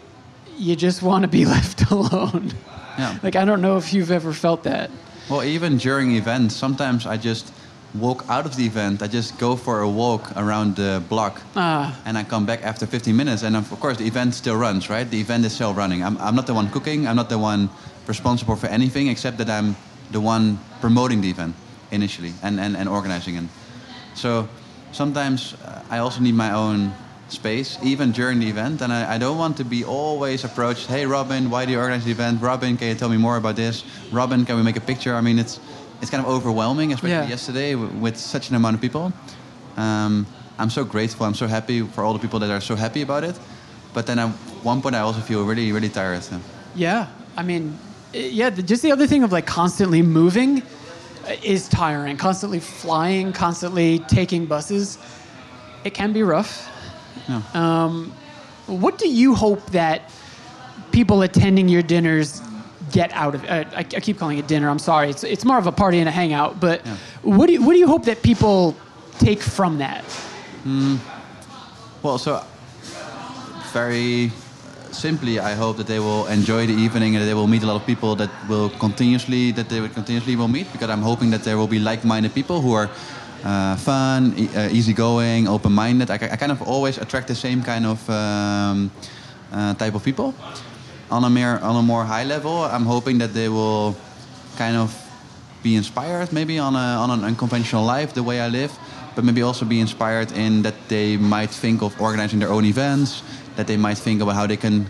you 0.58 0.75
just 0.75 1.01
want 1.01 1.23
to 1.23 1.27
be 1.27 1.45
left 1.56 1.89
alone. 1.91 2.51
Yeah. 2.97 3.17
Like 3.23 3.36
I 3.36 3.45
don't 3.45 3.62
know 3.62 3.77
if 3.77 3.93
you've 3.93 4.12
ever 4.12 4.34
felt 4.34 4.63
that. 4.63 4.89
Well, 5.30 5.43
even 5.43 5.77
during 5.77 6.15
events, 6.15 6.56
sometimes 6.56 7.06
I 7.06 7.17
just 7.17 7.54
walk 7.95 8.23
out 8.30 8.45
of 8.45 8.56
the 8.56 8.65
event. 8.65 9.01
I 9.01 9.08
just 9.08 9.38
go 9.38 9.56
for 9.56 9.82
a 9.82 9.89
walk 9.89 10.32
around 10.36 10.75
the 10.75 11.01
block, 11.10 11.41
Ah. 11.56 11.97
and 12.06 12.17
I 12.17 12.23
come 12.23 12.45
back 12.45 12.63
after 12.63 12.86
15 12.86 13.15
minutes. 13.15 13.43
And 13.43 13.56
of 13.56 13.69
course, 13.80 13.97
the 13.97 14.06
event 14.08 14.34
still 14.34 14.56
runs, 14.56 14.89
right? 14.89 15.10
The 15.10 15.19
event 15.19 15.45
is 15.45 15.54
still 15.54 15.73
running. 15.73 16.04
I'm, 16.04 16.17
I'm 16.17 16.36
not 16.36 16.47
the 16.47 16.54
one 16.54 16.69
cooking. 16.69 17.08
I'm 17.08 17.15
not 17.15 17.30
the 17.30 17.38
one 17.38 17.69
responsible 18.08 18.56
for 18.56 18.67
anything, 18.67 19.08
except 19.08 19.38
that 19.38 19.49
I'm 19.49 19.75
the 20.12 20.19
one 20.19 20.60
promoting 20.82 21.21
the 21.21 21.30
event 21.30 21.56
initially 21.91 22.34
and, 22.43 22.60
and, 22.60 22.76
and 22.78 22.88
organizing 22.89 23.36
it. 23.36 23.43
So 24.15 24.47
sometimes 24.91 25.54
uh, 25.65 25.84
I 25.89 26.00
also 26.00 26.21
need 26.21 26.36
my 26.36 26.52
own 26.52 26.93
space, 27.30 27.78
even 27.82 28.12
during 28.12 28.39
the 28.39 28.50
event. 28.50 28.82
And 28.82 28.91
I, 28.91 29.15
I 29.15 29.17
don't 29.17 29.38
want 29.38 29.58
to 29.58 29.63
be 29.63 29.84
always 29.86 30.43
approached, 30.43 30.88
hey, 30.88 31.06
Robin, 31.06 31.50
why 31.50 31.65
do 31.65 31.71
you 31.71 31.80
organize 31.80 32.04
the 32.06 32.12
event? 32.12 32.41
Robin, 32.41 32.78
can 32.78 32.89
you 32.89 32.95
tell 32.95 33.10
me 33.10 33.17
more 33.17 33.38
about 33.38 33.56
this? 33.56 33.84
Robin, 34.12 34.45
can 34.45 34.56
we 34.58 34.63
make 34.63 34.78
a 34.78 34.82
picture? 34.82 35.15
I 35.15 35.21
mean, 35.21 35.39
it's, 35.39 35.60
it's 36.02 36.12
kind 36.12 36.24
of 36.26 36.30
overwhelming, 36.30 36.91
especially 36.93 37.15
Yeah. 37.15 37.28
yesterday 37.28 37.71
w- 37.74 37.89
with 38.00 38.17
such 38.17 38.50
an 38.50 38.56
amount 38.56 38.76
of 38.76 38.82
people. 38.82 39.13
Um, 39.78 40.26
I'm 40.60 40.69
so 40.69 40.84
grateful. 40.84 41.26
I'm 41.26 41.34
so 41.34 41.47
happy 41.47 41.82
for 41.82 42.04
all 42.04 42.13
the 42.13 42.19
people 42.19 42.39
that 42.39 42.50
are 42.50 42.62
so 42.62 42.76
happy 42.76 43.02
about 43.02 43.24
it. 43.24 43.39
But 43.93 44.06
then 44.08 44.19
at 44.19 44.30
one 44.63 44.82
point, 44.82 44.95
I 44.95 45.00
also 45.00 45.21
feel 45.21 45.43
really, 45.45 45.71
really 45.71 45.89
tired. 45.89 46.24
So. 46.24 46.39
Yeah, 46.76 47.08
I 47.38 47.43
mean, 47.43 47.78
yeah, 48.13 48.50
the, 48.50 48.62
just 48.63 48.82
the 48.84 48.91
other 48.91 49.08
thing 49.08 49.24
of 49.24 49.32
like 49.32 49.45
constantly 49.45 50.02
moving 50.02 50.63
is 51.43 51.67
tiring. 51.69 52.17
Constantly 52.17 52.60
flying, 52.60 53.32
constantly 53.34 54.00
taking 54.00 54.45
buses, 54.45 54.97
it 55.84 55.93
can 55.93 56.13
be 56.13 56.24
rough. 56.24 56.67
Yeah. 57.28 57.41
Um, 57.54 58.13
what 58.67 58.97
do 58.97 59.08
you 59.10 59.36
hope 59.36 59.65
that 59.71 60.10
people 60.91 61.21
attending 61.21 61.67
your 61.69 61.82
dinners 61.82 62.41
get 62.91 63.12
out 63.13 63.36
of? 63.36 63.43
Uh, 63.45 63.65
I, 63.76 63.80
I 63.80 63.84
keep 63.84 64.17
calling 64.17 64.38
it 64.38 64.47
dinner. 64.47 64.69
I'm 64.69 64.80
sorry. 64.80 65.10
It's 65.10 65.24
it's 65.24 65.45
more 65.45 65.58
of 65.58 65.67
a 65.67 65.71
party 65.71 66.00
and 66.00 66.08
a 66.10 66.12
hangout. 66.12 66.60
But 66.60 66.86
Yeah. 66.86 66.95
what 67.21 67.47
do 67.47 67.54
you, 67.54 67.62
what 67.65 67.74
do 67.74 67.80
you 67.80 67.88
hope 67.88 68.06
that 68.06 68.21
people 68.24 68.76
take 69.19 69.41
from 69.41 69.78
that? 69.80 70.04
Well, 72.04 72.17
so 72.17 72.43
very 73.74 74.32
simply, 74.91 75.39
I 75.39 75.54
hope 75.54 75.77
that 75.77 75.88
they 75.88 75.99
will 75.99 76.27
enjoy 76.27 76.67
the 76.67 76.73
evening 76.73 77.15
and 77.15 77.27
they 77.27 77.34
will 77.34 77.47
meet 77.47 77.63
a 77.63 77.65
lot 77.65 77.75
of 77.75 77.86
people 77.86 78.15
that 78.15 78.30
will 78.47 78.69
continuously 78.80 79.51
that 79.51 79.69
they 79.69 79.80
will 79.82 79.89
continuously 79.89 80.36
will 80.36 80.47
meet 80.47 80.71
because 80.71 80.89
I'm 80.89 81.01
hoping 81.01 81.32
that 81.32 81.43
there 81.43 81.58
will 81.58 81.67
be 81.67 81.80
like-minded 81.80 82.34
people 82.34 82.62
who 82.62 82.73
are 82.73 82.89
uh, 83.43 83.75
fun, 83.77 84.34
e- 84.38 84.49
uh, 84.56 84.69
easygoing, 84.69 85.47
open-minded. 85.47 86.12
I, 86.12 86.15
I 86.15 86.36
kind 86.38 86.51
of 86.51 86.62
always 86.62 86.97
attract 86.97 87.27
the 87.27 87.36
same 87.36 87.63
kind 87.63 87.86
of 87.86 88.10
um, 88.10 88.91
uh, 89.51 89.73
type 89.73 89.95
of 89.95 90.04
people. 90.04 90.34
On 91.10 91.23
a 91.23 91.30
more 91.30 91.60
on 91.60 91.75
a 91.75 91.82
more 91.82 92.06
high 92.06 92.23
level, 92.23 92.63
I'm 92.63 92.86
hoping 92.86 93.17
that 93.19 93.34
they 93.34 93.49
will 93.49 93.95
kind 94.58 94.77
of 94.77 94.95
be 95.63 95.75
inspired 95.75 96.32
maybe 96.34 96.58
on, 96.60 96.75
a, 96.75 96.97
on 97.04 97.12
an 97.12 97.23
unconventional 97.23 97.84
life, 97.84 98.13
the 98.13 98.23
way 98.23 98.41
I 98.41 98.47
live, 98.47 98.71
but 99.15 99.23
maybe 99.23 99.41
also 99.41 99.65
be 99.65 99.80
inspired 99.80 100.32
in 100.32 100.63
that 100.63 100.75
they 100.88 101.17
might 101.17 101.51
think 101.51 101.82
of 101.82 101.99
organizing 102.01 102.39
their 102.39 102.49
own 102.49 102.65
events, 102.65 103.21
that 103.56 103.68
they 103.68 103.78
might 103.78 103.98
think 103.98 104.22
about 104.22 104.36
how 104.36 104.48
they 104.48 104.58
can 104.58 104.86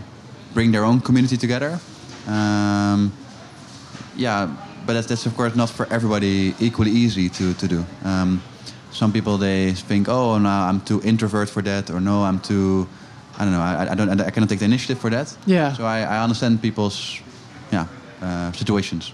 bring 0.53 0.71
their 0.71 0.83
own 0.83 1.01
community 1.01 1.37
together. 1.37 1.79
Um, 2.27 3.11
yeah, 4.15 4.49
but 4.85 4.93
that's, 4.93 5.07
that's 5.07 5.25
of 5.25 5.35
course 5.35 5.55
not 5.55 5.69
for 5.69 5.87
everybody 5.91 6.53
equally 6.59 6.91
easy 6.91 7.29
to, 7.29 7.53
to 7.53 7.67
do. 7.67 7.85
Um, 8.03 8.41
some 8.91 9.11
people 9.11 9.37
they 9.37 9.71
think, 9.73 10.09
oh, 10.09 10.37
no, 10.37 10.49
I'm 10.49 10.81
too 10.81 11.01
introvert 11.03 11.49
for 11.49 11.61
that, 11.61 11.89
or 11.89 12.01
no, 12.01 12.23
I'm 12.23 12.39
too, 12.39 12.87
I 13.39 13.45
don't 13.45 13.53
know, 13.53 13.61
I, 13.61 13.91
I 13.91 13.95
don't, 13.95 14.21
I 14.21 14.29
cannot 14.29 14.49
take 14.49 14.59
the 14.59 14.65
initiative 14.65 14.99
for 14.99 15.09
that. 15.09 15.35
Yeah. 15.45 15.73
So 15.73 15.85
I, 15.85 16.01
I 16.01 16.23
understand 16.23 16.61
people's, 16.61 17.21
yeah, 17.71 17.87
uh, 18.21 18.51
situations. 18.51 19.13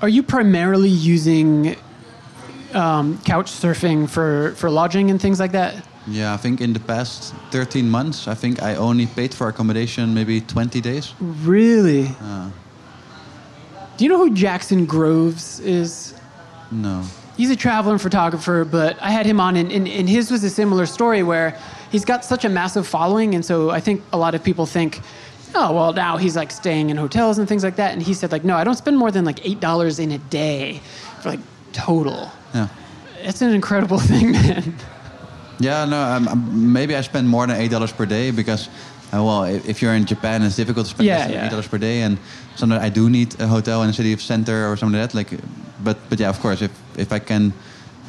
Are 0.00 0.08
you 0.08 0.22
primarily 0.22 0.88
using 0.88 1.76
um, 2.72 3.18
couch 3.24 3.52
surfing 3.52 4.08
for, 4.08 4.54
for 4.56 4.70
lodging 4.70 5.10
and 5.10 5.20
things 5.20 5.38
like 5.38 5.52
that? 5.52 5.86
Yeah, 6.06 6.34
I 6.34 6.36
think 6.36 6.60
in 6.60 6.72
the 6.74 6.80
past 6.80 7.34
13 7.50 7.88
months, 7.88 8.28
I 8.28 8.34
think 8.34 8.62
I 8.62 8.74
only 8.76 9.06
paid 9.06 9.32
for 9.34 9.48
accommodation 9.48 10.12
maybe 10.12 10.40
20 10.40 10.80
days. 10.80 11.14
Really? 11.20 12.08
Uh, 12.20 12.50
Do 13.96 14.04
you 14.04 14.10
know 14.10 14.18
who 14.18 14.34
Jackson 14.34 14.84
Groves 14.86 15.60
is? 15.60 16.14
no. 16.70 17.02
He's 17.36 17.50
a 17.50 17.56
traveler 17.56 17.90
and 17.94 18.00
photographer, 18.00 18.64
but 18.64 18.96
I 19.02 19.10
had 19.10 19.26
him 19.26 19.40
on, 19.40 19.56
and, 19.56 19.72
and, 19.72 19.88
and 19.88 20.08
his 20.08 20.30
was 20.30 20.44
a 20.44 20.50
similar 20.50 20.86
story 20.86 21.24
where 21.24 21.58
he's 21.90 22.04
got 22.04 22.24
such 22.24 22.44
a 22.44 22.48
massive 22.48 22.86
following, 22.86 23.34
and 23.34 23.44
so 23.44 23.70
I 23.70 23.80
think 23.80 24.02
a 24.12 24.16
lot 24.16 24.36
of 24.36 24.44
people 24.44 24.66
think, 24.66 25.00
oh, 25.56 25.72
well, 25.74 25.92
now 25.92 26.16
he's 26.16 26.36
like 26.36 26.52
staying 26.52 26.90
in 26.90 26.96
hotels 26.96 27.38
and 27.38 27.48
things 27.48 27.64
like 27.64 27.74
that. 27.74 27.92
And 27.92 28.00
he 28.00 28.14
said, 28.14 28.30
like, 28.30 28.44
no, 28.44 28.56
I 28.56 28.62
don't 28.62 28.76
spend 28.76 28.96
more 28.98 29.10
than 29.10 29.24
like 29.24 29.40
$8 29.40 29.98
in 29.98 30.12
a 30.12 30.18
day 30.18 30.80
for 31.22 31.30
like 31.30 31.40
total. 31.72 32.30
Yeah. 32.54 32.68
It's 33.22 33.42
an 33.42 33.50
incredible 33.52 33.98
thing, 34.10 34.30
man. 34.30 34.76
Yeah, 35.58 35.84
no, 35.84 36.00
um, 36.00 36.28
um, 36.28 36.72
maybe 36.72 36.96
I 36.96 37.00
spend 37.00 37.28
more 37.28 37.46
than 37.46 37.56
$8 37.56 37.96
per 37.96 38.06
day 38.06 38.30
because, 38.30 38.68
uh, 39.12 39.22
well, 39.22 39.44
if, 39.44 39.80
you're 39.80 39.94
in 39.94 40.04
Japan, 40.04 40.42
it's 40.42 40.56
difficult 40.56 40.86
to 40.86 40.90
spend 40.90 41.06
Yeah, 41.06 41.18
less 41.18 41.26
than 41.26 41.34
yeah. 41.34 41.62
$8 41.62 41.70
per 41.70 41.78
day. 41.78 42.02
And 42.02 42.18
sometimes 42.56 42.82
I 42.82 42.88
do 42.88 43.08
need 43.08 43.38
a 43.40 43.46
hotel 43.46 43.82
in 43.82 43.88
the 43.88 43.94
city 43.94 44.12
of 44.12 44.20
center 44.20 44.70
or 44.70 44.76
something 44.76 45.00
like 45.00 45.10
that. 45.10 45.16
Like, 45.16 45.40
but, 45.82 45.98
but 46.08 46.18
yeah, 46.18 46.28
of 46.28 46.40
course, 46.40 46.62
if, 46.62 46.72
if 46.96 47.12
I 47.12 47.18
can 47.18 47.52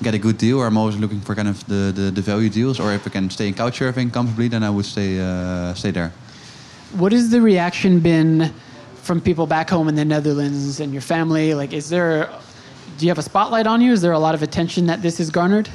get 0.01 0.13
a 0.13 0.17
good 0.19 0.37
deal, 0.37 0.59
or 0.59 0.67
I'm 0.67 0.77
always 0.77 0.97
looking 0.97 1.21
for 1.21 1.35
kind 1.35 1.47
of 1.47 1.65
the, 1.67 1.91
the, 1.95 2.11
the 2.11 2.21
value 2.21 2.49
deals, 2.49 2.79
or 2.79 2.93
if 2.93 3.07
I 3.07 3.09
can 3.09 3.29
stay 3.29 3.47
in 3.47 3.53
couch 3.53 3.79
surfing 3.79 4.11
comfortably, 4.11 4.47
then 4.47 4.63
I 4.63 4.69
would 4.69 4.85
stay, 4.85 5.19
uh, 5.19 5.73
stay 5.73 5.91
there. 5.91 6.11
What 6.93 7.11
has 7.11 7.29
the 7.29 7.41
reaction 7.41 7.99
been 7.99 8.53
from 9.03 9.21
people 9.21 9.45
back 9.45 9.69
home 9.69 9.87
in 9.87 9.95
the 9.95 10.05
Netherlands 10.05 10.79
and 10.79 10.91
your 10.91 11.01
family? 11.01 11.53
Like, 11.53 11.73
is 11.73 11.89
there, 11.89 12.29
do 12.97 13.05
you 13.05 13.09
have 13.09 13.19
a 13.19 13.23
spotlight 13.23 13.67
on 13.67 13.81
you? 13.81 13.91
Is 13.91 14.01
there 14.01 14.13
a 14.13 14.19
lot 14.19 14.35
of 14.35 14.41
attention 14.41 14.87
that 14.87 15.01
this 15.01 15.17
has 15.19 15.29
garnered? 15.29 15.69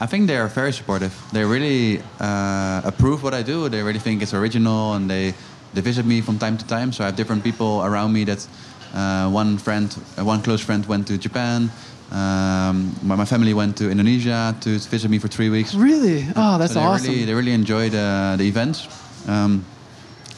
I 0.00 0.06
think 0.06 0.26
they 0.28 0.36
are 0.36 0.48
very 0.48 0.72
supportive. 0.72 1.12
They 1.32 1.44
really 1.44 2.00
uh, 2.20 2.82
approve 2.84 3.22
what 3.22 3.34
I 3.34 3.42
do. 3.42 3.68
They 3.68 3.82
really 3.82 3.98
think 3.98 4.22
it's 4.22 4.32
original, 4.34 4.94
and 4.94 5.10
they 5.10 5.34
they 5.74 5.80
visit 5.80 6.06
me 6.06 6.20
from 6.20 6.38
time 6.38 6.56
to 6.56 6.66
time. 6.66 6.92
So 6.92 7.02
I 7.02 7.06
have 7.06 7.16
different 7.16 7.42
people 7.42 7.82
around 7.84 8.12
me. 8.12 8.24
That 8.24 8.46
uh, 8.94 9.28
one 9.30 9.58
friend, 9.58 9.94
uh, 10.16 10.24
one 10.24 10.40
close 10.42 10.60
friend, 10.64 10.86
went 10.86 11.06
to 11.08 11.18
Japan. 11.18 11.70
Um, 12.10 12.94
my, 13.02 13.16
my 13.16 13.24
family 13.26 13.52
went 13.52 13.76
to 13.78 13.90
Indonesia 13.90 14.54
to 14.60 14.78
visit 14.78 15.10
me 15.10 15.18
for 15.18 15.28
three 15.28 15.50
weeks. 15.50 15.74
Really? 15.74 16.26
Oh, 16.36 16.56
that's 16.58 16.72
so 16.72 16.80
they 16.80 16.86
awesome. 16.86 17.10
Really, 17.12 17.24
they 17.24 17.34
really 17.34 17.52
enjoy 17.52 17.90
the 17.90 18.36
the 18.38 18.44
events. 18.46 18.86
Um, 19.26 19.64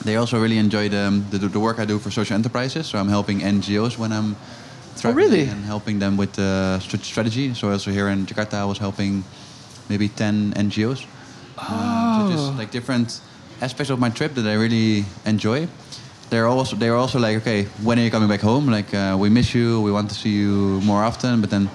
they 0.05 0.17
also 0.17 0.41
really 0.41 0.57
enjoy 0.57 0.89
the, 0.89 1.23
the 1.31 1.39
the 1.49 1.61
work 1.61 1.79
I 1.79 1.85
do 1.85 1.99
for 1.99 2.11
social 2.11 2.35
enterprises. 2.35 2.87
So 2.87 2.99
I'm 2.99 3.09
helping 3.09 3.41
NGOs 3.41 3.99
when 3.99 4.11
I'm 4.13 4.37
Oh, 5.05 5.13
really? 5.13 5.49
and 5.49 5.65
helping 5.65 5.99
them 5.99 6.17
with 6.19 6.33
the 6.33 6.79
strat- 6.83 7.05
strategy. 7.05 7.55
So 7.55 7.71
also 7.71 7.91
here 7.91 8.09
in 8.09 8.27
Jakarta, 8.27 8.55
I 8.55 8.65
was 8.65 8.79
helping 8.79 9.25
maybe 9.91 10.09
10 10.09 10.55
NGOs. 10.57 11.05
Uh, 11.59 11.67
so 11.67 12.25
Oh. 12.25 12.31
just 12.33 12.59
like 12.59 12.71
different 12.71 13.21
aspects 13.61 13.91
of 13.91 13.99
my 13.99 14.09
trip 14.09 14.35
that 14.35 14.47
I 14.47 14.55
really 14.55 15.05
enjoy. 15.27 15.69
They're 16.31 16.47
also 16.47 16.77
they're 16.77 16.97
also 16.97 17.19
like, 17.19 17.37
okay, 17.43 17.65
when 17.83 17.99
are 17.99 18.03
you 18.05 18.11
coming 18.11 18.29
back 18.29 18.41
home? 18.41 18.71
Like 18.71 18.95
uh, 18.95 19.17
we 19.21 19.29
miss 19.29 19.53
you, 19.55 19.83
we 19.83 19.91
want 19.93 20.09
to 20.11 20.15
see 20.15 20.31
you 20.31 20.81
more 20.85 21.03
often. 21.05 21.41
But 21.41 21.51
then 21.51 21.69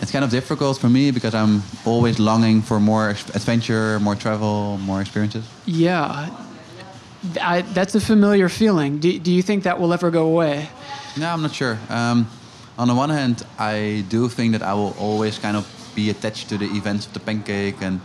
it's 0.00 0.12
kind 0.12 0.24
of 0.24 0.30
difficult 0.30 0.78
for 0.78 0.88
me 0.88 1.10
because 1.10 1.34
I'm 1.34 1.62
always 1.84 2.18
longing 2.18 2.62
for 2.62 2.78
more 2.80 3.10
adventure, 3.34 3.98
more 4.00 4.14
travel, 4.14 4.78
more 4.78 5.00
experiences. 5.00 5.44
Yeah. 5.66 6.30
I, 7.40 7.62
that's 7.74 7.94
a 7.96 8.00
familiar 8.00 8.48
feeling. 8.48 9.00
Do, 9.00 9.18
do 9.18 9.32
you 9.32 9.42
think 9.42 9.64
that 9.64 9.80
will 9.80 9.92
ever 9.92 10.10
go 10.12 10.26
away? 10.26 10.68
No, 11.16 11.26
I'm 11.32 11.42
not 11.42 11.52
sure. 11.54 11.76
Um, 11.88 12.26
on 12.78 12.86
the 12.88 12.94
one 12.94 13.10
hand, 13.10 13.42
I 13.58 14.04
do 14.08 14.28
think 14.28 14.52
that 14.52 14.62
I 14.62 14.74
will 14.74 14.94
always 15.00 15.38
kind 15.38 15.56
of 15.56 15.64
be 15.96 16.10
attached 16.10 16.48
to 16.50 16.56
the 16.58 16.66
events 16.80 17.06
of 17.06 17.12
the 17.14 17.20
pancake 17.20 17.80
and 17.80 18.00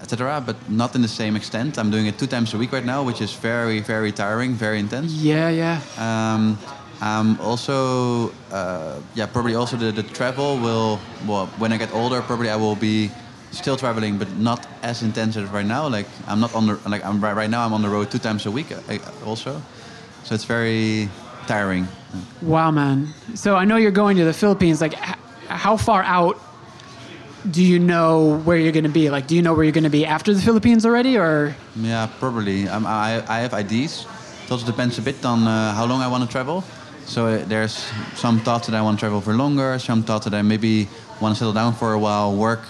etc. 0.00 0.42
But 0.46 0.56
not 0.70 0.94
in 0.94 1.02
the 1.02 1.14
same 1.22 1.36
extent. 1.36 1.78
I'm 1.78 1.90
doing 1.90 2.06
it 2.06 2.18
two 2.18 2.26
times 2.26 2.54
a 2.54 2.58
week 2.58 2.72
right 2.72 2.84
now, 2.84 3.02
which 3.02 3.20
is 3.20 3.32
very, 3.34 3.80
very 3.80 4.12
tiring, 4.12 4.52
very 4.54 4.78
intense. 4.78 5.12
Yeah, 5.12 5.50
yeah. 5.50 5.80
Um, 5.98 6.58
um, 7.00 7.38
also, 7.40 8.32
uh, 8.50 9.00
yeah, 9.14 9.26
probably 9.26 9.54
also 9.54 9.76
the, 9.76 9.90
the 9.92 10.02
travel 10.02 10.58
will. 10.58 11.00
Well, 11.26 11.46
when 11.58 11.72
I 11.72 11.76
get 11.76 11.92
older, 11.92 12.22
probably 12.22 12.50
I 12.50 12.56
will 12.56 12.76
be 12.76 13.10
still 13.50 13.76
traveling, 13.76 14.18
but 14.18 14.28
not 14.38 14.66
as 14.82 15.02
intense 15.02 15.36
as 15.36 15.48
right 15.50 15.66
now. 15.66 15.88
Like 15.88 16.06
I'm 16.26 16.40
not 16.40 16.54
on 16.54 16.66
the 16.66 16.78
like 16.88 17.04
I'm 17.04 17.20
right, 17.20 17.36
right 17.36 17.50
now. 17.50 17.66
I'm 17.66 17.72
on 17.72 17.82
the 17.82 17.88
road 17.88 18.10
two 18.10 18.18
times 18.18 18.46
a 18.46 18.50
week 18.50 18.72
uh, 18.72 18.98
also, 19.26 19.60
so 20.24 20.34
it's 20.34 20.44
very 20.44 21.08
tiring. 21.46 21.86
Wow, 22.42 22.70
man. 22.70 23.08
So 23.34 23.56
I 23.56 23.64
know 23.64 23.76
you're 23.76 23.98
going 24.02 24.16
to 24.16 24.24
the 24.24 24.32
Philippines. 24.32 24.80
Like, 24.80 24.94
how 25.48 25.76
far 25.76 26.02
out 26.02 26.38
do 27.50 27.62
you 27.62 27.78
know 27.78 28.38
where 28.44 28.56
you're 28.56 28.72
going 28.72 28.84
to 28.84 28.90
be? 28.90 29.10
Like, 29.10 29.26
do 29.26 29.34
you 29.36 29.42
know 29.42 29.54
where 29.54 29.64
you're 29.64 29.72
going 29.72 29.84
to 29.84 29.90
be 29.90 30.06
after 30.06 30.32
the 30.34 30.40
Philippines 30.40 30.84
already, 30.86 31.16
or? 31.18 31.54
Yeah, 31.76 32.08
probably. 32.18 32.68
Um, 32.68 32.86
I, 32.86 33.22
I 33.28 33.40
have 33.40 33.52
ideas. 33.54 34.06
It 34.44 34.50
also 34.52 34.66
depends 34.66 34.98
a 34.98 35.02
bit 35.02 35.24
on 35.24 35.46
uh, 35.46 35.72
how 35.74 35.86
long 35.86 36.00
I 36.02 36.08
want 36.08 36.24
to 36.24 36.30
travel. 36.30 36.62
So 37.06 37.26
uh, 37.26 37.44
there's 37.46 37.84
some 38.14 38.40
thoughts 38.40 38.66
that 38.68 38.74
I 38.74 38.82
want 38.82 38.98
to 38.98 39.00
travel 39.00 39.20
for 39.20 39.34
longer. 39.34 39.78
Some 39.78 40.02
thoughts 40.02 40.24
that 40.24 40.34
I 40.34 40.42
maybe 40.42 40.88
want 41.20 41.34
to 41.34 41.38
settle 41.38 41.52
down 41.52 41.74
for 41.74 41.92
a 41.92 41.98
while, 41.98 42.34
work, 42.34 42.62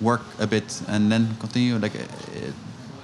work 0.00 0.22
a 0.38 0.46
bit, 0.46 0.82
and 0.88 1.10
then 1.12 1.36
continue. 1.40 1.76
Like 1.78 1.94
uh, 1.94 1.98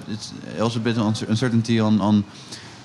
it's 0.09 0.33
also 0.61 0.79
a 0.79 0.83
bit 0.83 0.97
of 0.97 1.07
uncertainty 1.29 1.79
on, 1.81 2.01
on 2.01 2.25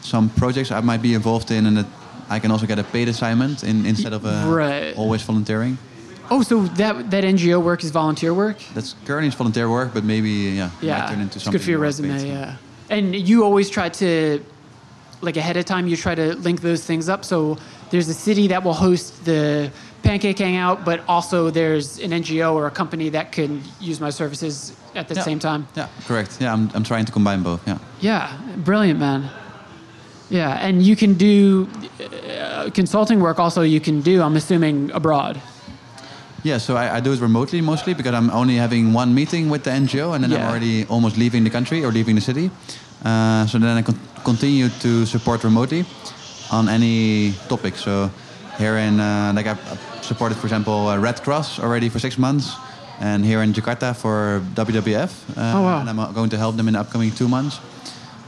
some 0.02 0.30
projects 0.30 0.72
I 0.72 0.82
might 0.82 1.02
be 1.02 1.14
involved 1.14 1.50
in, 1.52 1.66
and 1.66 1.78
that 1.78 1.86
I 2.30 2.40
can 2.40 2.52
also 2.52 2.66
get 2.66 2.78
a 2.80 2.84
paid 2.84 3.08
assignment 3.08 3.64
in, 3.64 3.86
instead 3.86 4.12
of 4.14 4.26
uh, 4.26 4.44
Right. 4.48 4.98
always 4.98 5.22
volunteering. 5.22 5.78
Oh, 6.32 6.42
so 6.42 6.64
that 6.78 7.12
that 7.12 7.24
NGO 7.24 7.62
work 7.62 7.84
is 7.84 7.92
volunteer 7.92 8.34
work? 8.34 8.58
That's 8.74 8.96
currently 9.06 9.28
it's 9.28 9.36
volunteer 9.38 9.70
work, 9.70 9.94
but 9.94 10.04
maybe 10.04 10.30
yeah, 10.30 10.70
Yeah, 10.82 11.00
might 11.00 11.10
turn 11.10 11.22
into 11.22 11.40
something 11.40 11.52
good 11.60 11.64
for 11.66 11.72
your 11.72 11.80
resume. 11.80 12.18
paid. 12.18 12.28
Yeah, 12.28 12.56
and 12.90 13.16
you 13.16 13.44
always 13.44 13.70
try 13.70 13.90
to, 13.90 14.40
like 15.22 15.38
ahead 15.38 15.58
of 15.58 15.66
time, 15.66 15.88
you 15.88 15.98
try 15.98 16.16
to 16.16 16.34
link 16.36 16.62
those 16.62 16.86
things 16.86 17.10
up 17.10 17.24
so 17.26 17.58
there's 17.92 18.10
a 18.10 18.14
city 18.14 18.48
that 18.48 18.64
will 18.64 18.74
host 18.74 19.26
the 19.26 19.70
pancake 20.02 20.40
hangout, 20.40 20.84
but 20.84 21.00
also 21.08 21.50
there's 21.52 22.00
an 22.00 22.12
NGO 22.12 22.54
or 22.54 22.68
a 22.68 22.72
company 22.72 23.10
that 23.10 23.32
can 23.32 23.62
use 23.80 24.00
my 24.02 24.10
services 24.12 24.74
at 24.96 25.08
the 25.08 25.16
Yeah. 25.16 25.24
same 25.24 25.40
time. 25.40 25.68
Yeah, 25.76 25.88
correct. 26.08 26.38
Yeah, 26.42 26.54
I'm, 26.54 26.70
I'm 26.74 26.84
trying 26.84 27.06
to 27.06 27.12
combine 27.12 27.44
both. 27.44 27.62
Yeah. 27.68 27.78
Yeah, 28.02 28.38
brilliant, 28.66 29.00
man. 29.00 29.30
Yeah, 30.30 30.68
and 30.68 30.82
you 30.82 30.96
can 30.96 31.14
do 31.14 31.68
uh, 32.02 32.70
consulting 32.74 33.20
work. 33.20 33.40
Also, 33.40 33.62
you 33.62 33.80
can 33.80 34.02
do. 34.02 34.22
I'm 34.22 34.36
assuming 34.36 34.90
abroad. 34.92 35.40
Yeah, 36.44 36.58
so 36.60 36.76
I, 36.76 36.98
I 36.98 37.00
do 37.00 37.14
it 37.14 37.20
remotely 37.22 37.62
mostly 37.62 37.94
because 37.94 38.14
I'm 38.14 38.30
only 38.30 38.56
having 38.56 38.92
one 38.94 39.14
meeting 39.14 39.50
with 39.50 39.64
the 39.64 39.72
NGO 39.72 40.14
and 40.14 40.24
then 40.24 40.32
Yeah. 40.32 40.44
I'm 40.44 40.50
already 40.50 40.86
almost 40.90 41.18
leaving 41.18 41.44
the 41.44 41.50
country 41.50 41.84
or 41.86 41.92
leaving 41.92 42.16
the 42.16 42.22
city. 42.22 42.52
Uh, 43.04 43.46
so 43.48 43.58
then 43.60 43.78
I 43.78 43.82
con- 43.82 44.00
continue 44.24 44.70
to 44.82 45.06
support 45.06 45.44
remotely 45.44 45.86
on 46.52 46.68
any 46.70 47.34
topic. 47.48 47.76
So 47.78 48.10
here 48.58 48.78
in, 48.78 49.00
uh, 49.00 49.32
like 49.36 49.48
I've 49.48 49.60
supported, 50.02 50.38
for 50.38 50.46
example, 50.48 50.88
uh, 50.88 50.98
Red 51.00 51.24
Cross 51.24 51.60
already 51.60 51.90
for 51.90 52.00
six 52.00 52.18
months. 52.18 52.52
And 53.00 53.26
here 53.26 53.42
in 53.42 53.54
Jakarta 53.54 53.96
for 53.96 54.42
WWF. 54.54 55.12
Uh, 55.36 55.54
Oh, 55.58 55.62
wow. 55.64 55.80
And 55.82 55.90
I'm 55.90 56.00
uh, 56.00 56.12
going 56.12 56.30
to 56.30 56.38
help 56.38 56.56
them 56.58 56.68
in 56.68 56.74
the 56.74 56.80
upcoming 56.80 57.12
two 57.12 57.28
months. 57.28 57.60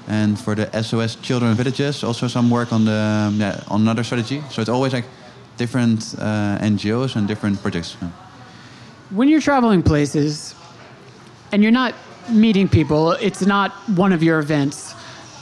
And 0.07 0.37
for 0.39 0.55
the 0.55 0.67
SOS 0.83 1.15
Children 1.21 1.55
Villages, 1.55 2.03
also 2.03 2.27
some 2.27 2.49
work 2.49 2.71
on 2.71 2.85
the 2.85 3.31
yeah, 3.37 3.61
on 3.67 3.81
another 3.81 4.03
strategy. 4.03 4.41
So 4.51 4.61
it's 4.61 4.69
always 4.69 4.93
like 4.93 5.05
different 5.57 6.15
uh, 6.19 6.57
NGOs 6.59 7.15
and 7.15 7.27
different 7.27 7.61
projects. 7.61 7.97
When 9.09 9.27
you're 9.27 9.41
traveling 9.41 9.83
places 9.83 10.55
and 11.51 11.61
you're 11.63 11.71
not 11.71 11.93
meeting 12.29 12.67
people, 12.67 13.11
it's 13.13 13.45
not 13.45 13.71
one 13.89 14.11
of 14.11 14.23
your 14.23 14.39
events. 14.39 14.93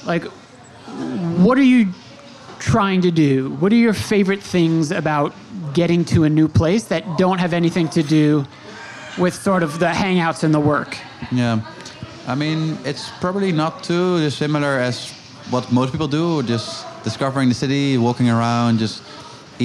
Like, 0.05 0.25
what 1.45 1.57
are 1.57 1.63
you 1.63 1.87
trying 2.59 3.01
to 3.01 3.11
do? 3.11 3.51
What 3.55 3.71
are 3.71 3.81
your 3.87 3.93
favorite 3.93 4.41
things 4.41 4.91
about 4.91 5.33
getting 5.73 6.05
to 6.05 6.23
a 6.23 6.29
new 6.29 6.47
place 6.47 6.85
that 6.85 7.03
don't 7.17 7.39
have 7.39 7.53
anything 7.53 7.89
to 7.89 8.03
do 8.03 8.45
with 9.17 9.33
sort 9.33 9.63
of 9.63 9.79
the 9.79 9.87
hangouts 9.87 10.43
and 10.43 10.53
the 10.53 10.59
work? 10.59 10.97
Yeah, 11.31 11.61
I 12.27 12.35
mean 12.35 12.77
it's 12.85 13.09
probably 13.19 13.51
not 13.51 13.83
too 13.83 14.19
dissimilar 14.19 14.79
as 14.79 15.11
what 15.49 15.71
most 15.71 15.91
people 15.91 16.07
do. 16.07 16.43
Just 16.43 16.85
discovering 17.03 17.49
the 17.49 17.55
city, 17.55 17.97
walking 17.97 18.29
around, 18.29 18.79
just 18.79 19.03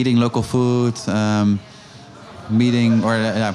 eating 0.00 0.16
local 0.16 0.42
food, 0.42 0.94
um, 1.08 1.58
meeting 2.50 3.04
or 3.04 3.14
uh, 3.14 3.54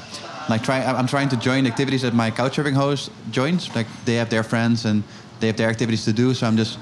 like 0.49 0.61
try. 0.63 0.83
I'm 0.83 1.07
trying 1.07 1.29
to 1.29 1.37
join 1.37 1.65
activities 1.67 2.01
that 2.01 2.13
my 2.13 2.29
couchsurfing 2.31 2.73
host 2.75 3.09
joins. 3.31 3.73
Like 3.75 3.87
they 4.05 4.15
have 4.15 4.29
their 4.29 4.43
friends 4.43 4.85
and 4.85 5.03
they 5.39 5.47
have 5.47 5.57
their 5.57 5.69
activities 5.69 6.03
to 6.05 6.13
do. 6.13 6.33
So 6.33 6.47
I'm 6.47 6.57
just. 6.57 6.77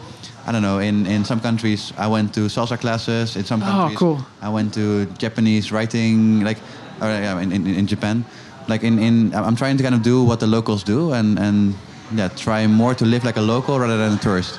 I 0.47 0.51
don't 0.51 0.63
know. 0.63 0.79
In, 0.79 1.05
in 1.05 1.23
some 1.23 1.39
countries, 1.39 1.93
I 1.99 2.07
went 2.07 2.33
to 2.33 2.49
salsa 2.49 2.75
classes. 2.79 3.35
In 3.35 3.43
some 3.45 3.61
Oh, 3.61 3.65
countries, 3.65 3.97
cool. 3.99 4.25
I 4.41 4.49
went 4.49 4.73
to 4.73 5.05
Japanese 5.19 5.71
writing, 5.71 6.41
like, 6.43 6.57
or, 6.99 7.09
yeah, 7.09 7.39
in, 7.39 7.51
in, 7.51 7.67
in 7.67 7.85
Japan. 7.85 8.25
Like 8.67 8.83
in, 8.83 8.97
in, 8.97 9.35
I'm 9.35 9.55
trying 9.55 9.77
to 9.77 9.83
kind 9.83 9.93
of 9.93 10.01
do 10.01 10.23
what 10.23 10.39
the 10.39 10.47
locals 10.47 10.81
do, 10.83 11.13
and 11.13 11.37
and 11.37 11.75
yeah, 12.15 12.27
try 12.29 12.65
more 12.67 12.95
to 12.95 13.05
live 13.05 13.23
like 13.23 13.37
a 13.37 13.41
local 13.41 13.77
rather 13.79 13.97
than 13.97 14.13
a 14.13 14.17
tourist. 14.17 14.55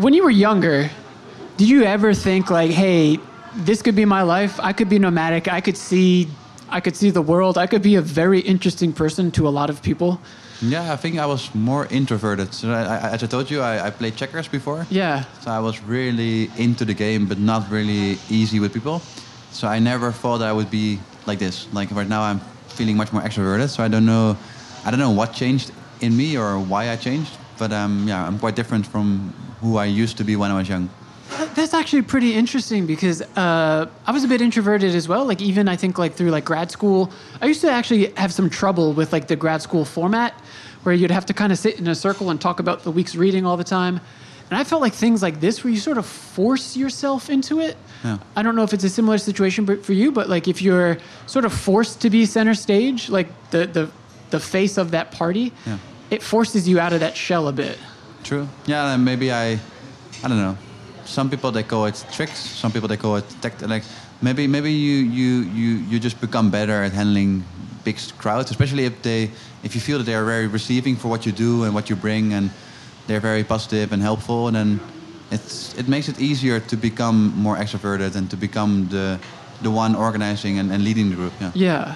When 0.00 0.12
you 0.12 0.24
were 0.24 0.34
younger, 0.34 0.90
did 1.56 1.68
you 1.68 1.84
ever 1.84 2.12
think 2.14 2.50
like, 2.50 2.72
"Hey, 2.72 3.18
this 3.54 3.82
could 3.82 3.96
be 3.96 4.04
my 4.04 4.22
life. 4.22 4.58
I 4.60 4.72
could 4.72 4.88
be 4.88 4.98
nomadic. 4.98 5.48
I 5.48 5.60
could 5.60 5.76
see, 5.76 6.28
I 6.68 6.80
could 6.80 6.96
see 6.96 7.10
the 7.10 7.22
world. 7.22 7.58
I 7.58 7.66
could 7.66 7.82
be 7.82 7.96
a 7.96 8.02
very 8.02 8.40
interesting 8.40 8.92
person 8.92 9.30
to 9.32 9.48
a 9.48 9.50
lot 9.50 9.70
of 9.70 9.82
people." 9.82 10.20
Yeah, 10.62 10.92
I 10.92 10.96
think 10.96 11.18
I 11.18 11.26
was 11.26 11.52
more 11.54 11.86
introverted. 11.90 12.54
So 12.54 12.70
I, 12.70 12.82
I, 12.82 13.10
as 13.14 13.22
I 13.24 13.26
told 13.26 13.50
you, 13.50 13.60
I, 13.60 13.86
I 13.86 13.90
played 13.90 14.14
checkers 14.14 14.46
before. 14.46 14.86
Yeah. 14.90 15.24
So 15.40 15.50
I 15.50 15.58
was 15.58 15.82
really 15.82 16.50
into 16.56 16.84
the 16.84 16.94
game, 16.94 17.26
but 17.26 17.38
not 17.38 17.68
really 17.68 18.16
easy 18.30 18.60
with 18.60 18.72
people. 18.72 19.02
So 19.50 19.66
I 19.66 19.80
never 19.80 20.12
thought 20.12 20.40
I 20.40 20.52
would 20.52 20.70
be 20.70 21.00
like 21.26 21.40
this. 21.40 21.66
Like 21.72 21.90
right 21.90 22.08
now, 22.08 22.22
I'm 22.22 22.40
feeling 22.68 22.96
much 22.96 23.12
more 23.12 23.22
extroverted. 23.22 23.70
So 23.70 23.82
I 23.82 23.88
don't 23.88 24.06
know, 24.06 24.36
I 24.84 24.90
don't 24.90 25.00
know 25.00 25.10
what 25.10 25.32
changed 25.34 25.72
in 26.00 26.16
me 26.16 26.38
or 26.38 26.60
why 26.60 26.90
I 26.90 26.96
changed. 26.96 27.36
But 27.58 27.72
um, 27.72 28.06
yeah, 28.06 28.24
I'm 28.24 28.38
quite 28.38 28.54
different 28.54 28.86
from 28.86 29.34
who 29.60 29.78
I 29.78 29.86
used 29.86 30.16
to 30.18 30.24
be 30.24 30.36
when 30.36 30.52
I 30.52 30.58
was 30.58 30.68
young. 30.68 30.88
That's 31.54 31.74
actually 31.74 32.02
pretty 32.02 32.34
interesting 32.34 32.86
because 32.86 33.22
uh, 33.22 33.86
I 34.06 34.12
was 34.12 34.24
a 34.24 34.28
bit 34.28 34.40
introverted 34.40 34.94
as 34.94 35.08
well. 35.08 35.24
Like 35.26 35.40
even 35.40 35.68
I 35.68 35.76
think 35.76 35.98
like 35.98 36.14
through 36.14 36.30
like 36.30 36.44
grad 36.44 36.70
school, 36.70 37.10
I 37.40 37.46
used 37.46 37.60
to 37.62 37.70
actually 37.70 38.06
have 38.16 38.32
some 38.32 38.48
trouble 38.50 38.92
with 38.92 39.12
like 39.12 39.26
the 39.28 39.36
grad 39.36 39.62
school 39.62 39.84
format, 39.84 40.32
where 40.82 40.94
you'd 40.94 41.10
have 41.10 41.26
to 41.26 41.34
kind 41.34 41.52
of 41.52 41.58
sit 41.58 41.78
in 41.78 41.86
a 41.88 41.94
circle 41.94 42.30
and 42.30 42.40
talk 42.40 42.60
about 42.60 42.82
the 42.84 42.90
week's 42.90 43.14
reading 43.14 43.46
all 43.46 43.56
the 43.56 43.64
time. 43.64 44.00
And 44.50 44.58
I 44.58 44.64
felt 44.64 44.82
like 44.82 44.92
things 44.92 45.22
like 45.22 45.40
this, 45.40 45.64
where 45.64 45.72
you 45.72 45.78
sort 45.78 45.96
of 45.98 46.04
force 46.04 46.76
yourself 46.76 47.30
into 47.30 47.60
it. 47.60 47.76
Yeah. 48.04 48.18
I 48.36 48.42
don't 48.42 48.54
know 48.54 48.64
if 48.64 48.74
it's 48.74 48.84
a 48.84 48.88
similar 48.90 49.16
situation 49.18 49.64
for 49.82 49.92
you, 49.94 50.12
but 50.12 50.28
like 50.28 50.46
if 50.48 50.60
you're 50.60 50.98
sort 51.26 51.44
of 51.44 51.52
forced 51.54 52.00
to 52.02 52.10
be 52.10 52.26
center 52.26 52.54
stage, 52.54 53.08
like 53.08 53.28
the 53.50 53.66
the, 53.66 53.90
the 54.30 54.40
face 54.40 54.76
of 54.78 54.90
that 54.90 55.10
party, 55.12 55.52
Yeah. 55.66 55.78
it 56.10 56.22
forces 56.22 56.68
you 56.68 56.78
out 56.80 56.92
of 56.92 57.00
that 57.00 57.16
shell 57.16 57.48
a 57.48 57.52
bit. 57.52 57.78
True. 58.24 58.48
Yeah, 58.66 58.92
and 58.94 59.04
maybe 59.04 59.32
I, 59.32 59.52
I 60.22 60.28
don't 60.28 60.38
know. 60.38 60.56
Some 61.04 61.30
people 61.30 61.50
they 61.52 61.62
call 61.62 61.86
it 61.86 62.04
tricks. 62.12 62.38
Some 62.38 62.72
people 62.72 62.88
they 62.88 62.96
call 62.96 63.16
it 63.16 63.24
tech. 63.40 63.60
Like 63.62 63.84
maybe 64.20 64.46
maybe 64.46 64.72
you 64.72 64.96
you 65.18 65.42
you 65.42 65.68
you 65.90 66.00
just 66.00 66.20
become 66.20 66.50
better 66.50 66.82
at 66.82 66.92
handling 66.92 67.44
big 67.84 67.98
crowds, 68.18 68.50
especially 68.50 68.84
if 68.84 69.02
they 69.02 69.30
if 69.62 69.74
you 69.74 69.80
feel 69.80 69.98
that 69.98 70.04
they 70.04 70.14
are 70.14 70.24
very 70.24 70.46
receiving 70.46 70.96
for 70.96 71.08
what 71.08 71.26
you 71.26 71.32
do 71.32 71.64
and 71.64 71.74
what 71.74 71.88
you 71.90 71.96
bring, 71.96 72.32
and 72.32 72.50
they're 73.06 73.20
very 73.20 73.44
positive 73.44 73.92
and 73.92 74.02
helpful, 74.02 74.46
and 74.46 74.56
then 74.56 74.80
it's 75.30 75.74
it 75.78 75.88
makes 75.88 76.08
it 76.08 76.20
easier 76.20 76.60
to 76.60 76.76
become 76.76 77.32
more 77.36 77.56
extroverted 77.56 78.16
and 78.16 78.30
to 78.30 78.36
become 78.36 78.88
the 78.88 79.18
the 79.62 79.70
one 79.70 79.94
organizing 79.94 80.58
and, 80.58 80.72
and 80.72 80.84
leading 80.84 81.10
the 81.10 81.16
group. 81.16 81.32
Yeah. 81.40 81.52
Yeah. 81.54 81.94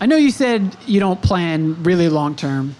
I 0.00 0.06
know 0.06 0.16
you 0.16 0.30
said 0.30 0.76
you 0.86 1.00
don't 1.00 1.20
plan 1.22 1.82
really 1.82 2.08
long 2.08 2.36
term, 2.36 2.74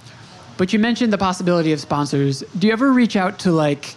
but 0.58 0.72
you 0.72 0.78
mentioned 0.78 1.12
the 1.12 1.18
possibility 1.18 1.72
of 1.72 1.80
sponsors. 1.80 2.44
Do 2.58 2.66
you 2.66 2.72
ever 2.72 2.92
reach 2.92 3.16
out 3.16 3.38
to 3.40 3.52
like, 3.52 3.94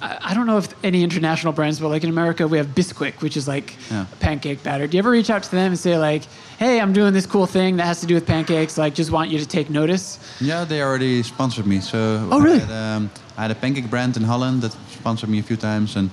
I 0.00 0.32
don't 0.34 0.46
know 0.46 0.58
if 0.58 0.68
any 0.84 1.02
international 1.02 1.52
brands, 1.52 1.80
but 1.80 1.88
like 1.88 2.04
in 2.04 2.10
America, 2.10 2.46
we 2.46 2.58
have 2.58 2.68
Bisquick, 2.68 3.20
which 3.20 3.36
is 3.36 3.48
like 3.48 3.74
Yeah. 3.90 4.04
pancake 4.20 4.62
batter. 4.62 4.86
Do 4.86 4.96
you 4.96 5.00
ever 5.00 5.10
reach 5.10 5.30
out 5.30 5.42
to 5.42 5.50
them 5.50 5.72
and 5.72 5.78
say 5.78 5.98
like, 5.98 6.22
hey, 6.58 6.80
I'm 6.80 6.92
doing 6.92 7.12
this 7.12 7.26
cool 7.26 7.46
thing 7.46 7.76
that 7.78 7.84
has 7.86 8.00
to 8.00 8.06
do 8.06 8.14
with 8.14 8.26
pancakes. 8.26 8.78
Like, 8.78 8.94
just 8.94 9.10
want 9.10 9.30
you 9.30 9.38
to 9.38 9.46
take 9.46 9.70
notice? 9.70 10.18
Yeah, 10.40 10.64
they 10.64 10.82
already 10.82 11.22
sponsored 11.22 11.66
me. 11.66 11.80
So 11.80 12.28
Oh, 12.30 12.40
really? 12.40 12.60
I 12.62 12.64
had, 12.66 12.96
um, 12.96 13.10
I 13.36 13.42
had 13.42 13.50
a 13.50 13.54
pancake 13.54 13.90
brand 13.90 14.16
in 14.16 14.22
Holland 14.24 14.62
that 14.62 14.72
sponsored 14.90 15.28
me 15.30 15.38
a 15.40 15.42
few 15.42 15.56
times, 15.56 15.96
and 15.96 16.10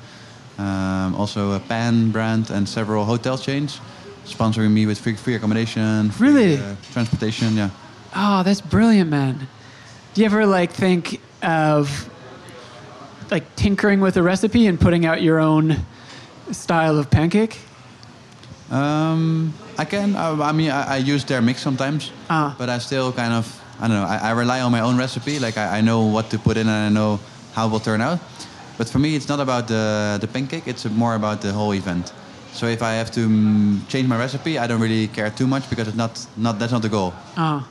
um, 0.57 1.15
also 1.15 1.51
a 1.53 1.59
pan 1.59 2.11
brand 2.11 2.49
and 2.49 2.67
several 2.67 3.05
hotel 3.05 3.37
chains 3.37 3.79
sponsoring 4.25 4.71
me 4.71 4.85
with 4.87 4.97
free, 4.99 5.13
free 5.15 5.35
accommodation, 5.35 6.09
free, 6.11 6.29
Really? 6.29 6.57
uh, 6.57 6.75
transportation. 6.91 7.55
Yeah. 7.55 7.69
Oh, 8.15 8.41
that's 8.43 8.61
brilliant, 8.61 9.09
man. 9.11 9.47
Do 10.13 10.21
you 10.21 10.25
ever 10.25 10.45
like 10.47 10.71
think 10.71 11.19
of 11.43 12.09
like 13.31 13.55
tinkering 13.55 14.01
with 14.01 14.17
a 14.17 14.23
recipe 14.23 14.67
and 14.67 14.79
putting 14.79 15.05
out 15.05 15.21
your 15.21 15.39
own 15.39 15.77
style 16.51 16.97
of 16.97 17.09
pancake? 17.09 17.57
Um, 18.71 19.53
I 19.77 19.85
can. 19.85 20.15
I, 20.15 20.31
I 20.49 20.51
mean, 20.51 20.71
I, 20.71 20.95
I 20.95 20.97
use 20.97 21.23
their 21.25 21.41
mix 21.41 21.61
sometimes, 21.61 22.11
Ah. 22.29 22.55
but 22.57 22.69
I 22.69 22.79
still 22.79 23.11
kind 23.11 23.33
of. 23.33 23.45
I 23.79 23.87
don't 23.87 23.97
know. 23.97 24.05
I, 24.07 24.17
I 24.17 24.31
rely 24.31 24.61
on 24.61 24.71
my 24.71 24.79
own 24.79 24.97
recipe. 24.97 25.37
Like 25.39 25.57
I, 25.57 25.77
I 25.79 25.81
know 25.81 26.01
what 26.03 26.29
to 26.31 26.39
put 26.39 26.57
in 26.57 26.67
and 26.67 26.85
I 26.85 26.89
know 26.89 27.19
how 27.53 27.67
it 27.67 27.71
will 27.71 27.79
turn 27.81 28.01
out. 28.01 28.19
But 28.77 28.89
for 28.89 28.99
me, 28.99 29.15
it's 29.15 29.27
not 29.27 29.39
about 29.39 29.67
the 29.67 30.17
the 30.21 30.27
pancake. 30.27 30.67
It's 30.67 30.85
more 30.85 31.15
about 31.15 31.41
the 31.41 31.51
whole 31.51 31.73
event. 31.73 32.13
So 32.53 32.67
if 32.67 32.81
I 32.81 32.93
have 32.93 33.11
to 33.11 33.27
mm, 33.27 33.85
change 33.89 34.07
my 34.07 34.17
recipe, 34.17 34.57
I 34.57 34.65
don't 34.67 34.79
really 34.81 35.07
care 35.07 35.29
too 35.29 35.45
much 35.47 35.69
because 35.69 35.87
it's 35.89 35.97
not 35.97 36.25
not 36.37 36.57
that's 36.57 36.71
not 36.71 36.81
the 36.81 36.89
goal. 36.89 37.13
Oh. 37.37 37.61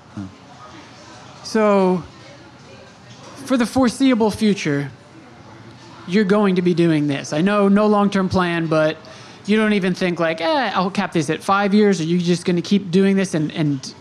So, 1.42 2.02
for 3.46 3.56
the 3.56 3.66
foreseeable 3.66 4.30
future, 4.30 4.90
you're 6.06 6.24
going 6.24 6.56
to 6.56 6.62
be 6.62 6.74
doing 6.74 7.06
this. 7.06 7.32
I 7.32 7.40
know 7.40 7.68
no 7.68 7.86
long 7.86 8.10
term 8.10 8.28
plan, 8.28 8.66
but 8.66 8.96
you 9.46 9.56
don't 9.56 9.72
even 9.74 9.94
think 9.94 10.20
like, 10.20 10.40
eh, 10.40 10.72
I'll 10.74 10.90
cap 10.90 11.12
this 11.12 11.30
at 11.30 11.42
five 11.42 11.74
years. 11.74 12.00
Are 12.00 12.04
you 12.04 12.18
just 12.18 12.44
going 12.44 12.56
to 12.56 12.62
keep 12.62 12.90
doing 12.90 13.16
this 13.16 13.34
and, 13.34 13.52
and 13.52 13.94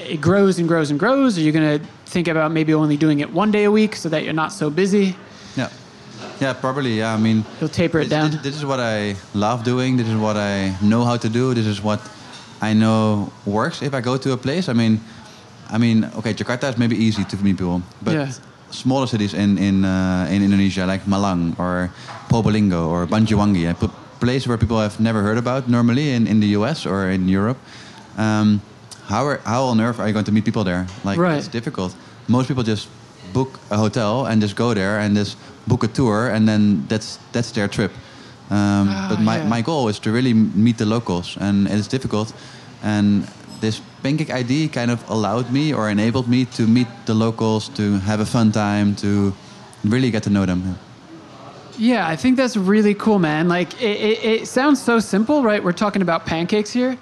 it 0.00 0.20
grows 0.20 0.58
and 0.58 0.68
grows 0.68 0.90
and 0.90 0.98
grows? 0.98 1.38
Are 1.38 1.40
you 1.40 1.52
going 1.52 1.78
to 1.78 1.86
think 2.06 2.28
about 2.28 2.50
maybe 2.52 2.74
only 2.74 2.96
doing 2.96 3.20
it 3.20 3.32
one 3.32 3.50
day 3.50 3.64
a 3.64 3.70
week 3.70 3.94
so 3.96 4.08
that 4.08 4.24
you're 4.24 4.32
not 4.32 4.52
so 4.52 4.70
busy? 4.70 5.16
Yeah. 5.56 5.70
Yeah, 6.40 6.52
probably. 6.52 6.98
Yeah, 6.98 7.14
I 7.14 7.18
mean, 7.18 7.44
You'll 7.60 7.68
taper 7.68 7.98
it 7.98 8.04
this, 8.04 8.10
down. 8.10 8.30
This, 8.30 8.42
this 8.42 8.56
is 8.56 8.64
what 8.64 8.80
I 8.80 9.16
love 9.34 9.64
doing. 9.64 9.96
This 9.96 10.08
is 10.08 10.16
what 10.16 10.36
I 10.36 10.76
know 10.82 11.04
how 11.04 11.16
to 11.16 11.28
do. 11.28 11.54
This 11.54 11.66
is 11.66 11.82
what 11.82 12.00
I 12.60 12.72
know 12.74 13.32
works. 13.46 13.82
If 13.82 13.94
I 13.94 14.00
go 14.00 14.16
to 14.16 14.32
a 14.32 14.36
place, 14.36 14.68
I 14.68 14.72
mean, 14.72 15.00
I 15.70 15.78
mean, 15.78 16.04
okay, 16.16 16.34
Jakarta 16.34 16.70
is 16.70 16.78
maybe 16.78 16.96
easy 16.96 17.24
to 17.24 17.36
meet 17.36 17.58
people, 17.58 17.82
but 18.02 18.14
Yeah. 18.14 18.32
Smaller 18.70 19.06
cities 19.06 19.32
in 19.34 19.56
in 19.58 19.84
uh, 19.84 20.26
in 20.30 20.42
Indonesia 20.42 20.84
like 20.86 21.04
Malang 21.06 21.54
or 21.58 21.90
Probolinggo 22.28 22.86
or 22.88 23.06
Banyuwangi, 23.06 23.70
a 23.70 23.74
p- 23.74 23.90
place 24.20 24.46
where 24.46 24.58
people 24.58 24.78
have 24.78 25.00
never 25.00 25.22
heard 25.22 25.38
about 25.38 25.68
normally 25.68 26.12
in, 26.12 26.26
in 26.26 26.40
the 26.40 26.48
US 26.58 26.84
or 26.86 27.08
in 27.10 27.28
Europe. 27.28 27.56
Um, 28.18 28.60
how 29.08 29.24
are, 29.24 29.40
how 29.44 29.64
on 29.72 29.80
earth 29.80 29.98
are 30.00 30.06
you 30.06 30.12
going 30.12 30.26
to 30.26 30.32
meet 30.32 30.44
people 30.44 30.64
there? 30.64 30.86
Like 31.04 31.16
Right. 31.18 31.38
it's 31.38 31.48
difficult. 31.48 31.94
Most 32.28 32.48
people 32.48 32.62
just 32.62 32.88
book 33.32 33.58
a 33.70 33.76
hotel 33.76 34.26
and 34.26 34.42
just 34.42 34.54
go 34.56 34.74
there 34.74 34.98
and 35.00 35.16
just 35.16 35.36
book 35.66 35.82
a 35.84 35.88
tour 35.88 36.28
and 36.28 36.46
then 36.48 36.84
that's 36.88 37.18
that's 37.32 37.52
their 37.52 37.68
trip. 37.68 37.92
Um, 38.50 38.88
Ah, 38.88 39.06
but 39.08 39.20
my, 39.20 39.36
yeah. 39.38 39.48
my 39.48 39.60
goal 39.62 39.88
is 39.88 39.98
to 40.00 40.10
really 40.10 40.32
meet 40.34 40.76
the 40.78 40.84
locals, 40.86 41.36
and 41.40 41.68
it's 41.68 41.88
difficult. 41.88 42.32
And 42.82 43.24
this 43.60 43.80
pancake 44.02 44.30
ID 44.30 44.68
kind 44.68 44.90
of 44.90 45.08
allowed 45.10 45.50
me 45.52 45.72
or 45.72 45.90
enabled 45.90 46.28
me 46.28 46.44
to 46.56 46.66
meet 46.66 46.88
the 47.06 47.14
locals, 47.14 47.68
to 47.70 47.98
have 47.98 48.20
a 48.20 48.26
fun 48.26 48.52
time, 48.52 48.94
to 48.96 49.32
really 49.84 50.10
get 50.10 50.22
to 50.24 50.30
know 50.30 50.46
them. 50.46 50.78
Yeah, 51.78 52.08
I 52.08 52.16
think 52.16 52.36
that's 52.36 52.56
really 52.56 52.94
cool, 52.94 53.18
man. 53.20 53.48
Like, 53.48 53.80
it, 53.80 54.00
it, 54.00 54.24
it 54.24 54.48
sounds 54.48 54.82
so 54.82 54.98
simple, 54.98 55.44
right? 55.44 55.62
We're 55.62 55.72
talking 55.72 56.02
about 56.02 56.26
pancakes 56.26 56.72
here, 56.72 56.98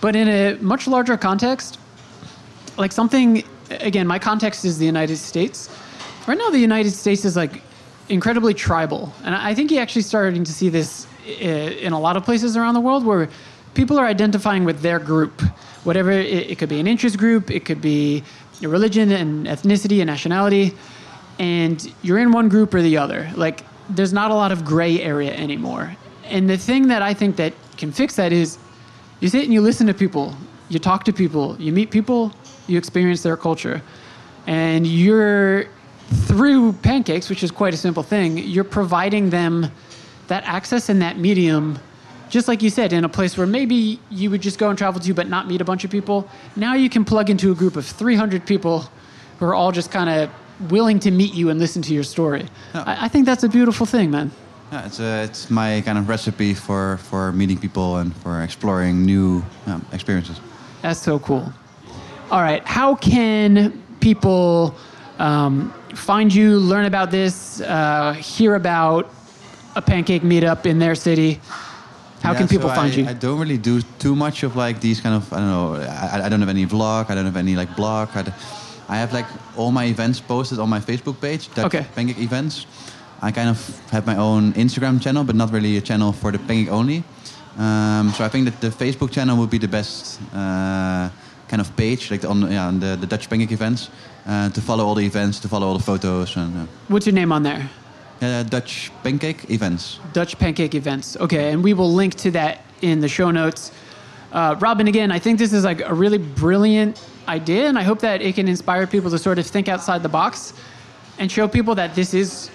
but 0.00 0.14
in 0.14 0.28
a 0.28 0.56
much 0.60 0.86
larger 0.86 1.16
context, 1.16 1.78
like 2.76 2.92
something, 2.92 3.44
again, 3.70 4.06
my 4.06 4.18
context 4.18 4.64
is 4.64 4.78
the 4.78 4.86
United 4.86 5.16
States. 5.16 5.70
Right 6.26 6.36
now, 6.36 6.50
the 6.50 6.58
United 6.58 6.90
States 6.92 7.24
is 7.24 7.34
like 7.36 7.62
incredibly 8.10 8.52
tribal. 8.52 9.12
And 9.24 9.34
I 9.34 9.50
I 9.50 9.54
think 9.54 9.70
you're 9.70 9.82
actually 9.82 10.02
starting 10.02 10.44
to 10.44 10.52
see 10.52 10.68
this 10.68 11.06
eh, 11.26 11.86
in 11.86 11.92
a 11.92 12.00
lot 12.00 12.16
of 12.16 12.24
places 12.24 12.56
around 12.56 12.74
the 12.74 12.80
world 12.80 13.04
where 13.06 13.28
people 13.74 13.98
are 13.98 14.06
identifying 14.06 14.64
with 14.64 14.80
their 14.80 14.98
group. 14.98 15.42
Whatever, 15.84 16.10
it, 16.10 16.50
it 16.50 16.58
could 16.58 16.68
be 16.68 16.80
an 16.80 16.86
interest 16.86 17.18
group, 17.18 17.50
it 17.50 17.64
could 17.64 17.80
be 17.80 18.22
religion 18.60 19.10
and 19.12 19.46
ethnicity 19.46 20.00
and 20.00 20.06
nationality 20.06 20.76
and 21.40 21.92
you're 22.02 22.18
in 22.18 22.32
one 22.32 22.50
group 22.50 22.74
or 22.74 22.82
the 22.82 22.98
other. 22.98 23.30
Like 23.34 23.64
there's 23.88 24.12
not 24.12 24.30
a 24.30 24.34
lot 24.34 24.52
of 24.52 24.64
gray 24.64 25.00
area 25.00 25.32
anymore. 25.32 25.96
And 26.24 26.48
the 26.48 26.58
thing 26.58 26.88
that 26.88 27.00
I 27.00 27.14
think 27.14 27.36
that 27.36 27.54
can 27.78 27.90
fix 27.90 28.14
that 28.16 28.30
is 28.30 28.58
you 29.20 29.28
sit 29.28 29.44
and 29.44 29.52
you 29.52 29.62
listen 29.62 29.86
to 29.86 29.94
people, 29.94 30.36
you 30.68 30.78
talk 30.78 31.02
to 31.04 31.12
people, 31.12 31.56
you 31.58 31.72
meet 31.72 31.90
people, 31.90 32.30
you 32.66 32.76
experience 32.76 33.22
their 33.22 33.38
culture. 33.38 33.82
And 34.46 34.86
you're 34.86 35.64
through 36.26 36.74
pancakes, 36.74 37.30
which 37.30 37.42
is 37.42 37.50
quite 37.50 37.72
a 37.72 37.76
simple 37.76 38.02
thing, 38.02 38.36
you're 38.36 38.62
providing 38.62 39.30
them 39.30 39.70
that 40.26 40.44
access 40.44 40.90
and 40.90 41.00
that 41.00 41.18
medium 41.18 41.78
just 42.30 42.48
like 42.48 42.62
you 42.62 42.70
said, 42.70 42.92
in 42.92 43.04
a 43.04 43.08
place 43.08 43.36
where 43.36 43.46
maybe 43.46 44.00
you 44.08 44.30
would 44.30 44.40
just 44.40 44.58
go 44.58 44.70
and 44.70 44.78
travel 44.78 45.00
to, 45.00 45.12
but 45.12 45.28
not 45.28 45.48
meet 45.48 45.60
a 45.60 45.64
bunch 45.64 45.84
of 45.84 45.90
people. 45.90 46.28
Now 46.56 46.74
you 46.74 46.88
can 46.88 47.04
plug 47.04 47.28
into 47.28 47.50
a 47.50 47.54
group 47.54 47.76
of 47.76 47.84
300 47.84 48.46
people 48.46 48.88
who 49.38 49.46
are 49.46 49.54
all 49.54 49.72
just 49.72 49.90
kind 49.90 50.08
of 50.08 50.30
willing 50.70 51.00
to 51.00 51.10
meet 51.10 51.34
you 51.34 51.50
and 51.50 51.58
listen 51.58 51.82
to 51.82 51.92
your 51.92 52.04
story. 52.04 52.46
I, 52.72 53.06
I 53.06 53.08
think 53.08 53.26
that's 53.26 53.42
a 53.42 53.48
beautiful 53.48 53.84
thing, 53.84 54.10
man. 54.10 54.30
Yeah, 54.70 54.86
it's, 54.86 55.00
a, 55.00 55.24
it's 55.24 55.50
my 55.50 55.82
kind 55.84 55.98
of 55.98 56.08
recipe 56.08 56.54
for, 56.54 56.98
for 56.98 57.32
meeting 57.32 57.58
people 57.58 57.96
and 57.96 58.14
for 58.16 58.42
exploring 58.42 59.04
new 59.04 59.42
um, 59.66 59.84
experiences. 59.92 60.40
That's 60.82 61.00
so 61.00 61.18
cool. 61.18 61.52
All 62.30 62.40
right, 62.40 62.64
how 62.64 62.94
can 62.94 63.82
people 63.98 64.76
um, 65.18 65.74
find 65.94 66.32
you, 66.32 66.58
learn 66.58 66.84
about 66.84 67.10
this, 67.10 67.60
uh, 67.62 68.12
hear 68.12 68.54
about 68.54 69.10
a 69.74 69.82
pancake 69.82 70.22
meetup 70.22 70.66
in 70.66 70.78
their 70.78 70.94
city? 70.94 71.40
How 72.22 72.32
Yeah, 72.32 72.38
can 72.38 72.48
people 72.48 72.68
so 72.68 72.74
find 72.74 72.92
I, 72.92 72.96
you? 72.96 73.06
I 73.08 73.14
don't 73.14 73.38
really 73.38 73.58
do 73.58 73.80
too 73.98 74.14
much 74.14 74.42
of 74.42 74.54
like 74.56 74.80
these 74.80 75.00
kind 75.00 75.14
of 75.14 75.32
I 75.32 75.38
don't 75.38 75.48
know. 75.48 75.74
I, 75.74 76.26
I 76.26 76.28
don't 76.28 76.40
have 76.40 76.50
any 76.50 76.66
vlog. 76.66 77.10
I 77.10 77.14
don't 77.14 77.24
have 77.24 77.36
any 77.36 77.56
like 77.56 77.74
blog. 77.76 78.08
I 78.88 78.96
have 78.96 79.12
like 79.12 79.26
all 79.56 79.70
my 79.70 79.84
events 79.84 80.20
posted 80.20 80.58
on 80.58 80.68
my 80.68 80.80
Facebook 80.80 81.20
page. 81.20 81.48
Dutch 81.54 81.66
Okay. 81.66 81.86
Pancake 81.94 82.18
events. 82.18 82.66
I 83.22 83.30
kind 83.32 83.48
of 83.48 83.58
have 83.90 84.06
my 84.06 84.16
own 84.16 84.52
Instagram 84.54 85.00
channel, 85.00 85.24
but 85.24 85.34
not 85.36 85.52
really 85.52 85.76
a 85.76 85.80
channel 85.80 86.12
for 86.12 86.32
the 86.32 86.38
pancake 86.38 86.70
only. 86.72 87.04
Um, 87.58 88.12
so 88.16 88.24
I 88.24 88.28
think 88.28 88.44
that 88.46 88.60
the 88.60 88.70
Facebook 88.70 89.10
channel 89.10 89.36
would 89.36 89.50
be 89.50 89.58
the 89.58 89.68
best 89.68 90.20
uh, 90.32 91.08
kind 91.48 91.60
of 91.60 91.74
page, 91.76 92.10
like 92.10 92.24
on, 92.24 92.50
yeah, 92.50 92.66
on 92.68 92.80
the, 92.80 92.96
the 92.96 93.06
Dutch 93.06 93.28
pancake 93.28 93.52
events, 93.52 93.90
uh, 94.26 94.48
to 94.50 94.60
follow 94.60 94.86
all 94.86 94.94
the 94.94 95.04
events, 95.04 95.38
to 95.40 95.48
follow 95.48 95.66
all 95.66 95.76
the 95.76 95.84
photos, 95.84 96.36
and 96.36 96.56
uh, 96.56 96.66
What's 96.88 97.06
your 97.06 97.14
name 97.14 97.32
on 97.32 97.42
there? 97.42 97.68
Uh, 98.20 98.42
Dutch 98.44 98.90
pancake 99.02 99.50
events. 99.50 99.98
Dutch 100.12 100.38
Pancake 100.38 100.74
Events. 100.74 101.16
Okay, 101.16 101.52
and 101.52 101.62
we 101.64 101.74
will 101.74 101.92
link 101.92 102.14
to 102.16 102.30
that 102.32 102.64
in 102.82 103.00
the 103.00 103.08
show 103.08 103.30
notes. 103.30 103.72
Uh, 104.32 104.56
Robin, 104.60 104.86
again, 104.86 105.10
I 105.10 105.18
think 105.18 105.38
this 105.38 105.52
is 105.52 105.64
like 105.64 105.80
a 105.80 105.94
really 105.94 106.18
brilliant 106.18 107.04
idea, 107.26 107.66
and 107.66 107.78
I 107.78 107.82
hope 107.82 108.00
that 108.00 108.22
it 108.22 108.34
can 108.34 108.48
inspire 108.48 108.86
people 108.86 109.10
to 109.10 109.18
sort 109.18 109.38
of 109.38 109.46
think 109.46 109.68
outside 109.68 110.02
the 110.02 110.08
box 110.08 110.52
and 111.18 111.30
show 111.30 111.48
people 111.48 111.74
that 111.74 111.94
this 111.94 112.14
is 112.14 112.50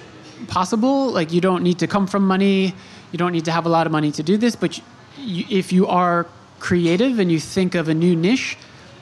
possible. 0.48 1.12
Like, 1.12 1.34
you 1.34 1.42
don't 1.42 1.64
need 1.64 1.80
to 1.80 1.88
come 1.88 2.08
from 2.08 2.26
money, 2.26 2.74
you 3.12 3.18
don't 3.18 3.32
need 3.32 3.46
to 3.46 3.52
have 3.52 3.66
a 3.66 3.70
lot 3.70 3.86
of 3.86 3.92
money 3.92 4.12
to 4.12 4.24
do 4.24 4.38
this, 4.38 4.56
but 4.56 4.80
you, 5.18 5.46
if 5.50 5.74
you 5.74 5.88
are 5.88 6.28
creative 6.60 7.20
and 7.20 7.32
you 7.32 7.40
think 7.40 7.76
of 7.76 7.90
a 7.90 7.94
new 7.94 8.16
niche, 8.16 8.58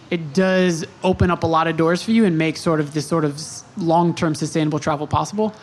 it 0.10 0.34
does 0.34 0.86
open 1.04 1.32
up 1.32 1.44
a 1.44 1.48
lot 1.48 1.68
of 1.68 1.78
doors 1.78 2.04
for 2.04 2.12
you 2.12 2.26
and 2.26 2.38
make 2.38 2.58
sort 2.58 2.80
of 2.80 2.94
this 2.94 3.08
sort 3.08 3.26
of 3.26 3.42
long-term 3.78 4.36
sustainable 4.36 4.80
travel 4.80 5.08
possible. 5.08 5.54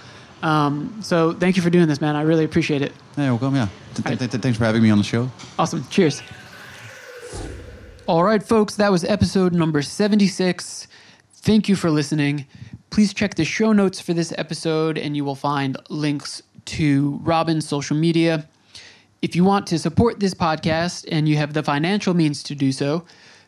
Um, 0.42 1.00
so 1.02 1.32
thank 1.32 1.56
you 1.56 1.62
for 1.62 1.70
doing 1.70 1.86
this, 1.88 2.00
man. 2.00 2.16
I 2.16 2.22
really 2.22 2.44
appreciate 2.44 2.82
it. 2.82 2.92
Yeah, 3.16 3.30
welcome. 3.30 3.54
Yeah, 3.54 3.68
Th- 3.94 4.18
th- 4.18 4.30
th- 4.30 4.42
thanks 4.42 4.58
for 4.58 4.64
having 4.64 4.82
me 4.82 4.90
on 4.90 4.98
the 4.98 5.04
show. 5.04 5.30
Awesome. 5.58 5.84
Cheers. 5.90 6.22
All 8.06 8.24
right, 8.24 8.42
folks, 8.42 8.74
that 8.76 8.90
was 8.90 9.04
episode 9.04 9.52
number 9.54 9.82
76. 9.82 10.88
Thank 11.32 11.68
you 11.68 11.76
for 11.76 11.90
listening. 11.90 12.46
Please 12.90 13.14
check 13.14 13.34
the 13.36 13.44
show 13.44 13.72
notes 13.72 14.00
for 14.00 14.14
this 14.14 14.32
episode, 14.36 14.98
and 14.98 15.16
you 15.16 15.24
will 15.24 15.36
find 15.36 15.76
links 15.88 16.42
to 16.66 17.20
Robin's 17.22 17.68
social 17.68 17.96
media. 17.96 18.48
If 19.22 19.36
you 19.36 19.44
want 19.44 19.66
to 19.68 19.78
support 19.78 20.18
this 20.18 20.34
podcast 20.34 21.06
and 21.10 21.28
you 21.28 21.36
have 21.36 21.52
the 21.52 21.62
financial 21.62 22.14
means 22.14 22.42
to 22.44 22.54
do 22.54 22.72
so, 22.72 23.04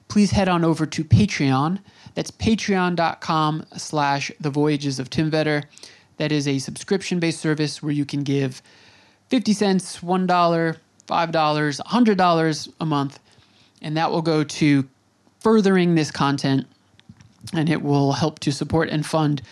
please 0.09 0.31
head 0.31 0.49
on 0.49 0.65
over 0.65 0.87
to 0.87 1.03
Patreon. 1.05 1.81
That's 2.15 2.31
patreon.com 2.31 3.65
slash 3.77 4.31
the 4.39 4.51
voyages 4.51 4.99
of 5.01 5.11
Tim 5.11 5.31
Vetter. 5.31 5.65
That 6.17 6.33
is 6.33 6.47
a 6.47 6.59
subscription-based 6.59 7.41
service 7.41 7.83
where 7.83 7.93
you 7.93 8.05
can 8.05 8.23
give 8.23 8.63
50 9.29 9.53
cents, 9.53 10.01
$1, 10.01 10.27
$5, 10.27 10.77
$100 11.07 12.73
a 12.81 12.87
month, 12.87 13.19
and 13.81 13.97
that 13.97 14.11
will 14.11 14.23
go 14.23 14.45
to 14.45 14.89
furthering 15.41 15.95
this 15.95 16.11
content 16.11 16.67
and 17.53 17.69
it 17.69 17.83
will 17.83 18.13
help 18.13 18.39
to 18.41 18.53
support 18.53 18.89
and 18.89 19.05
fund 19.05 19.43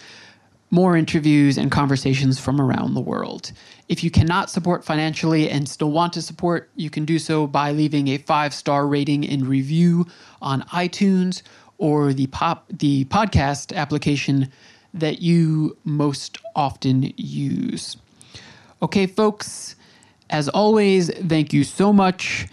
more 0.71 0.97
interviews 0.97 1.59
and 1.59 1.71
conversations 1.71 2.39
from 2.39 2.61
around 2.61 2.95
the 2.95 3.01
world. 3.01 3.51
If 3.89 4.05
you 4.05 4.11
cannot 4.11 4.51
support 4.51 4.85
financially 4.85 5.51
and 5.51 5.69
still 5.69 5.91
want 5.91 6.13
to 6.13 6.23
support, 6.23 6.71
you 6.77 6.91
can 6.91 7.05
do 7.05 7.19
so 7.19 7.49
by 7.49 7.73
leaving 7.73 8.09
a 8.09 8.19
five 8.19 8.55
star 8.55 8.87
rating 8.87 9.29
and 9.29 9.47
review 9.47 10.07
on 10.41 10.63
iTunes 10.63 11.43
or 11.79 12.13
the 12.13 12.29
pop 12.29 12.67
the 12.69 13.05
podcast 13.07 13.75
application 13.75 14.53
that 14.95 15.23
you 15.23 15.77
most 15.85 16.39
often 16.55 17.13
use. 17.17 17.97
Okay, 18.83 19.07
folks, 19.07 19.77
as 20.29 20.49
always, 20.49 21.11
thank 21.15 21.53
you 21.53 21.65
so 21.65 21.93
much 21.93 22.47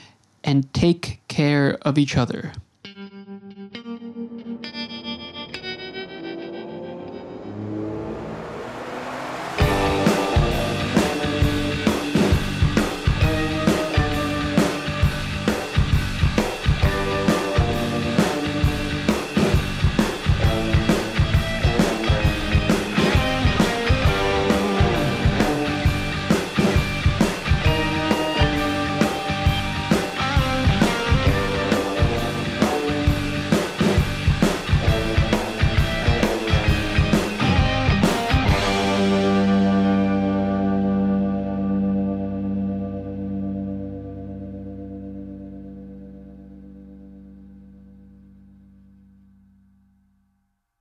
and 0.43 0.71
take 0.73 1.21
care 1.27 1.77
of 1.81 1.97
each 1.97 2.17
other. 2.17 2.53